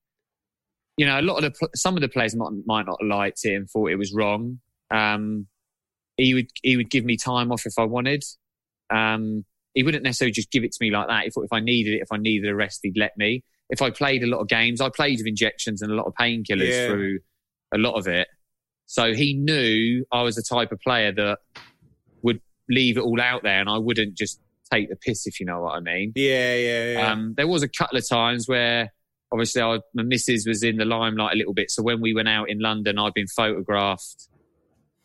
you 0.97 1.05
know 1.05 1.19
a 1.19 1.21
lot 1.21 1.43
of 1.43 1.53
the 1.53 1.69
some 1.75 1.95
of 1.95 2.01
the 2.01 2.09
players 2.09 2.35
might 2.35 2.51
might 2.65 2.85
not 2.85 2.97
have 3.01 3.07
liked 3.09 3.41
it 3.43 3.53
and 3.55 3.69
thought 3.69 3.91
it 3.91 3.97
was 3.97 4.13
wrong. 4.13 4.59
Um, 4.91 5.47
he 6.17 6.33
would 6.33 6.47
he 6.63 6.77
would 6.77 6.89
give 6.89 7.05
me 7.05 7.17
time 7.17 7.51
off 7.51 7.65
if 7.65 7.73
I 7.77 7.83
wanted. 7.83 8.23
Um, 8.93 9.45
he 9.73 9.83
wouldn't 9.83 10.03
necessarily 10.03 10.31
just 10.31 10.51
give 10.51 10.63
it 10.63 10.71
to 10.71 10.77
me 10.79 10.91
like 10.91 11.07
that. 11.07 11.25
If 11.25 11.33
if 11.37 11.51
I 11.51 11.59
needed 11.59 11.95
it, 11.95 12.01
if 12.01 12.07
I 12.11 12.17
needed 12.17 12.49
a 12.49 12.55
rest, 12.55 12.79
he'd 12.83 12.97
let 12.97 13.11
me. 13.17 13.43
If 13.69 13.81
I 13.81 13.89
played 13.89 14.23
a 14.23 14.27
lot 14.27 14.39
of 14.39 14.47
games, 14.47 14.79
I 14.79 14.89
played 14.89 15.17
with 15.17 15.27
injections 15.27 15.81
and 15.81 15.91
a 15.91 15.95
lot 15.95 16.05
of 16.05 16.13
painkillers 16.19 16.69
Yeah. 16.69 16.87
through 16.87 17.19
a 17.73 17.77
lot 17.77 17.95
of 17.95 18.07
it. 18.07 18.27
So 18.85 19.13
he 19.15 19.33
knew 19.33 20.05
I 20.11 20.21
was 20.21 20.35
the 20.35 20.43
type 20.43 20.71
of 20.71 20.79
player 20.81 21.11
that 21.11 21.39
leave 22.69 22.97
it 22.97 23.01
all 23.01 23.21
out 23.21 23.43
there, 23.43 23.59
and 23.59 23.69
I 23.69 23.77
wouldn't 23.77 24.15
just 24.15 24.39
take 24.71 24.89
the 24.89 24.95
piss, 24.95 25.27
if 25.27 25.39
you 25.39 25.45
know 25.45 25.61
what 25.61 25.75
I 25.75 25.79
mean. 25.79 26.11
Yeah, 26.15 26.55
yeah, 26.55 26.91
yeah. 26.93 27.11
Um, 27.11 27.33
there 27.37 27.47
was 27.47 27.63
a 27.63 27.69
couple 27.69 27.97
of 27.97 28.07
times 28.09 28.47
where 28.47 28.91
obviously 29.31 29.61
I, 29.61 29.79
my 29.93 30.03
missus 30.03 30.45
was 30.47 30.63
in 30.63 30.77
the 30.77 30.85
limelight 30.85 31.33
a 31.33 31.37
little 31.37 31.53
bit. 31.53 31.71
So 31.71 31.83
when 31.83 32.01
we 32.01 32.13
went 32.13 32.27
out 32.27 32.49
in 32.49 32.59
London, 32.59 32.97
I'd 32.97 33.13
been 33.13 33.27
photographed, 33.35 34.27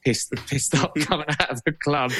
pissed, 0.05 0.33
pissed 0.49 0.75
up 0.75 0.95
coming 1.01 1.27
out 1.29 1.51
of 1.51 1.61
the 1.65 1.73
club. 1.73 2.13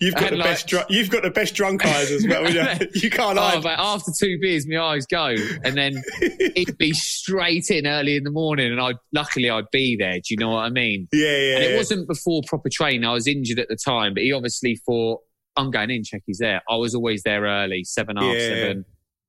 you've 0.00 0.14
got 0.14 0.24
and 0.24 0.32
the 0.32 0.36
like- 0.38 0.46
best. 0.46 0.68
Dr- 0.68 0.86
you've 0.88 1.10
got 1.10 1.22
the 1.22 1.30
best 1.30 1.54
drunk 1.54 1.84
eyes 1.86 2.10
as 2.10 2.26
well. 2.26 2.50
You, 2.50 2.60
you 2.94 3.10
can't 3.10 3.38
Oh, 3.38 3.42
hide. 3.42 3.62
but 3.62 3.78
after 3.78 4.10
two 4.18 4.38
beers, 4.40 4.66
my 4.68 4.78
eyes 4.78 5.06
go, 5.06 5.34
and 5.64 5.76
then 5.76 6.02
it'd 6.20 6.78
be 6.78 6.92
straight 6.92 7.70
in 7.70 7.86
early 7.86 8.16
in 8.16 8.24
the 8.24 8.30
morning, 8.30 8.70
and 8.72 8.80
I 8.80 8.92
luckily 9.12 9.50
I'd 9.50 9.70
be 9.72 9.96
there. 9.98 10.14
Do 10.14 10.22
you 10.30 10.36
know 10.36 10.50
what 10.50 10.60
I 10.64 10.70
mean? 10.70 11.08
yeah, 11.12 11.26
yeah. 11.28 11.54
And 11.56 11.64
it 11.64 11.70
yeah. 11.72 11.76
wasn't 11.76 12.08
before 12.08 12.42
proper 12.46 12.68
training. 12.72 13.04
I 13.04 13.12
was 13.12 13.26
injured 13.26 13.58
at 13.58 13.68
the 13.68 13.76
time, 13.76 14.14
but 14.14 14.22
he 14.22 14.32
obviously 14.32 14.76
thought, 14.86 15.20
I'm 15.56 15.70
going 15.70 15.90
in, 15.90 16.02
check 16.04 16.22
he's 16.26 16.38
there. 16.38 16.62
I 16.68 16.76
was 16.76 16.94
always 16.94 17.22
there 17.24 17.42
early, 17.42 17.84
seven, 17.84 18.16
half 18.16 18.34
Yeah. 18.34 18.48
seven, 18.48 18.84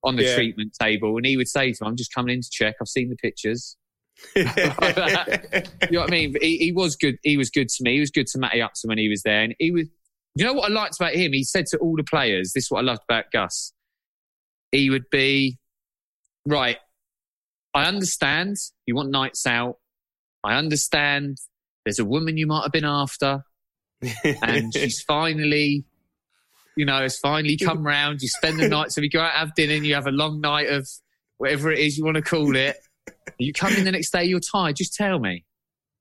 on 0.05 0.15
the 0.15 0.23
Yeah. 0.23 0.35
treatment 0.35 0.73
table. 0.79 1.17
And 1.17 1.25
he 1.25 1.35
would 1.37 1.47
say 1.49 1.71
to 1.73 1.83
me, 1.83 1.87
I'm 1.87 1.95
just 1.97 2.13
coming 2.13 2.33
in 2.35 2.41
to 2.41 2.49
check. 2.51 2.75
I've 2.81 2.87
seen 2.87 3.09
the 3.09 3.15
pictures. 3.17 3.75
You 4.36 4.45
know 4.45 6.02
what 6.02 6.10
I 6.10 6.12
mean? 6.12 6.36
He, 6.41 6.58
he 6.58 6.71
was 6.71 6.95
good. 6.95 7.17
He 7.23 7.38
was 7.38 7.49
good 7.49 7.69
to 7.69 7.84
me. 7.84 7.95
He 7.95 7.99
was 7.99 8.12
good 8.12 8.28
to 8.28 8.39
Matty 8.39 8.62
Upson 8.62 8.88
when 8.88 8.97
he 8.97 9.10
was 9.10 9.21
there. 9.23 9.41
And 9.41 9.56
he 9.60 9.71
was, 9.71 9.88
you 10.36 10.45
know 10.45 10.54
what 10.54 10.71
I 10.71 10.73
liked 10.73 10.95
about 10.99 11.13
him? 11.13 11.34
He 11.34 11.43
said 11.43 11.65
to 11.67 11.78
all 11.78 11.95
the 11.95 12.04
players, 12.04 12.54
this 12.54 12.65
is 12.65 12.71
what 12.71 12.80
I 12.80 12.84
loved 12.84 13.02
about 13.10 13.26
Gus. 13.32 13.73
He 14.71 14.89
would 14.89 15.10
be, 15.12 15.58
right, 16.47 16.78
I 17.73 17.86
understand 17.86 18.58
you 18.86 18.95
want 18.95 19.12
nights 19.12 19.45
out. 19.45 19.78
I 20.43 20.56
understand 20.56 21.38
there's 21.86 21.99
a 21.99 22.06
woman 22.06 22.38
you 22.38 22.47
might 22.47 22.63
have 22.63 22.71
been 22.71 22.86
after 22.86 23.43
and 24.41 24.73
she's 24.73 25.02
finally, 25.02 25.86
you 26.76 26.86
know, 26.86 26.99
has 26.99 27.17
finally 27.17 27.58
come 27.58 27.86
round. 27.86 28.21
You 28.21 28.28
spend 28.28 28.60
the 28.60 28.67
night, 28.67 28.91
so 28.91 29.02
you 29.02 29.10
go 29.10 29.21
out 29.21 29.32
have 29.32 29.56
dinner 29.56 29.73
and 29.73 29.86
you 29.86 29.95
have 29.95 30.08
a 30.08 30.12
long 30.12 30.41
night 30.41 30.69
of 30.69 30.88
whatever 31.38 31.71
it 31.71 31.80
is 31.80 31.97
you 31.97 32.06
want 32.06 32.15
to 32.15 32.21
call 32.21 32.56
it. 32.56 32.78
You 33.39 33.53
come 33.53 33.73
in 33.73 33.86
the 33.86 33.91
next 33.91 34.12
day, 34.12 34.23
you're 34.25 34.39
tired. 34.39 34.75
Just 34.75 34.93
tell 34.95 35.19
me. 35.19 35.45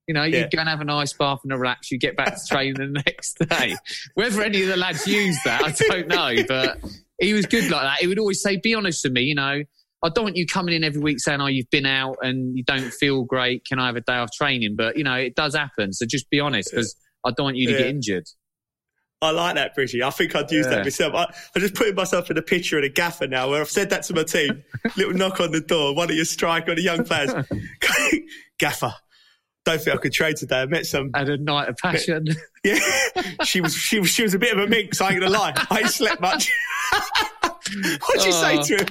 You 0.08 0.14
know, 0.14 0.24
you 0.24 0.38
Yeah. 0.38 0.48
go 0.48 0.58
and 0.61 0.68
have 0.68 0.80
a 0.80 0.85
nice 0.85 1.12
bath 1.12 1.40
and 1.44 1.52
a 1.52 1.56
relax. 1.58 1.90
You 1.90 1.98
get 1.98 2.16
back 2.16 2.35
to 2.35 2.40
training 2.48 2.74
the 2.74 2.87
next 3.06 3.38
day. 3.48 3.76
Whether 4.14 4.42
any 4.42 4.62
of 4.62 4.68
the 4.68 4.76
lads 4.76 5.06
use 5.06 5.38
that, 5.44 5.62
I 5.62 5.70
don't 5.70 6.08
know. 6.08 6.42
But 6.48 6.78
he 7.20 7.32
was 7.32 7.46
good 7.46 7.70
like 7.70 7.82
that. 7.82 7.98
He 8.00 8.08
would 8.08 8.18
always 8.18 8.42
say, 8.42 8.56
"Be 8.62 8.74
honest 8.74 9.04
with 9.04 9.12
me." 9.12 9.22
You 9.22 9.37
know, 9.37 9.62
I 10.04 10.08
don't 10.08 10.24
want 10.24 10.37
you 10.37 10.44
coming 10.46 10.74
in 10.74 10.82
every 10.82 11.00
week 11.00 11.20
saying, 11.20 11.40
"Oh, 11.40 11.46
you've 11.46 11.70
been 11.70 11.87
out 11.87 12.16
and 12.22 12.56
you 12.56 12.64
don't 12.64 12.90
feel 12.92 13.22
great. 13.22 13.64
Can 13.64 13.78
I 13.78 13.87
have 13.87 13.94
a 13.96 14.00
day 14.00 14.14
off 14.16 14.30
training?" 14.32 14.74
But 14.76 14.96
you 14.98 15.04
know, 15.04 15.14
it 15.14 15.37
does 15.37 15.54
happen. 15.54 15.92
So 15.92 16.04
just 16.04 16.28
be 16.30 16.40
honest 16.40 16.70
because 16.72 16.96
I 17.24 17.30
don't 17.30 17.44
want 17.44 17.56
you 17.56 17.68
to 17.68 17.72
Yeah. 17.74 17.78
get 17.78 17.87
injured. 17.87 18.24
I 19.22 19.30
like 19.30 19.54
that, 19.54 19.74
Bridgie. 19.74 20.02
I 20.02 20.11
think 20.11 20.35
I'd 20.35 20.50
use 20.50 20.66
Yeah. 20.66 20.76
that 20.76 20.85
myself. 20.85 21.14
I, 21.14 21.24
I'm 21.54 21.61
just 21.62 21.74
putting 21.74 21.94
myself 21.94 22.28
in 22.30 22.37
a 22.37 22.42
picture 22.42 22.76
of 22.78 22.85
a 22.85 22.88
gaffer 22.88 23.26
now 23.28 23.48
where 23.48 23.61
I've 23.61 23.70
said 23.70 23.88
that 23.90 24.02
to 24.04 24.14
my 24.14 24.24
team. 24.24 24.64
Little 24.96 25.14
knock 25.14 25.38
on 25.40 25.52
the 25.52 25.61
door, 25.61 25.94
one 25.94 26.11
of 26.11 26.16
your 26.16 26.24
striker, 26.24 26.74
the 26.74 26.82
young 26.82 27.04
players. 27.04 27.30
gaffer, 28.58 28.92
don't 29.64 29.80
think 29.80 29.96
I 29.96 30.00
could 30.00 30.12
trade 30.12 30.37
today. 30.37 30.62
I 30.62 30.66
met 30.66 30.87
some. 30.87 31.11
Had 31.14 31.28
a 31.28 31.37
night 31.38 31.68
of 31.68 31.76
passion. 31.78 32.26
Yeah, 32.64 32.78
she 33.44 33.61
was 33.61 33.74
she 33.74 33.98
was 33.98 34.08
she 34.11 34.22
was 34.22 34.35
a 34.35 34.38
bit 34.38 34.52
of 34.56 34.58
a 34.62 34.68
mix. 34.68 35.00
I 35.00 35.11
ain't 35.11 35.18
gonna 35.20 35.32
lie. 35.32 35.52
I 35.68 35.80
ain't 35.80 35.88
slept 35.88 36.20
much. 36.20 36.48
What'd 36.92 38.24
you 38.24 38.30
say 38.32 38.58
Oh. 38.58 38.62
to 38.62 38.76
him? 38.76 38.87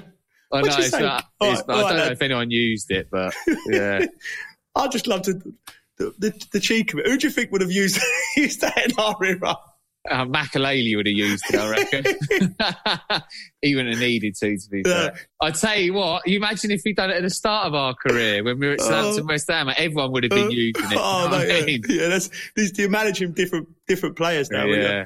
I 0.51 0.61
know. 0.61 0.75
It's 0.77 0.91
not, 0.91 0.99
it's- 0.99 1.23
right, 1.41 1.41
I 1.41 1.51
don't 1.53 1.67
right, 1.67 1.95
know 1.95 2.03
then. 2.03 2.11
if 2.11 2.21
anyone 2.21 2.51
used 2.51 2.91
it, 2.91 3.07
but 3.09 3.33
yeah. 3.67 4.05
I 4.75 4.87
just 4.89 5.07
loved 5.07 5.23
the 5.25 5.53
the, 5.97 6.13
the, 6.19 6.45
the 6.53 6.59
cheek 6.59 6.91
of 6.93 6.99
it. 6.99 7.07
Who 7.07 7.17
do 7.17 7.27
you 7.27 7.31
think 7.31 7.51
would 7.53 7.61
have 7.61 7.71
used 7.71 7.97
used 8.35 8.59
that 8.59 8.77
in 8.89 8.91
our 8.97 9.15
era? 9.23 9.55
Uh, 10.09 10.25
Makelele 10.25 10.95
would 10.95 11.05
have 11.05 11.15
used 11.15 11.43
it, 11.49 11.59
I 11.59 11.69
reckon. 11.69 13.21
he 13.61 13.75
wouldn't 13.75 13.93
have 13.93 14.01
needed 14.01 14.33
to, 14.35 14.57
to 14.57 14.69
be 14.69 14.81
fair. 14.83 15.13
I 15.39 15.51
tell 15.51 15.77
you 15.77 15.93
what, 15.93 16.27
you 16.27 16.37
imagine 16.37 16.71
if 16.71 16.81
we'd 16.83 16.95
done 16.95 17.11
it 17.11 17.17
at 17.17 17.21
the 17.23 17.29
start 17.29 17.67
of 17.67 17.75
our 17.75 17.93
career 17.93 18.43
when 18.43 18.57
we 18.59 18.65
were 18.67 18.73
at 18.73 18.81
Southampton, 18.81 19.23
Oh. 19.25 19.27
West 19.27 19.47
Ham, 19.51 19.69
everyone 19.77 20.11
would 20.13 20.23
have 20.23 20.31
been 20.31 20.47
Uh, 20.47 20.49
using 20.49 20.83
it. 20.91 20.91
Oh, 20.97 21.27
what 21.29 21.51
I 21.51 21.61
mean? 21.65 21.83
yeah. 21.87 22.07
that's 22.07 22.29
you're 22.79 22.89
managing 22.89 23.33
different 23.33 23.67
different 23.87 24.15
players 24.15 24.49
now. 24.49 24.65
yeah. 24.65 25.05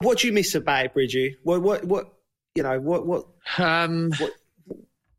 What 0.00 0.18
do 0.18 0.28
you 0.28 0.32
miss 0.32 0.54
about 0.54 0.84
it, 0.86 0.94
Bridgie? 0.94 1.36
What 1.42 1.60
what 1.62 1.84
what 1.84 2.12
you 2.54 2.62
know? 2.62 2.78
What 2.78 3.06
what 3.06 3.26
Um, 3.58 4.12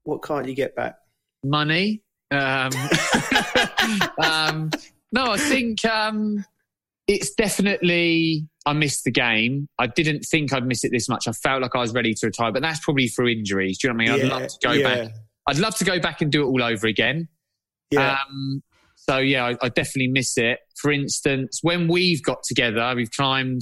what 0.04 0.24
can't 0.24 0.48
you 0.48 0.56
get 0.56 0.76
back? 0.78 0.96
money. 1.44 2.02
Um, 2.32 2.72
um, 4.22 4.72
no, 5.12 5.32
I 5.32 5.38
think 5.38 5.84
um, 5.86 6.46
it's 7.08 7.34
definitely. 7.34 8.48
I 8.70 8.74
missed 8.74 9.04
the 9.04 9.12
game. 9.12 9.68
I 9.80 9.88
didn't 9.88 10.22
think 10.22 10.54
I'd 10.54 10.66
miss 10.66 10.84
it 10.84 10.92
this 10.92 11.10
much. 11.10 11.28
I 11.28 11.32
felt 11.32 11.62
like 11.62 11.76
I 11.76 11.80
was 11.80 11.94
ready 11.94 12.14
to 12.14 12.28
retire, 12.28 12.52
but 12.52 12.62
that's 12.62 12.80
probably 12.82 13.08
through 13.08 13.30
injuries. 13.30 13.80
Do 13.80 13.88
you 13.88 13.94
know 13.94 13.98
what 13.98 14.10
I 14.12 14.14
mean? 14.18 14.22
I'd 14.26 14.28
Yeah, 14.28 14.36
love 14.36 14.48
to 14.48 14.58
go 14.68 14.72
yeah. 14.74 14.96
back. 15.06 15.12
I'd 15.48 15.58
love 15.58 15.76
to 15.78 15.86
go 15.86 16.00
back 16.00 16.22
and 16.22 16.32
do 16.32 16.44
it 16.44 16.46
all 16.46 16.62
over 16.64 16.86
again. 16.88 17.28
Yeah, 17.90 18.18
Um, 18.30 18.62
so 18.96 19.18
yeah, 19.18 19.46
I, 19.46 19.58
I 19.62 19.70
definitely 19.70 20.10
miss 20.10 20.38
it. 20.38 20.60
For 20.78 20.92
instance, 20.92 21.60
when 21.64 21.88
we've 21.88 22.22
got 22.22 22.44
together, 22.44 22.94
we've 22.96 23.10
climbed 23.10 23.62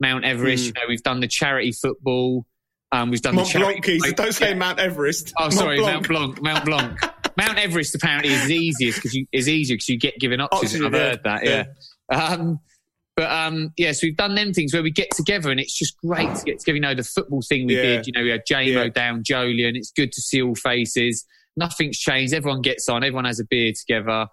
Mount 0.00 0.24
Everest. 0.24 0.64
Mm. 0.64 0.66
You 0.68 0.72
know, 0.74 0.88
we've 0.88 1.02
done 1.02 1.20
the 1.20 1.28
charity 1.28 1.72
football. 1.72 2.46
Um, 2.92 3.10
we've 3.10 3.20
done 3.20 3.34
Mont 3.34 3.48
the 3.48 3.52
charity. 3.52 3.72
Blanc, 3.72 3.84
keys. 3.84 4.00
like- 4.00 4.16
Don't 4.16 4.32
say 4.32 4.48
yeah. 4.48 4.54
Mount 4.54 4.78
Everest. 4.78 5.34
Oh, 5.38 5.42
Mont 5.42 5.52
sorry, 5.52 5.78
Blanc. 5.78 6.08
Mount 6.08 6.08
Blanc. 6.08 6.42
Mount 6.42 6.64
Blanc. 6.64 6.98
Mount 7.36 7.58
Everest 7.58 7.94
apparently 7.94 8.32
is 8.32 8.50
easiest 8.50 8.98
because 8.98 9.14
you 9.14 9.26
is 9.32 9.48
easier 9.48 9.74
because 9.76 9.88
you 9.90 9.98
get 9.98 10.18
given 10.18 10.40
oxygen. 10.40 10.84
Oxygen, 10.84 10.86
I've 10.86 10.92
yeah. 10.94 11.08
heard 11.10 11.20
that. 11.24 11.44
Yeah. 11.44 11.64
Um, 12.34 12.60
but 13.20 13.30
um, 13.30 13.70
yeah, 13.76 13.92
so 13.92 14.06
we've 14.06 14.16
done 14.16 14.34
them 14.34 14.54
things 14.54 14.72
where 14.72 14.82
we 14.82 14.90
get 14.90 15.10
together 15.14 15.50
and 15.50 15.60
it's 15.60 15.76
just 15.76 15.94
great 15.98 16.34
to 16.34 16.42
get 16.46 16.58
together. 16.58 16.76
You 16.76 16.80
know, 16.80 16.94
the 16.94 17.04
football 17.04 17.42
thing 17.46 17.66
we 17.66 17.76
Yeah. 17.76 17.82
did. 17.82 18.06
You 18.06 18.12
know, 18.14 18.22
we 18.22 18.30
had 18.30 18.44
JMO 18.50 18.84
Yeah. 18.84 18.88
down, 18.88 19.22
Jolian. 19.22 19.76
It's 19.76 19.92
good 19.92 20.10
to 20.12 20.22
see 20.22 20.40
all 20.40 20.54
faces. 20.54 21.26
Nothing's 21.54 21.98
changed. 21.98 22.32
Everyone 22.32 22.62
gets 22.62 22.88
on. 22.88 23.04
Everyone 23.04 23.26
has 23.26 23.38
a 23.38 23.44
beer 23.44 23.72
together. 23.78 24.26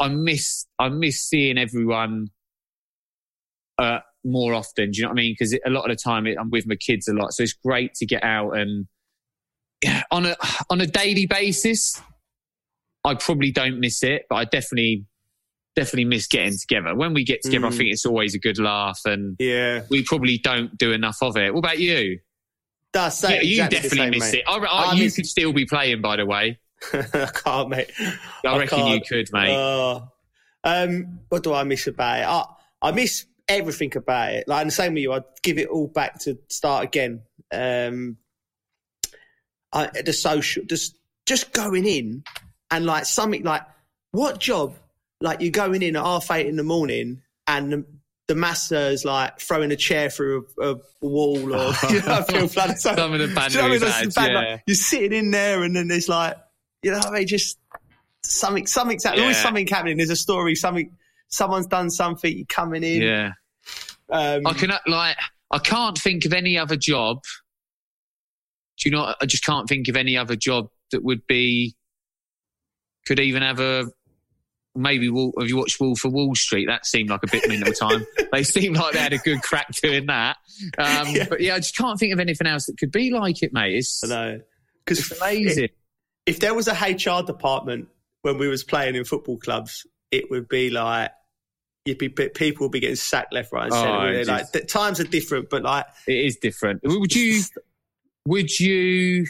I 0.00 0.08
miss 0.08 0.66
I 0.78 0.90
miss 0.90 1.22
seeing 1.22 1.56
everyone 1.56 2.26
uh, 3.78 4.00
more 4.22 4.52
often. 4.52 4.90
Do 4.90 4.98
you 4.98 5.02
know 5.04 5.08
what 5.08 5.14
I 5.18 5.22
mean? 5.22 5.32
Because 5.38 5.58
a 5.64 5.70
lot 5.70 5.90
of 5.90 5.96
the 5.96 6.02
time 6.02 6.26
it, 6.26 6.36
I'm 6.38 6.50
with 6.50 6.66
my 6.66 6.74
kids 6.76 7.08
a 7.08 7.14
lot, 7.14 7.32
so 7.32 7.42
it's 7.42 7.54
great 7.54 7.94
to 7.94 8.06
get 8.06 8.22
out 8.22 8.50
and 8.50 8.86
yeah, 9.82 10.02
on 10.10 10.26
a 10.26 10.36
on 10.68 10.82
a 10.82 10.86
daily 10.86 11.24
basis. 11.26 11.98
I 13.02 13.14
probably 13.14 13.50
don't 13.50 13.80
miss 13.80 14.02
it, 14.02 14.26
but 14.28 14.36
I 14.36 14.44
definitely 14.44 15.06
definitely 15.76 16.04
miss 16.06 16.26
getting 16.26 16.58
together. 16.58 16.94
When 16.94 17.14
we 17.14 17.24
get 17.24 17.42
together, 17.42 17.66
I 17.66 17.70
Mm. 17.70 17.76
think 17.76 17.90
it's 17.92 18.04
always 18.06 18.34
a 18.34 18.38
good 18.38 18.58
laugh, 18.58 19.00
and 19.04 19.36
Yeah, 19.38 19.82
we 19.90 20.02
probably 20.04 20.38
don't 20.38 20.76
do 20.78 20.92
enough 20.92 21.18
of 21.22 21.36
it. 21.36 21.52
What 21.54 21.60
about 21.60 21.78
you? 21.78 22.18
that's 22.92 23.22
Yeah, 23.22 23.28
that, 23.30 23.46
you 23.46 23.52
exactly 23.62 23.76
the 23.78 23.82
definitely 23.96 24.18
miss 24.18 24.34
it. 24.34 24.42
I, 24.48 24.56
I, 24.58 24.66
I 24.66 24.92
you 24.94 25.04
miss- 25.04 25.16
could 25.16 25.26
still 25.26 25.52
be 25.52 25.64
playing, 25.64 26.00
by 26.00 26.16
the 26.16 26.26
way. 26.26 26.58
I 26.92 27.28
can't, 27.32 27.68
mate. 27.68 27.90
I, 28.44 28.58
reckon 28.58 28.78
you 28.86 29.00
can't. 29.00 29.06
could, 29.08 29.28
mate. 29.32 29.54
Oh. 29.54 30.08
um, 30.64 31.20
what 31.28 31.42
do 31.44 31.52
I 31.54 31.62
miss 31.62 31.86
about 31.86 32.18
it? 32.18 32.24
I, 32.26 32.88
I 32.88 32.92
miss 32.92 33.26
everything 33.48 33.96
about 33.96 34.32
it. 34.32 34.48
Like, 34.48 34.62
and 34.62 34.70
the 34.70 34.74
same 34.74 34.94
with 34.94 35.02
you, 35.02 35.12
I'd 35.12 35.22
give 35.42 35.58
it 35.58 35.68
all 35.68 35.86
back 35.88 36.18
to 36.22 36.38
start 36.48 36.84
again. 36.84 37.22
Um, 37.52 38.16
I, 39.72 39.88
the 40.04 40.12
social, 40.12 40.64
just 40.64 40.96
just 41.26 41.52
going 41.52 41.86
in 41.86 42.24
and 42.70 42.86
like 42.86 43.04
something 43.04 43.44
like 43.44 43.62
what 44.10 44.40
job? 44.40 44.74
Like 45.20 45.40
you're 45.40 45.50
going 45.50 45.82
in 45.82 45.96
at 45.96 46.02
half 46.04 46.30
eight 46.30 46.46
in 46.46 46.56
the 46.56 46.62
morning 46.62 47.22
and 47.46 47.72
the, 47.72 47.84
the 48.28 48.88
is 48.92 49.04
like 49.04 49.40
throwing 49.40 49.70
a 49.72 49.76
chair 49.76 50.08
through 50.08 50.46
a, 50.60 50.70
a 50.72 50.76
wall 51.00 51.38
or 51.38 51.72
you 51.90 52.00
know, 52.02 52.12
I 52.12 52.22
feel 52.22 52.48
flooded. 52.48 52.78
So, 52.78 52.94
Some 52.94 53.12
of 53.12 53.18
the 53.18 53.26
do 53.26 53.32
you 53.32 53.34
know 53.34 53.42
what 53.42 53.46
I 53.46 53.68
mean? 53.68 53.80
boundaries 53.80 53.80
That's 53.80 53.98
the 54.00 54.04
ads, 54.04 54.14
bad, 54.14 54.32
yeah. 54.32 54.38
like, 54.52 54.62
you're 54.66 54.74
sitting 54.76 55.12
in 55.12 55.30
there 55.30 55.62
and 55.62 55.74
then 55.76 55.88
there's 55.88 56.08
like, 56.08 56.36
you 56.82 56.90
know 56.92 56.98
what 56.98 57.08
I 57.08 57.18
mean? 57.18 57.26
Just 57.26 57.58
something, 58.22 58.66
something's 58.66 59.04
happening. 59.04 59.22
Always 59.24 59.36
Yeah. 59.36 59.42
something 59.42 59.66
happening. 59.66 59.96
There's 59.96 60.10
a 60.10 60.16
story, 60.16 60.54
something, 60.54 60.96
someone's 61.28 61.66
done 61.66 61.90
something, 61.90 62.34
you're 62.36 62.46
coming 62.46 62.82
in. 62.84 63.02
yeah. 63.02 63.32
Um, 64.12 64.44
I 64.46 64.54
can 64.54 64.72
like 64.88 65.16
I 65.52 65.58
can't 65.58 65.96
think 65.96 66.24
of 66.24 66.32
any 66.32 66.58
other 66.58 66.74
job. 66.76 67.22
Do 68.78 68.88
you 68.88 68.96
know? 68.96 69.14
I 69.20 69.26
just 69.26 69.44
can't 69.44 69.68
think 69.68 69.86
of 69.88 69.96
any 69.96 70.16
other 70.16 70.34
job 70.34 70.68
that 70.90 71.04
would 71.04 71.26
be 71.28 71.76
could 73.06 73.20
even 73.20 73.42
have 73.42 73.60
a 73.60 73.86
maybe. 74.74 75.06
Have 75.06 75.48
you 75.48 75.56
watched 75.56 75.80
Wolf 75.80 76.04
of 76.04 76.12
Wall 76.12 76.34
Street? 76.34 76.66
That 76.66 76.86
seemed 76.86 77.10
like 77.10 77.22
a 77.22 77.26
bit 77.28 77.48
mental 77.48 77.72
time. 77.72 78.06
They 78.32 78.44
seemed 78.44 78.76
like 78.76 78.92
they 78.92 79.00
had 79.00 79.12
a 79.12 79.18
good 79.18 79.42
crack 79.42 79.66
doing 79.82 80.06
that. 80.06 80.36
Um, 80.78 81.08
Yeah. 81.08 81.26
But 81.28 81.40
yeah, 81.40 81.54
I 81.54 81.58
just 81.58 81.76
can't 81.76 81.98
think 81.98 82.12
of 82.12 82.20
anything 82.20 82.46
else 82.46 82.66
that 82.66 82.78
could 82.78 82.92
be 82.92 83.10
like 83.10 83.42
it, 83.42 83.52
mate. 83.52 83.74
It's, 83.74 84.04
I 84.04 84.08
know. 84.08 84.40
Because 84.84 84.98
it's 85.10 85.20
amazing. 85.20 85.68
if 86.26 86.38
there 86.40 86.54
was 86.54 86.68
a 86.68 86.72
HR 86.74 87.24
department 87.26 87.88
when 88.22 88.38
we 88.38 88.46
was 88.48 88.62
playing 88.62 88.94
in 88.94 89.04
football 89.04 89.36
clubs, 89.38 89.84
it 90.12 90.30
would 90.30 90.48
be 90.48 90.70
like, 90.70 91.10
you'd 91.84 91.98
be, 91.98 92.08
people 92.08 92.66
would 92.66 92.72
be 92.72 92.78
getting 92.80 92.94
sacked 92.96 93.32
left, 93.32 93.52
right 93.52 93.64
and 93.64 93.72
Oh, 93.74 94.12
centre. 94.24 94.24
like, 94.32 94.52
the 94.52 94.60
times 94.60 95.00
are 95.00 95.04
different, 95.04 95.50
but 95.50 95.62
like, 95.62 95.86
it 96.06 96.24
is 96.24 96.36
different. 96.36 96.80
Would 96.84 97.14
you? 97.14 97.42
Would 98.26 98.60
you? 98.60 99.26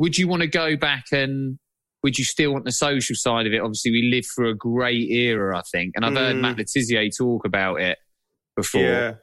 Would 0.00 0.18
you 0.18 0.26
want 0.28 0.42
to 0.42 0.48
go 0.48 0.76
back 0.76 1.06
and? 1.12 1.58
Would 2.04 2.18
you 2.18 2.24
still 2.24 2.52
want 2.52 2.64
the 2.66 2.70
social 2.72 3.16
side 3.16 3.46
of 3.46 3.52
it? 3.52 3.60
Obviously, 3.60 3.90
we 3.90 4.10
lived 4.12 4.26
through 4.36 4.50
a 4.50 4.54
great 4.54 5.10
era, 5.10 5.58
I 5.58 5.62
think, 5.72 5.94
and 5.96 6.04
I've 6.04 6.14
heard 6.14 6.36
Mm. 6.36 6.40
Matt 6.40 6.58
Le 6.58 6.64
Tissier 6.64 7.10
talk 7.16 7.44
about 7.46 7.80
it 7.80 7.98
before, 8.56 8.82
yeah, 8.82 9.14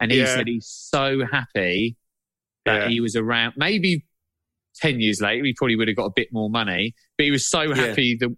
and 0.00 0.10
he 0.12 0.18
Yeah. 0.18 0.36
said 0.36 0.46
he's 0.46 0.66
so 0.66 1.26
happy 1.30 1.96
that 2.64 2.82
Yeah. 2.84 2.88
he 2.88 3.00
was 3.00 3.16
around. 3.16 3.54
Maybe 3.56 4.06
ten 4.76 5.00
years 5.00 5.20
later, 5.20 5.44
he 5.44 5.52
probably 5.52 5.74
would 5.76 5.88
have 5.88 5.96
got 5.96 6.06
a 6.06 6.12
bit 6.14 6.28
more 6.32 6.48
money, 6.48 6.94
but 7.18 7.24
he 7.24 7.30
was 7.32 7.44
so 7.44 7.74
happy 7.74 8.16
that 8.20 8.30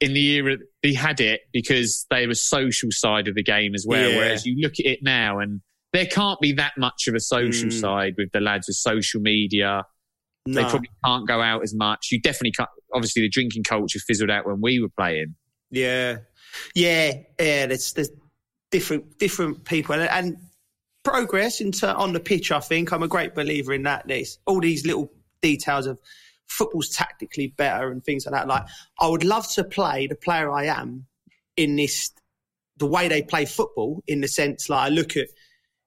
in 0.00 0.12
the 0.14 0.26
era 0.36 0.56
he 0.82 0.94
had 0.94 1.20
it 1.20 1.42
because 1.52 2.06
they 2.10 2.26
were 2.26 2.34
social 2.34 2.88
side 2.90 3.28
of 3.28 3.34
the 3.34 3.42
game 3.42 3.74
as 3.74 3.84
well. 3.86 4.10
Whereas 4.16 4.44
you 4.46 4.56
look 4.60 4.80
at 4.80 4.86
it 4.86 5.00
now, 5.02 5.38
and 5.40 5.60
there 5.92 6.06
can't 6.06 6.40
be 6.40 6.52
that 6.52 6.72
much 6.78 7.06
of 7.06 7.14
a 7.14 7.20
social 7.20 7.68
Mm. 7.68 7.80
side 7.80 8.14
with 8.16 8.32
the 8.32 8.40
lads 8.40 8.66
with 8.66 8.76
social 8.76 9.20
media. 9.20 9.84
They 10.46 10.62
probably 10.62 10.90
can't 11.04 11.26
go 11.26 11.40
out 11.40 11.62
as 11.62 11.74
much. 11.74 12.08
You 12.12 12.20
definitely 12.20 12.52
can't. 12.52 12.68
Obviously, 12.94 13.22
the 13.22 13.28
drinking 13.28 13.64
culture 13.64 13.98
fizzled 13.98 14.30
out 14.30 14.46
when 14.46 14.60
we 14.60 14.80
were 14.80 14.88
playing. 14.88 15.34
Yeah, 15.70 16.18
yeah, 16.74 17.12
yeah. 17.38 17.66
There's 17.66 17.92
there's 17.92 18.10
different 18.70 19.18
different 19.18 19.64
people 19.64 19.94
and, 19.94 20.08
and 20.10 20.36
progress 21.02 21.60
into 21.60 21.94
on 21.94 22.12
the 22.12 22.20
pitch. 22.20 22.50
I 22.50 22.60
think 22.60 22.92
I'm 22.92 23.02
a 23.02 23.08
great 23.08 23.34
believer 23.34 23.72
in 23.72 23.82
that. 23.84 24.06
There's 24.06 24.38
all 24.46 24.60
these 24.60 24.86
little 24.86 25.12
details 25.42 25.86
of 25.86 25.98
football's 26.46 26.88
tactically 26.88 27.48
better 27.48 27.90
and 27.90 28.04
things 28.04 28.26
like 28.26 28.32
that. 28.32 28.48
Like 28.48 28.66
I 29.00 29.08
would 29.08 29.24
love 29.24 29.50
to 29.52 29.64
play 29.64 30.06
the 30.06 30.16
player 30.16 30.50
I 30.50 30.66
am 30.66 31.06
in 31.56 31.76
this 31.76 32.12
the 32.76 32.86
way 32.86 33.08
they 33.08 33.22
play 33.22 33.44
football. 33.44 34.02
In 34.06 34.20
the 34.20 34.28
sense, 34.28 34.68
like 34.68 34.86
I 34.86 34.88
look 34.88 35.16
at 35.16 35.28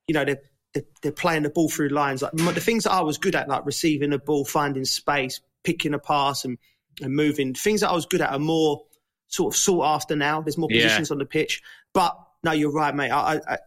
you 0.07 0.13
know 0.13 0.25
they're 0.25 0.41
they're, 0.73 0.83
they're 1.01 1.11
playing 1.11 1.43
the 1.43 1.49
ball 1.49 1.69
through 1.69 1.89
lines. 1.89 2.21
Like 2.21 2.33
the 2.33 2.61
things 2.61 2.83
that 2.83 2.91
I 2.93 3.01
was 3.01 3.17
good 3.17 3.35
at, 3.35 3.49
like 3.49 3.65
receiving 3.65 4.11
the 4.11 4.19
ball, 4.19 4.45
finding 4.45 4.85
space, 4.85 5.41
picking 5.63 5.93
a 5.93 5.99
pass, 5.99 6.45
and 6.45 6.57
and 7.01 7.13
moving. 7.15 7.53
Things 7.53 7.81
that 7.81 7.89
I 7.89 7.93
was 7.93 8.05
good 8.05 8.21
at 8.21 8.31
are 8.31 8.39
more 8.39 8.83
sort 9.27 9.53
of 9.53 9.57
sought 9.57 9.83
after 9.86 10.15
now. 10.15 10.41
There's 10.41 10.57
more 10.57 10.69
Yeah. 10.71 10.83
positions 10.83 11.12
on 11.12 11.17
the 11.17 11.25
pitch. 11.25 11.62
But 11.93 12.17
no, 12.43 12.51
you're 12.51 12.71
right, 12.71 12.93
mate. 12.95 13.12
I, 13.12 13.39
I, 13.47 13.57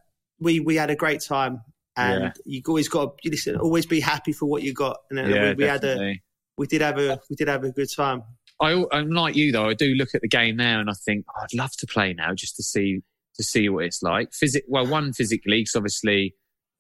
we 0.41 0.61
we 0.61 0.77
had 0.77 0.91
a 0.91 0.97
great 0.97 1.21
time, 1.21 1.61
and 1.97 2.25
Yeah. 2.25 2.33
you 2.45 2.63
always 2.69 2.89
got 2.89 3.19
to 3.19 3.31
listen. 3.31 3.57
Always 3.57 3.87
be 3.87 4.01
happy 4.01 4.33
for 4.33 4.47
what 4.47 4.63
you 4.63 4.73
got. 4.73 4.99
And 5.11 5.19
then 5.19 5.31
we, 5.31 5.55
we 5.55 5.65
had 5.65 5.85
a 5.85 6.15
we 6.57 6.67
did 6.67 6.81
have 6.81 6.99
a 6.99 7.21
we 7.29 7.37
did 7.37 7.49
have 7.49 7.65
a 7.65 7.71
good 7.73 7.89
time. 7.95 8.23
I, 8.61 8.85
I'm 8.93 9.11
like 9.11 9.37
you 9.37 9.53
though. 9.53 9.69
I 9.69 9.75
do 9.75 9.95
look 9.95 10.11
at 10.15 10.21
the 10.21 10.29
game 10.29 10.57
now 10.57 10.81
and 10.81 10.91
I 10.91 10.93
think 11.07 11.25
oh, 11.31 11.43
I'd 11.43 11.55
love 11.55 11.71
to 11.79 11.87
play 11.87 12.13
now 12.13 12.35
just 12.35 12.57
to 12.57 12.63
see 12.63 13.01
to 13.37 13.43
see 13.45 13.69
what 13.71 13.85
it's 13.85 14.03
like. 14.03 14.33
Physic, 14.35 14.65
well, 14.69 14.87
one 14.87 15.13
physically, 15.15 15.61
because 15.61 15.77
obviously, 15.77 16.35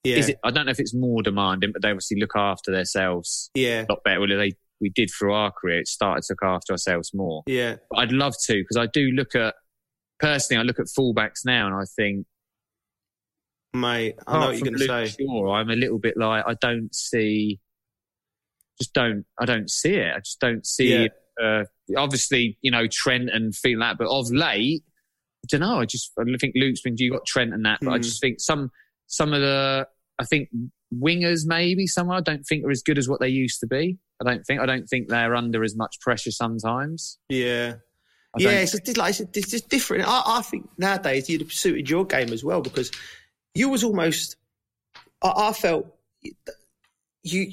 Yeah, 0.05 0.17
is 0.17 0.29
it? 0.29 0.39
I 0.45 0.51
don't 0.51 0.67
know 0.67 0.73
if 0.73 0.81
it's 0.81 0.95
more 0.95 1.23
demanding, 1.23 1.73
but 1.73 1.81
they 1.81 1.89
obviously 1.89 2.19
look 2.21 2.33
after 2.37 2.71
themselves 2.71 3.51
yeah, 3.55 3.83
a 3.83 3.93
lot 3.93 4.05
better. 4.05 4.21
Well, 4.21 4.29
they 4.29 4.53
we 4.81 4.91
did 4.91 5.11
through 5.17 5.33
our 5.35 5.51
career. 5.51 5.81
It 5.81 5.89
started 5.89 6.23
to 6.25 6.33
look 6.33 6.43
after 6.43 6.73
ourselves 6.73 7.13
more. 7.15 7.43
yeah, 7.47 7.77
But 7.91 7.99
I'd 8.01 8.13
love 8.13 8.35
to 8.47 8.55
because 8.55 8.77
I 8.77 8.87
do 8.87 9.11
look 9.13 9.35
at 9.35 9.55
personally. 10.19 10.61
I 10.61 10.65
look 10.65 10.79
at 10.79 10.87
fullbacks 10.87 11.45
now 11.45 11.67
and 11.67 11.75
I 11.75 11.85
think 11.97 12.27
mate. 13.75 14.17
I 14.27 14.39
know 14.41 14.47
what 14.47 14.57
you're 14.59 14.65
going 14.71 14.79
to 14.79 14.87
say. 15.09 15.17
Sure, 15.21 15.51
I'm 15.51 15.71
a 15.71 15.75
little 15.77 15.99
bit 15.99 16.17
like 16.17 16.45
I 16.47 16.55
don't 16.61 16.95
see, 16.95 17.61
just 18.81 18.93
don't. 18.95 19.25
I 19.41 19.45
don't 19.45 19.71
see 19.71 19.95
it. 19.95 20.13
I 20.17 20.19
just 20.21 20.41
don't 20.41 20.67
see. 20.67 21.03
Yeah. 21.05 21.09
Uh, 21.43 21.65
obviously, 21.97 22.59
you 22.63 22.71
know 22.71 22.87
Trent 22.87 23.31
and 23.33 23.55
feel 23.55 23.79
that, 23.81 23.97
but 23.99 24.09
of 24.09 24.31
late, 24.31 24.83
I 25.45 25.47
don't 25.49 25.61
know. 25.61 25.81
I 25.81 25.87
just 25.87 26.13
I 26.19 26.25
think 26.39 26.55
Luke's 26.57 26.81
been. 26.83 26.95
You 26.99 27.13
got 27.13 27.27
Trent 27.27 27.55
and 27.55 27.65
that, 27.65 27.79
but 27.83 27.91
I 27.93 27.97
Hmm. 27.97 28.03
just 28.03 28.21
think 28.21 28.41
some 28.41 28.71
some 29.07 29.33
of 29.33 29.41
the. 29.41 29.87
I 30.19 30.25
think 30.25 30.49
wingers 30.95 31.43
maybe 31.47 31.87
somewhere. 31.87 32.19
I 32.19 32.21
don't 32.21 32.45
think 32.45 32.65
are 32.65 32.71
as 32.71 32.83
good 32.83 32.99
as 32.99 33.09
what 33.09 33.21
they 33.21 33.29
used 33.29 33.61
to 33.61 33.67
be. 33.67 33.99
I 34.21 34.31
don't 34.31 34.45
think. 34.45 34.61
I 34.61 34.67
don't 34.67 34.87
think 34.87 35.09
they're 35.09 35.35
under 35.35 35.65
as 35.65 35.77
much 35.77 36.01
pressure 36.01 36.31
sometimes. 36.31 37.19
Yeah. 37.29 37.75
I 38.35 38.43
yeah, 38.43 38.51
it's 38.61 38.79
just, 38.79 38.97
like, 38.97 39.19
it's 39.19 39.51
just 39.51 39.69
different. 39.69 40.05
I, 40.07 40.23
I 40.25 40.43
think 40.43 40.69
nowadays 40.79 41.29
you'd 41.29 41.41
have 41.41 41.53
suited 41.53 41.91
your 41.91 42.05
game 42.05 42.33
as 42.33 42.45
well 42.45 42.61
because 42.61 42.91
you 43.55 43.69
was 43.69 43.83
almost. 43.83 44.37
I, 45.23 45.49
I 45.49 45.53
felt 45.53 45.87
you 47.23 47.51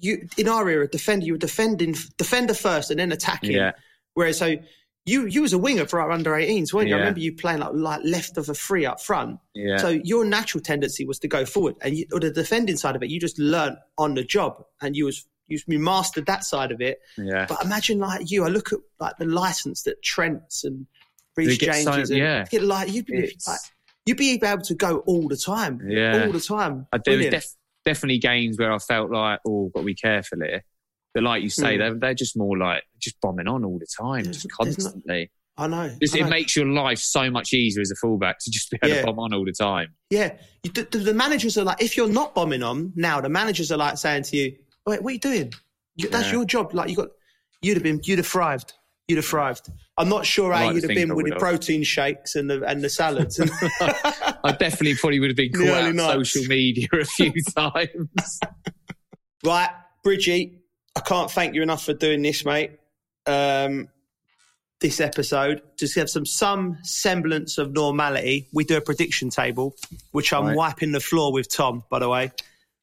you 0.00 0.28
in 0.36 0.48
our 0.48 0.68
era 0.68 0.88
defender 0.88 1.24
you 1.24 1.32
were 1.32 1.38
defending 1.38 1.94
defender 2.18 2.54
first 2.54 2.90
and 2.90 2.98
then 2.98 3.12
attacking. 3.12 3.52
yeah, 3.52 3.72
Whereas 4.14 4.38
so 4.38 4.56
you 5.06 5.26
you 5.26 5.42
was 5.42 5.52
a 5.52 5.58
winger 5.58 5.86
for 5.86 6.00
our 6.00 6.10
under 6.10 6.32
18s, 6.32 6.72
weren't 6.72 6.88
you? 6.88 6.94
I 6.94 6.98
remember 6.98 7.20
you 7.20 7.32
playing 7.34 7.60
like 7.60 7.70
like 7.72 8.00
left 8.04 8.36
of 8.36 8.48
a 8.48 8.54
free 8.54 8.84
up 8.84 9.00
front. 9.00 9.38
yeah. 9.54 9.76
So 9.78 9.88
your 9.88 10.24
natural 10.24 10.60
tendency 10.62 11.06
was 11.06 11.18
to 11.20 11.28
go 11.28 11.44
forward, 11.46 11.76
and 11.80 11.96
you, 11.96 12.06
or 12.12 12.20
the 12.20 12.30
defending 12.30 12.76
side 12.76 12.96
of 12.96 13.02
it, 13.02 13.10
you 13.10 13.18
just 13.20 13.38
learnt 13.38 13.78
on 13.98 14.14
the 14.14 14.24
job, 14.24 14.62
and 14.82 14.96
you 14.96 15.04
was 15.06 15.24
you, 15.48 15.58
you 15.68 15.78
mastered 15.78 16.26
that 16.26 16.44
side 16.44 16.72
of 16.72 16.80
it. 16.80 16.98
yeah. 17.16 17.46
But 17.48 17.64
imagine 17.64 17.98
like 18.00 18.30
you, 18.30 18.44
I 18.44 18.48
look 18.48 18.72
at 18.72 18.80
like 18.98 19.16
the 19.18 19.26
license 19.26 19.84
that 19.84 20.02
Trent's 20.02 20.64
and 20.64 20.86
Reece 21.36 21.56
get 21.58 21.76
so- 21.84 21.92
and 21.92 22.08
yeah. 22.08 22.44
get 22.50 22.62
like 22.62 22.92
you'd 22.92 23.06
be 23.06 23.18
It's- 23.18 23.46
like 23.46 23.60
you'd 24.06 24.16
be 24.18 24.40
able 24.42 24.62
to 24.62 24.74
go 24.74 24.98
all 25.06 25.28
the 25.28 25.36
time, 25.36 25.80
Yeah. 25.88 26.24
all 26.26 26.32
the 26.32 26.40
time. 26.40 26.86
I, 26.92 26.98
there 27.04 27.16
was 27.16 27.26
def- 27.26 27.54
definitely 27.84 28.18
games 28.18 28.56
where 28.58 28.72
I 28.72 28.78
felt 28.78 29.10
like, 29.10 29.40
oh, 29.46 29.68
got 29.74 29.80
to 29.80 29.86
be 29.86 29.94
careful 29.94 30.38
here. 30.42 30.64
But 31.16 31.22
like 31.22 31.42
you 31.42 31.48
say, 31.48 31.76
Mm. 31.76 31.78
they're, 31.78 31.94
they're 31.94 32.14
just 32.14 32.36
more 32.36 32.58
like 32.58 32.82
just 33.00 33.18
bombing 33.22 33.48
on 33.48 33.64
all 33.64 33.78
the 33.78 33.86
time, 33.98 34.24
There's- 34.24 34.42
just 34.42 34.52
constantly. 34.52 35.30
I 35.56 35.66
know. 35.66 35.96
Just, 36.02 36.14
I 36.14 36.18
it 36.18 36.28
makes 36.28 36.54
your 36.54 36.66
life 36.66 36.98
so 36.98 37.30
much 37.30 37.54
easier 37.54 37.80
as 37.80 37.90
a 37.90 37.94
fullback 37.94 38.36
to 38.40 38.50
just 38.50 38.70
be 38.70 38.76
able 38.82 38.94
Yeah. 38.94 39.00
to 39.00 39.06
bomb 39.06 39.18
on 39.20 39.32
all 39.32 39.46
the 39.46 39.52
time. 39.58 39.94
yeah, 40.10 40.34
the, 40.62 40.86
the, 40.90 40.98
the 40.98 41.14
managers 41.14 41.56
are 41.56 41.64
like, 41.64 41.80
if 41.82 41.96
you're 41.96 42.10
not 42.10 42.34
bombing 42.34 42.62
on 42.62 42.92
now, 42.96 43.22
the 43.22 43.30
managers 43.30 43.72
are 43.72 43.78
like 43.78 43.96
saying 43.96 44.24
to 44.24 44.36
you, 44.36 44.56
"Wait, 44.86 45.02
what 45.02 45.10
are 45.10 45.14
you 45.14 45.18
doing? 45.18 45.54
You, 45.94 46.10
that's 46.10 46.26
Yeah. 46.26 46.32
your 46.34 46.44
job. 46.44 46.74
Like 46.74 46.90
you 46.90 46.96
got, 46.96 47.08
you'd 47.62 47.78
have 47.78 47.82
been, 47.82 48.02
you'd 48.04 48.18
have 48.18 48.26
thrived. 48.26 48.74
You'd 49.08 49.16
have 49.16 49.24
thrived. 49.24 49.70
I'm 49.96 50.10
not 50.10 50.26
sure 50.26 50.52
how 50.52 50.66
like 50.66 50.74
you'd 50.74 50.82
have 50.82 50.94
been 50.94 51.14
with 51.14 51.26
the 51.26 51.36
protein 51.36 51.84
shakes 51.84 52.34
and 52.34 52.50
the 52.50 52.62
and 52.64 52.82
the 52.82 52.90
salads. 52.90 53.40
I 53.80 54.52
definitely 54.58 54.96
probably 54.96 55.20
would 55.20 55.30
have 55.30 55.36
been 55.38 55.52
caught 55.52 55.68
out 55.68 55.84
on 55.84 55.98
social 55.98 56.44
media 56.48 56.88
a 56.92 57.04
few 57.06 57.32
times. 57.56 58.40
Right, 59.44 59.70
Bridgie, 60.02 60.58
I 60.96 61.00
can't 61.00 61.30
thank 61.30 61.54
you 61.54 61.62
enough 61.62 61.84
for 61.84 61.92
doing 61.92 62.22
this, 62.22 62.44
mate. 62.44 62.72
Um, 63.26 63.88
this 64.80 65.00
episode 65.00 65.62
just 65.78 65.94
to 65.94 66.00
have 66.00 66.10
some 66.10 66.26
some 66.26 66.78
semblance 66.82 67.58
of 67.58 67.72
normality. 67.72 68.48
We 68.52 68.64
do 68.64 68.76
a 68.76 68.80
prediction 68.80 69.30
table, 69.30 69.74
which 70.12 70.32
I'm 70.32 70.46
Right. 70.46 70.56
wiping 70.56 70.92
the 70.92 71.00
floor 71.00 71.32
with 71.32 71.54
Tom. 71.54 71.84
By 71.90 71.98
the 71.98 72.08
way, 72.08 72.32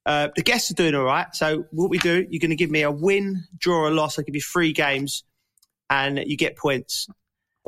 uh, 0.05 0.29
the 0.35 0.41
guests 0.43 0.71
are 0.71 0.75
doing 0.75 0.95
all 0.95 1.03
right. 1.03 1.27
So 1.33 1.65
what 1.71 1.89
we 1.89 1.97
do, 1.97 2.25
you're 2.29 2.39
going 2.39 2.49
to 2.49 2.55
give 2.55 2.71
me 2.71 2.81
a 2.81 2.91
win, 2.91 3.43
draw, 3.57 3.85
or 3.85 3.91
loss. 3.91 4.17
I'll 4.17 4.25
give 4.25 4.35
you 4.35 4.41
three 4.41 4.73
games, 4.73 5.23
and 5.89 6.19
you 6.19 6.37
get 6.37 6.55
points. 6.55 7.07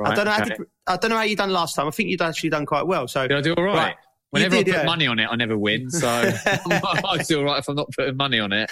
I 0.03 0.13
don't 0.13 0.25
know. 0.25 0.31
How 0.31 0.43
okay. 0.43 0.55
to, 0.55 0.65
I 0.87 0.97
don't 0.97 1.09
know 1.09 1.17
how 1.17 1.23
you 1.23 1.35
done 1.35 1.51
last 1.51 1.75
time. 1.75 1.87
I 1.87 1.91
think 1.91 2.09
you'd 2.09 2.21
actually 2.21 2.49
done 2.49 2.65
quite 2.65 2.85
well. 2.85 3.07
So 3.07 3.27
Did 3.27 3.37
I 3.37 3.41
do 3.41 3.53
all 3.53 3.63
right? 3.63 3.75
Right. 3.75 3.95
Whenever 4.31 4.57
did, 4.57 4.69
I 4.69 4.71
put 4.71 4.79
yeah. 4.79 4.85
money 4.85 5.07
on 5.07 5.19
it, 5.19 5.27
I 5.31 5.35
never 5.37 5.57
win. 5.57 5.89
So 5.89 6.07
I 6.45 7.23
do 7.27 7.39
all 7.39 7.45
right 7.45 7.59
if 7.59 7.69
I'm 7.69 7.75
not 7.75 7.89
putting 7.95 8.17
money 8.17 8.39
on 8.39 8.51
it. 8.51 8.69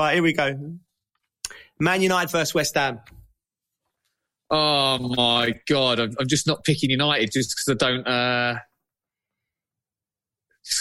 Right, 0.00 0.14
here 0.14 0.22
we 0.22 0.32
go. 0.32 0.76
Man 1.78 2.02
United 2.02 2.30
versus 2.30 2.54
West 2.54 2.74
Ham. 2.74 3.00
Oh 4.50 4.98
my 5.16 5.54
god, 5.68 5.98
I'm, 6.00 6.14
I'm 6.20 6.28
just 6.28 6.46
not 6.46 6.64
picking 6.64 6.90
United 6.90 7.30
just 7.32 7.54
because 7.56 7.82
I 7.82 7.86
don't. 7.86 8.06
Uh, 8.06 8.58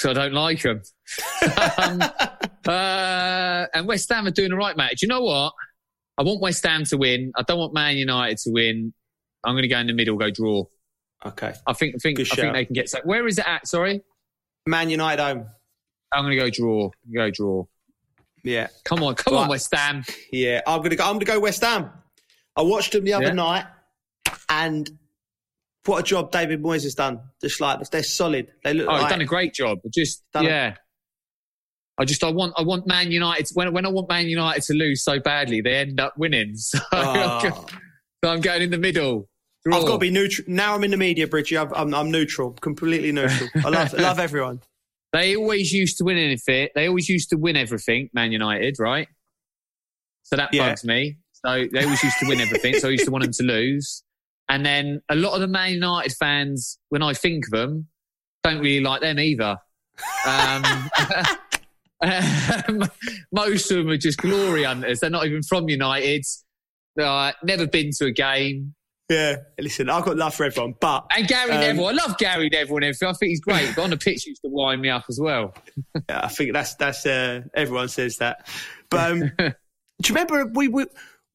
'cause 0.02 0.06
I 0.12 0.14
don't 0.14 0.34
like 0.34 0.62
them. 0.62 0.82
um, 1.78 2.02
uh, 2.66 3.66
and 3.74 3.88
West 3.88 4.10
Ham 4.10 4.28
are 4.28 4.32
doing 4.32 4.52
all 4.52 4.60
right, 4.60 4.78
mate. 4.78 4.98
Do 4.98 5.06
you 5.06 5.08
know 5.08 5.22
what? 5.22 5.54
I 6.18 6.24
want 6.24 6.42
West 6.42 6.66
Ham 6.66 6.84
to 6.86 6.98
win. 6.98 7.32
I 7.36 7.42
don't 7.44 7.58
want 7.60 7.74
Man 7.74 7.98
United 7.98 8.38
to 8.40 8.52
win. 8.52 8.94
I'm 9.44 9.54
going 9.54 9.64
to 9.64 9.68
go 9.68 9.80
in 9.80 9.88
the 9.88 9.94
middle, 9.94 10.18
go 10.18 10.30
draw. 10.30 10.66
Okay. 11.26 11.54
I 11.66 11.74
think. 11.74 11.96
I 11.96 11.98
think. 12.00 12.18
Good 12.18 12.32
I 12.32 12.36
think 12.36 12.54
they 12.54 12.66
can 12.66 12.74
get. 12.74 12.90
So, 12.90 13.00
where 13.04 13.26
is 13.28 13.40
it 13.40 13.48
at? 13.48 13.68
Sorry, 13.68 14.02
Man 14.68 14.90
United 14.90 15.22
home. 15.22 15.48
I'm 16.14 16.24
going 16.26 16.38
to 16.38 16.44
go 16.44 16.50
draw. 16.50 16.92
Go 17.14 17.32
draw. 17.32 17.66
Yeah. 18.44 18.68
Come 18.84 19.04
on, 19.04 19.16
come 19.16 19.36
Right. 19.36 19.42
on, 19.44 19.48
West 19.50 19.74
Ham. 19.74 20.04
Yeah, 20.32 20.62
I'm 20.68 20.82
gonna 20.82 20.96
go. 20.96 21.06
I'm 21.06 21.14
gonna 21.14 21.26
go 21.26 21.40
West 21.40 21.62
Ham. 21.64 21.90
I 22.56 22.62
watched 22.62 22.92
them 22.92 23.04
the 23.04 23.14
other 23.14 23.28
Yeah. 23.28 23.32
night, 23.34 23.66
and 24.50 24.90
what 25.86 26.00
a 26.00 26.04
job 26.04 26.32
David 26.32 26.62
Moyes 26.62 26.84
has 26.84 26.94
done. 26.96 27.20
Just 27.42 27.60
like 27.62 27.80
they're 27.90 28.04
solid. 28.04 28.48
They 28.64 28.74
look 28.74 28.88
Oh, 28.90 28.94
like 28.94 29.10
done 29.10 29.22
a 29.22 29.26
great 29.26 29.54
job. 29.54 29.80
Just 29.94 30.24
Done 30.34 30.46
a- 30.46 30.50
yeah. 30.50 30.76
I 31.98 32.06
just 32.06 32.24
I 32.24 32.32
want 32.32 32.54
I 32.58 32.64
want 32.64 32.88
Man 32.88 33.12
United 33.12 33.48
when 33.54 33.72
when 33.74 33.86
I 33.86 33.90
want 33.90 34.10
Man 34.10 34.28
United 34.28 34.64
to 34.64 34.74
lose 34.74 35.04
so 35.04 35.20
badly 35.20 35.62
they 35.62 35.76
end 35.76 36.00
up 36.00 36.18
winning. 36.18 36.56
So, 36.58 36.80
Oh. 36.92 37.66
so 38.24 38.30
I'm 38.32 38.42
going 38.42 38.62
in 38.62 38.72
the 38.72 38.78
middle. 38.78 39.30
Draw. 39.66 39.78
I've 39.78 39.86
got 39.86 39.94
to 39.94 39.98
be 40.00 40.10
neutral. 40.10 40.46
Now 40.50 40.76
I'm 40.76 40.84
in 40.84 40.92
the 40.92 40.98
media, 40.98 41.26
Bridgie. 41.28 41.58
I'm, 41.58 41.72
I'm, 41.74 41.94
I'm 41.94 42.12
neutral, 42.12 42.52
completely 42.52 43.12
neutral. 43.14 43.50
I 43.64 43.70
love, 43.70 43.94
love 43.98 44.20
everyone. 44.20 44.60
They 45.14 45.36
always 45.36 45.72
used 45.72 45.98
to 46.00 46.04
win 46.04 46.18
anything. 46.18 46.70
They 46.76 46.88
always 46.88 47.08
used 47.08 47.30
to 47.30 47.38
win 47.38 47.56
everything. 47.56 48.10
Man 48.14 48.32
United, 48.32 48.76
right? 48.80 49.08
So 50.24 50.36
that 50.36 50.50
Yeah. 50.54 50.70
bugs 50.70 50.84
me. 50.84 51.18
So 51.34 51.66
they 51.72 51.84
always 51.84 52.04
used 52.04 52.18
to 52.20 52.28
win 52.28 52.40
everything. 52.42 52.74
so 52.80 52.88
I 52.88 52.92
used 52.92 53.06
to 53.06 53.12
want 53.12 53.24
them 53.24 53.34
to 53.34 53.44
lose. 53.44 54.04
And 54.50 54.66
then 54.66 55.02
a 55.10 55.16
lot 55.16 55.34
of 55.36 55.42
the 55.42 55.48
Man 55.48 55.74
United 55.74 56.14
fans, 56.20 56.80
when 56.90 57.02
I 57.04 57.14
think 57.14 57.46
of 57.46 57.52
them, 57.52 57.88
don't 58.44 58.60
really 58.60 58.82
like 58.84 59.02
them 59.02 59.20
either. 59.20 59.58
Um, 60.28 60.90
most 63.32 63.72
of 63.72 63.78
them 63.78 63.90
are 63.90 63.98
just 63.98 64.18
glory 64.20 64.64
hunters. 64.64 65.00
They're 65.00 65.10
not 65.10 65.26
even 65.26 65.44
from 65.44 65.70
United. 65.70 66.26
Uh, 67.00 67.32
never 67.44 67.68
been 67.68 67.92
to 68.00 68.06
a 68.06 68.12
game. 68.12 68.76
Yeah, 69.14 69.36
listen, 69.60 69.90
I've 69.90 70.04
got 70.04 70.18
love 70.18 70.34
for 70.34 70.44
everyone, 70.44 70.76
but 70.80 71.06
And 71.16 71.28
Gary 71.28 71.52
Um, 71.52 71.60
Neville, 71.60 71.88
I 71.88 71.92
love 71.92 72.18
Gary 72.18 72.50
Neville 72.50 72.78
and 72.78 72.86
everything. 72.86 73.08
I 73.10 73.14
think 73.14 73.30
he's 73.30 73.42
great. 73.42 73.76
But 73.76 73.84
on 73.84 73.90
the 73.92 73.98
pitch, 73.98 74.24
he 74.24 74.32
used 74.32 74.42
to 74.42 74.50
wind 74.50 74.82
me 74.82 74.90
up 74.90 75.06
as 75.10 75.20
well. 75.22 75.54
yeah, 76.10 76.22
I 76.24 76.30
think 76.30 76.54
that's 76.54 76.76
that's 76.76 77.06
uh, 77.06 77.42
everyone 77.54 77.90
says 77.90 78.18
that. 78.18 78.48
But 78.90 79.12
um, 79.12 79.20
do 79.38 79.44
you 79.46 80.16
remember 80.16 80.46
we, 80.54 80.68
we 80.68 80.86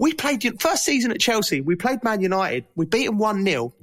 we 0.01 0.13
played 0.13 0.61
first 0.61 0.85
season 0.85 1.11
at 1.11 1.21
Chelsea? 1.21 1.61
We 1.61 1.77
played 1.77 2.03
Man 2.03 2.21
United. 2.21 2.67
We 2.75 2.87
beat 2.87 3.07
them 3.07 3.19
one 3.19 3.45
0 3.45 3.75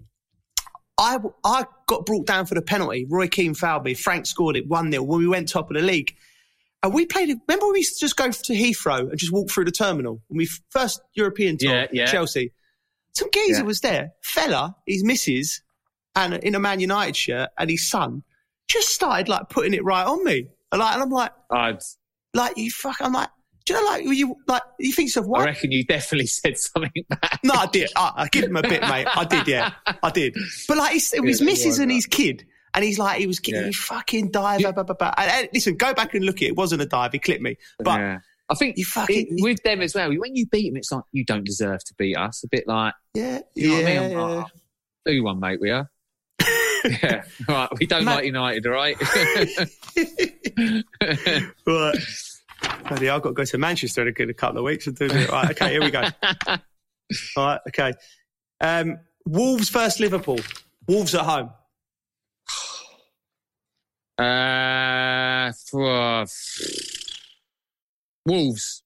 I 0.97 1.19
I 1.43 1.65
got 1.87 2.05
brought 2.05 2.25
down 2.25 2.45
for 2.45 2.55
the 2.55 2.61
penalty. 2.61 3.05
Roy 3.09 3.27
Keane 3.27 3.53
fouled 3.53 3.83
me. 3.83 3.93
Frank 3.93 4.25
scored 4.25 4.55
it 4.55 4.67
one 4.67 4.91
0 4.91 5.03
when 5.03 5.19
we 5.19 5.27
went 5.27 5.49
top 5.49 5.69
of 5.69 5.75
the 5.75 5.83
league. 5.83 6.15
And 6.83 6.93
we 6.93 7.05
played. 7.05 7.35
Remember, 7.47 7.71
we 7.71 7.79
used 7.79 7.99
to 7.99 8.05
just 8.05 8.15
go 8.15 8.29
to 8.29 8.53
Heathrow 8.53 9.09
and 9.09 9.17
just 9.17 9.31
walk 9.31 9.49
through 9.49 9.65
the 9.65 9.71
terminal 9.71 10.21
when 10.27 10.37
we 10.37 10.47
first 10.69 11.01
European 11.13 11.57
tour, 11.57 11.73
Yeah, 11.73 11.87
yeah. 11.91 12.05
Chelsea. 12.05 12.51
Some 13.17 13.29
geezer 13.31 13.59
Yeah. 13.61 13.65
was 13.65 13.79
there, 13.81 14.11
fella, 14.23 14.75
his 14.85 15.03
missus, 15.03 15.61
and 16.15 16.33
in 16.35 16.55
a 16.55 16.59
Man 16.59 16.79
United 16.79 17.15
shirt, 17.15 17.49
and 17.57 17.69
his 17.69 17.89
son 17.89 18.23
just 18.67 18.89
started 18.89 19.27
like 19.29 19.49
putting 19.49 19.73
it 19.73 19.83
right 19.83 20.05
on 20.05 20.23
me. 20.23 20.47
And, 20.71 20.79
like, 20.79 20.93
and 20.93 21.03
I'm 21.03 21.09
like, 21.09 21.31
I'd, 21.51 21.79
like 22.33 22.57
you 22.57 22.71
fuck. 22.71 22.97
I'm 22.99 23.13
like, 23.13 23.29
do 23.65 23.73
you 23.73 23.81
know, 23.81 23.87
like 23.89 24.03
you 24.05 24.35
like 24.47 24.61
you 24.79 24.91
think 24.93 25.09
so? 25.09 25.33
I 25.33 25.45
reckon 25.45 25.71
you 25.71 25.83
definitely 25.85 26.27
said 26.27 26.57
something 26.57 26.91
bad. 27.09 27.39
No, 27.43 27.53
I 27.53 27.65
did. 27.67 27.89
I, 27.95 28.11
I 28.15 28.27
give 28.27 28.43
him 28.45 28.55
a 28.57 28.61
bit, 28.61 28.81
mate. 28.81 29.07
I 29.15 29.23
did, 29.25 29.47
yeah, 29.47 29.71
I 30.03 30.09
did. 30.11 30.35
But 30.67 30.77
like, 30.77 30.95
it's, 30.95 31.13
it 31.13 31.21
was 31.23 31.39
Yeah, 31.39 31.45
missus 31.45 31.79
and 31.79 31.89
right. 31.89 31.95
his 31.95 32.05
kid, 32.05 32.45
and 32.73 32.83
he's 32.83 32.99
like, 32.99 33.19
he 33.19 33.27
was 33.27 33.39
getting 33.39 33.65
Yeah. 33.65 33.71
fucking 33.73 34.31
dive. 34.31 34.59
Blah, 34.61 34.71
blah, 34.73 34.83
blah, 34.83 34.95
blah. 34.95 35.13
And, 35.17 35.31
and 35.31 35.49
listen, 35.53 35.75
go 35.77 35.93
back 35.93 36.13
and 36.13 36.25
look 36.25 36.37
at 36.37 36.41
it. 36.43 36.47
It 36.49 36.55
wasn't 36.57 36.81
a 36.81 36.85
dive. 36.85 37.13
He 37.13 37.19
clipped 37.19 37.41
me, 37.41 37.57
but 37.79 37.99
yeah. 37.99 38.19
I 38.49 38.55
think 38.55 38.77
you 38.77 38.85
fucking- 38.85 39.37
it- 39.37 39.43
with 39.43 39.61
them 39.63 39.81
as 39.81 39.95
well. 39.95 40.09
When 40.09 40.35
you 40.35 40.45
beat 40.47 40.69
them, 40.69 40.77
it's 40.77 40.91
like 40.91 41.03
you 41.11 41.25
don't 41.25 41.45
deserve 41.45 41.83
to 41.83 41.93
beat 41.97 42.15
us. 42.15 42.43
A 42.43 42.47
bit 42.47 42.67
like 42.67 42.93
yeah, 43.13 43.39
you 43.55 43.69
know 43.69 43.77
yeah. 43.77 43.83
what 43.83 43.87
I 43.87 44.07
mean? 44.07 44.17
I'm 44.17 44.37
like, 44.37 44.45
"Oh, 44.45 44.49
do 45.05 45.23
one, 45.23 45.39
mate. 45.39 45.59
We 45.61 45.71
are. 45.71 45.89
yeah, 46.85 47.23
right. 47.47 47.69
We 47.79 47.87
don't 47.87 48.05
like 48.05 48.25
United, 48.25 48.65
right? 48.65 48.95
right. 51.65 51.95
Bloody, 52.87 53.09
I've 53.09 53.21
got 53.21 53.29
to 53.29 53.33
go 53.33 53.45
to 53.45 53.57
Manchester 53.57 54.07
in 54.07 54.29
a 54.29 54.33
couple 54.33 54.59
of 54.59 54.63
weeks 54.63 54.87
and 54.87 54.95
do 54.95 55.05
it. 55.05 55.29
Right, 55.29 55.51
okay, 55.51 55.71
here 55.71 55.81
we 55.81 55.91
go. 55.91 56.03
All 57.37 57.37
right, 57.37 57.59
okay. 57.69 57.93
Um, 58.61 58.99
Wolves 59.25 59.69
versus 59.69 59.99
Liverpool. 59.99 60.39
Wolves 60.87 61.15
at 61.15 61.21
home. 61.21 61.49
uh, 64.17 65.51
for, 65.69 66.25
Wolves 68.25 68.81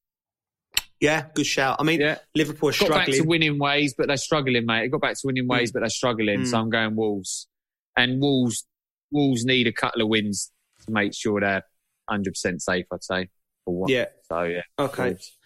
Yeah, 1.00 1.28
good 1.34 1.46
shout. 1.46 1.78
I 1.80 1.84
mean, 1.84 2.02
Yeah. 2.02 2.18
Liverpool 2.36 2.70
are 2.70 2.74
got 2.74 2.90
back 2.90 3.06
to 3.06 3.14
struggling. 3.14 3.30
winning 3.30 3.58
ways, 3.60 3.94
but 3.98 4.08
they're 4.08 4.18
struggling, 4.18 4.66
mate. 4.66 4.82
They 4.82 4.88
got 4.90 5.00
back 5.02 5.16
to 5.16 5.22
winning 5.28 5.48
ways, 5.48 5.72
but 5.72 5.80
they're 5.80 5.90
struggling. 5.90 6.46
So 6.46 6.58
Mm. 6.58 6.60
I'm 6.62 6.70
going 6.70 6.96
Wolves, 6.98 7.48
and 7.96 8.20
Wolves. 8.22 8.66
Wolves 9.12 9.46
need 9.46 9.66
a 9.68 9.72
couple 9.72 10.02
of 10.02 10.10
wins 10.10 10.52
to 10.86 10.92
make 10.92 11.14
sure 11.16 11.40
they're 11.40 11.64
100 12.08 12.32
percent 12.34 12.62
safe. 12.62 12.86
I'd 12.92 13.04
say. 13.04 13.30
For 13.66 13.74
one. 13.76 13.90
Yeah, 13.90 14.06
So 14.28 14.44
yeah. 14.44 14.62
okay. 14.78 15.10
Wolves. 15.12 15.38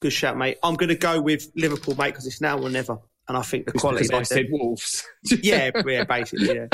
Good 0.00 0.12
shout, 0.12 0.36
mate. 0.38 0.58
I'm 0.62 0.74
going 0.74 0.88
to 0.88 0.96
go 0.96 1.20
with 1.20 1.50
Liverpool, 1.54 1.94
mate, 1.96 2.10
because 2.12 2.26
it's 2.26 2.40
now 2.40 2.58
or 2.58 2.70
never. 2.70 2.98
And 3.28 3.36
I 3.38 3.42
think 3.42 3.66
the 3.66 3.72
quality. 3.72 4.12
I 4.12 4.22
said 4.22 4.46
Wolves. 4.50 5.04
yeah, 5.42 5.70
yeah, 5.86 6.04
basically, 6.04 6.56
yeah. 6.56 6.68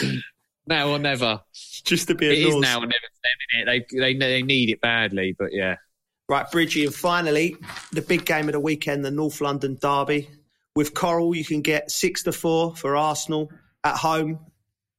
now 0.66 0.90
or 0.90 0.98
never. 0.98 1.40
Just 1.84 2.08
to 2.08 2.14
be 2.14 2.28
a 2.28 2.32
It 2.32 2.38
is 2.38 2.56
now 2.56 2.78
or 2.78 2.86
never 2.86 2.92
for 2.92 3.20
them, 3.22 3.66
innit? 3.66 3.86
They, 3.90 3.98
they 3.98 4.14
they 4.14 4.42
need 4.42 4.70
it 4.70 4.80
badly, 4.80 5.34
but 5.38 5.52
yeah. 5.52 5.76
Right, 6.28 6.50
Bridgie, 6.50 6.86
and 6.86 6.94
finally, 6.94 7.56
the 7.92 8.00
big 8.00 8.24
game 8.24 8.48
of 8.48 8.52
the 8.52 8.60
weekend, 8.60 9.04
the 9.04 9.10
North 9.10 9.40
London 9.40 9.76
Derby. 9.80 10.30
With 10.74 10.94
Coral, 10.94 11.34
you 11.34 11.44
can 11.44 11.60
get 11.60 11.90
six 11.90 12.22
to 12.24 12.32
four 12.32 12.74
for 12.74 12.96
Arsenal 12.96 13.50
at 13.84 13.96
home 13.96 14.40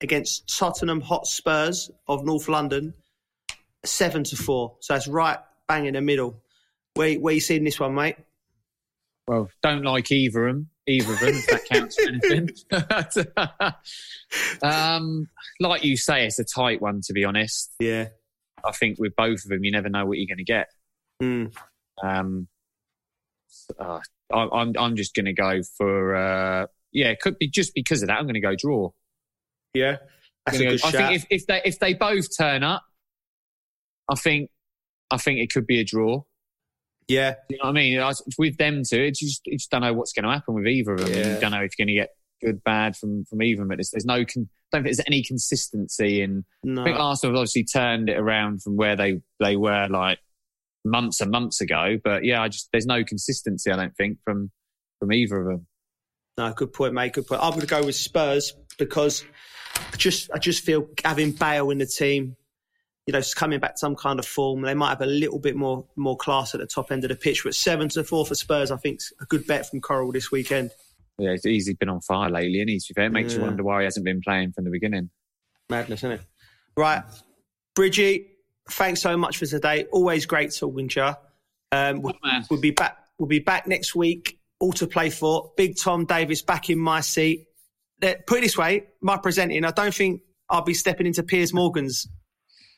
against 0.01 0.57
Tottenham 0.57 1.01
Hotspurs 1.01 1.89
of 2.07 2.23
North 2.23 2.47
London, 2.47 2.93
seven 3.83 4.23
to 4.25 4.35
four. 4.35 4.77
So 4.81 4.95
it's 4.95 5.07
right 5.07 5.39
bang 5.67 5.85
in 5.85 5.95
the 5.95 6.01
middle. 6.01 6.41
Where 6.93 7.15
where 7.15 7.33
you 7.33 7.41
seeing 7.41 7.63
this 7.63 7.79
one, 7.79 7.95
mate? 7.95 8.17
Well, 9.27 9.49
don't 9.63 9.83
like 9.83 10.11
either 10.11 10.47
of 10.47 10.55
them. 10.55 10.69
Either 10.87 11.13
of 11.13 11.19
them, 11.19 11.29
if 11.35 11.47
that 11.47 11.65
counts 11.65 11.95
for 11.95 12.07
anything. 12.07 12.49
um, 14.61 15.27
like 15.59 15.83
you 15.83 15.97
say, 15.97 16.25
it's 16.25 16.37
a 16.39 16.43
tight 16.43 16.81
one. 16.81 17.01
To 17.05 17.13
be 17.13 17.25
honest, 17.25 17.73
Yeah. 17.79 18.09
I 18.63 18.71
think 18.71 18.97
with 18.99 19.15
both 19.15 19.43
of 19.45 19.49
them, 19.49 19.63
you 19.63 19.71
never 19.71 19.89
know 19.89 20.05
what 20.05 20.17
you're 20.17 20.27
going 20.27 20.37
to 20.37 20.43
get. 20.43 20.67
Mm. 21.21 21.55
Um, 22.03 22.47
uh, 23.79 23.99
I, 24.33 24.47
I'm 24.53 24.73
I'm 24.77 24.95
just 24.95 25.15
going 25.15 25.25
to 25.25 25.33
go 25.33 25.61
for 25.77 26.15
uh, 26.15 26.67
yeah. 26.91 27.07
It 27.09 27.19
could 27.19 27.37
be 27.39 27.47
just 27.47 27.73
because 27.73 28.01
of 28.01 28.07
that. 28.07 28.17
I'm 28.17 28.25
going 28.25 28.35
to 28.35 28.39
go 28.39 28.55
draw. 28.55 28.91
Yeah. 29.73 29.97
That's 30.45 30.59
a 30.59 30.65
good 30.65 30.81
go- 30.81 30.87
I 30.87 30.91
think 30.91 31.11
if, 31.13 31.25
if 31.29 31.47
they 31.47 31.61
if 31.65 31.79
they 31.79 31.93
both 31.93 32.27
turn 32.37 32.63
up, 32.63 32.83
I 34.09 34.15
think 34.15 34.49
I 35.09 35.17
think 35.17 35.39
it 35.39 35.51
could 35.51 35.65
be 35.65 35.79
a 35.79 35.83
draw. 35.83 36.23
Yeah. 37.07 37.35
You 37.49 37.57
know 37.57 37.69
what 37.69 37.69
I 37.69 37.73
mean? 37.73 38.13
With 38.37 38.57
them 38.57 38.83
two, 38.87 39.01
it's 39.01 39.19
just, 39.19 39.41
you 39.45 39.57
just 39.57 39.69
don't 39.71 39.81
know 39.81 39.93
what's 39.93 40.13
going 40.13 40.25
to 40.25 40.31
happen 40.31 40.53
with 40.55 40.67
either 40.67 40.93
of 40.93 40.99
them. 40.99 41.09
Yeah. 41.09 41.33
You 41.35 41.39
don't 41.39 41.51
know 41.51 41.61
if 41.61 41.71
you're 41.77 41.85
going 41.85 41.95
to 41.95 42.01
get 42.01 42.09
good, 42.43 42.63
bad 42.63 42.95
from 42.95 43.25
from 43.25 43.41
either 43.41 43.61
of 43.61 43.67
them. 43.67 43.67
But 43.69 43.77
there's, 43.77 43.91
there's 43.91 44.05
no, 44.05 44.25
con- 44.25 44.49
don't 44.71 44.83
think 44.83 44.95
there's 44.95 45.07
any 45.07 45.23
consistency. 45.23 46.21
And 46.21 46.43
No. 46.63 46.81
I 46.81 46.85
think 46.85 46.99
Arsenal 46.99 47.33
have 47.35 47.39
obviously 47.39 47.63
turned 47.63 48.09
it 48.09 48.17
around 48.17 48.61
from 48.63 48.75
where 48.75 48.95
they 48.95 49.21
they 49.39 49.55
were 49.55 49.87
like 49.89 50.19
months 50.83 51.21
and 51.21 51.31
months 51.31 51.61
ago. 51.61 51.97
But 52.03 52.23
yeah, 52.25 52.41
I 52.41 52.47
just 52.49 52.69
there's 52.71 52.85
no 52.85 53.03
consistency. 53.03 53.71
I 53.71 53.75
don't 53.75 53.95
think 53.95 54.19
from 54.23 54.51
from 54.99 55.13
either 55.13 55.39
of 55.39 55.47
them. 55.47 55.67
No, 56.37 56.51
good 56.53 56.73
point, 56.73 56.93
mate. 56.93 57.13
Good 57.13 57.27
point. 57.27 57.41
I'm 57.41 57.51
going 57.51 57.61
to 57.61 57.67
go 57.67 57.85
with 57.85 57.95
Spurs 57.95 58.53
because 58.77 59.23
I 59.93 59.95
just 59.95 60.29
I 60.33 60.37
just 60.37 60.63
feel 60.63 60.87
having 61.03 61.31
Bale 61.31 61.69
in 61.69 61.77
the 61.77 61.85
team, 61.85 62.35
you 63.05 63.13
know, 63.13 63.21
coming 63.35 63.59
back 63.59 63.75
to 63.75 63.79
some 63.79 63.95
kind 63.95 64.19
of 64.19 64.25
form. 64.25 64.61
They 64.61 64.73
might 64.73 64.89
have 64.89 65.01
a 65.01 65.05
little 65.05 65.39
bit 65.39 65.55
more 65.55 65.85
more 65.95 66.17
class 66.17 66.53
at 66.55 66.59
the 66.59 66.67
top 66.67 66.91
end 66.91 67.03
of 67.03 67.09
the 67.09 67.15
pitch. 67.15 67.43
But 67.43 67.55
seven 67.55 67.89
to 67.89 68.03
four 68.03 68.25
for 68.25 68.35
Spurs, 68.35 68.71
I 68.71 68.77
think, 68.77 68.97
is 68.97 69.13
a 69.21 69.25
good 69.25 69.45
bet 69.45 69.69
from 69.69 69.81
Coral 69.81 70.11
this 70.11 70.31
weekend. 70.31 70.71
Yeah, 71.17 71.35
he's 71.41 71.73
been 71.75 71.89
on 71.89 72.01
fire 72.01 72.29
lately, 72.29 72.61
and 72.61 72.69
he's 72.69 72.87
fair. 72.87 73.05
It 73.05 73.11
makes 73.11 73.33
yeah. 73.33 73.39
you 73.39 73.45
wonder 73.45 73.63
why 73.63 73.81
he 73.81 73.85
hasn't 73.85 74.05
been 74.05 74.21
playing 74.21 74.51
from 74.51 74.65
the 74.65 74.71
beginning. 74.71 75.09
Madness, 75.69 75.99
isn't 75.99 76.11
it? 76.11 76.21
Right, 76.75 77.03
Bridgie, 77.73 78.27
thanks 78.69 79.01
so 79.01 79.15
much 79.15 79.37
for 79.37 79.45
today. 79.45 79.85
Always 79.91 80.25
great 80.25 80.53
talking 80.53 80.89
to 80.89 80.99
you. 80.99 81.77
Um, 81.77 82.01
we'll, 82.01 82.15
we'll, 82.49 82.59
be 82.59 82.71
back. 82.71 82.97
We'll 83.17 83.27
be 83.27 83.39
back 83.39 83.67
next 83.67 83.95
week. 83.95 84.39
All 84.59 84.73
to 84.73 84.87
play 84.87 85.09
for. 85.09 85.53
Big 85.55 85.77
Tom 85.77 86.05
Davis 86.05 86.41
back 86.41 86.69
in 86.69 86.79
my 86.79 87.01
seat. 87.01 87.47
Put 88.01 88.37
it 88.37 88.41
this 88.41 88.57
way, 88.57 88.87
my 89.01 89.17
presenting. 89.17 89.63
I 89.63 89.71
don't 89.71 89.93
think 89.93 90.21
I'll 90.49 90.63
be 90.63 90.73
stepping 90.73 91.07
into 91.07 91.23
Piers 91.23 91.53
Morgan's 91.53 92.07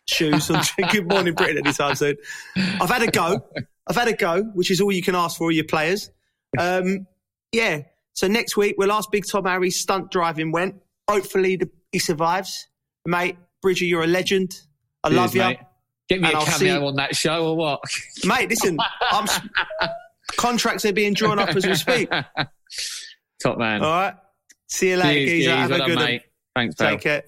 shoes 0.07 0.49
on 0.49 0.63
Good 0.91 1.07
Morning 1.07 1.33
Britain 1.33 1.59
anytime 1.59 1.95
soon. 1.95 2.15
I've 2.55 2.89
had 2.89 3.03
a 3.03 3.11
go. 3.11 3.45
I've 3.87 3.95
had 3.95 4.07
a 4.07 4.13
go, 4.13 4.43
which 4.53 4.71
is 4.71 4.81
all 4.81 4.91
you 4.91 5.01
can 5.01 5.15
ask 5.15 5.37
for 5.37 5.45
all 5.45 5.51
your 5.51 5.65
players. 5.65 6.11
Um, 6.57 7.07
yeah. 7.51 7.83
So 8.13 8.27
next 8.27 8.57
week 8.57 8.75
we'll 8.77 8.91
ask 8.91 9.11
Big 9.11 9.25
Tom 9.29 9.45
how 9.45 9.61
his 9.61 9.79
stunt 9.79 10.11
driving 10.11 10.51
went. 10.51 10.75
Hopefully 11.07 11.55
the, 11.55 11.69
he 11.91 11.99
survives, 11.99 12.67
mate. 13.05 13.37
Bridger, 13.61 13.85
you're 13.85 14.03
a 14.03 14.07
legend. 14.07 14.59
I 15.03 15.09
Cheers, 15.09 15.17
love 15.17 15.35
you. 15.35 15.41
Mate. 15.41 15.59
Get 16.09 16.21
me 16.21 16.29
and 16.29 16.37
a 16.37 16.45
cameo 16.45 16.87
on 16.87 16.95
that 16.95 17.15
show 17.15 17.47
or 17.47 17.57
what? 17.57 17.81
Mate, 18.25 18.49
listen, 18.49 18.77
I'm, 19.11 19.27
contracts 20.37 20.85
are 20.85 20.93
being 20.93 21.13
drawn 21.13 21.37
up 21.37 21.49
as 21.49 21.65
we 21.65 21.75
speak. 21.75 22.09
Top 23.43 23.57
man. 23.57 23.81
All 23.81 23.91
right. 23.91 24.13
See 24.69 24.89
you 24.89 24.97
later, 24.97 25.25
Cheers, 25.25 25.47
Have 25.47 25.69
well 25.69 25.81
a 25.81 25.85
good 25.85 25.97
one. 25.97 26.19
Thanks, 26.55 26.75
Take 26.75 27.01
care. 27.01 27.23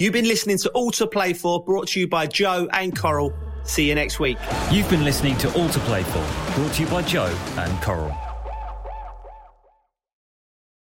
You've 0.00 0.14
been 0.14 0.24
listening 0.24 0.56
to 0.56 0.70
All 0.70 0.90
to 0.92 1.06
Play 1.06 1.34
For, 1.34 1.62
brought 1.62 1.88
to 1.88 2.00
you 2.00 2.08
by 2.08 2.26
Joe 2.26 2.66
and 2.72 2.98
Coral. 2.98 3.34
See 3.64 3.86
you 3.86 3.94
next 3.94 4.18
week. 4.18 4.38
You've 4.72 4.88
been 4.88 5.04
listening 5.04 5.36
to 5.36 5.52
All 5.52 5.68
to 5.68 5.78
Play 5.80 6.04
For, 6.04 6.26
brought 6.54 6.72
to 6.76 6.82
you 6.82 6.88
by 6.88 7.02
Joe 7.02 7.38
and 7.58 7.82
Coral. 7.82 8.29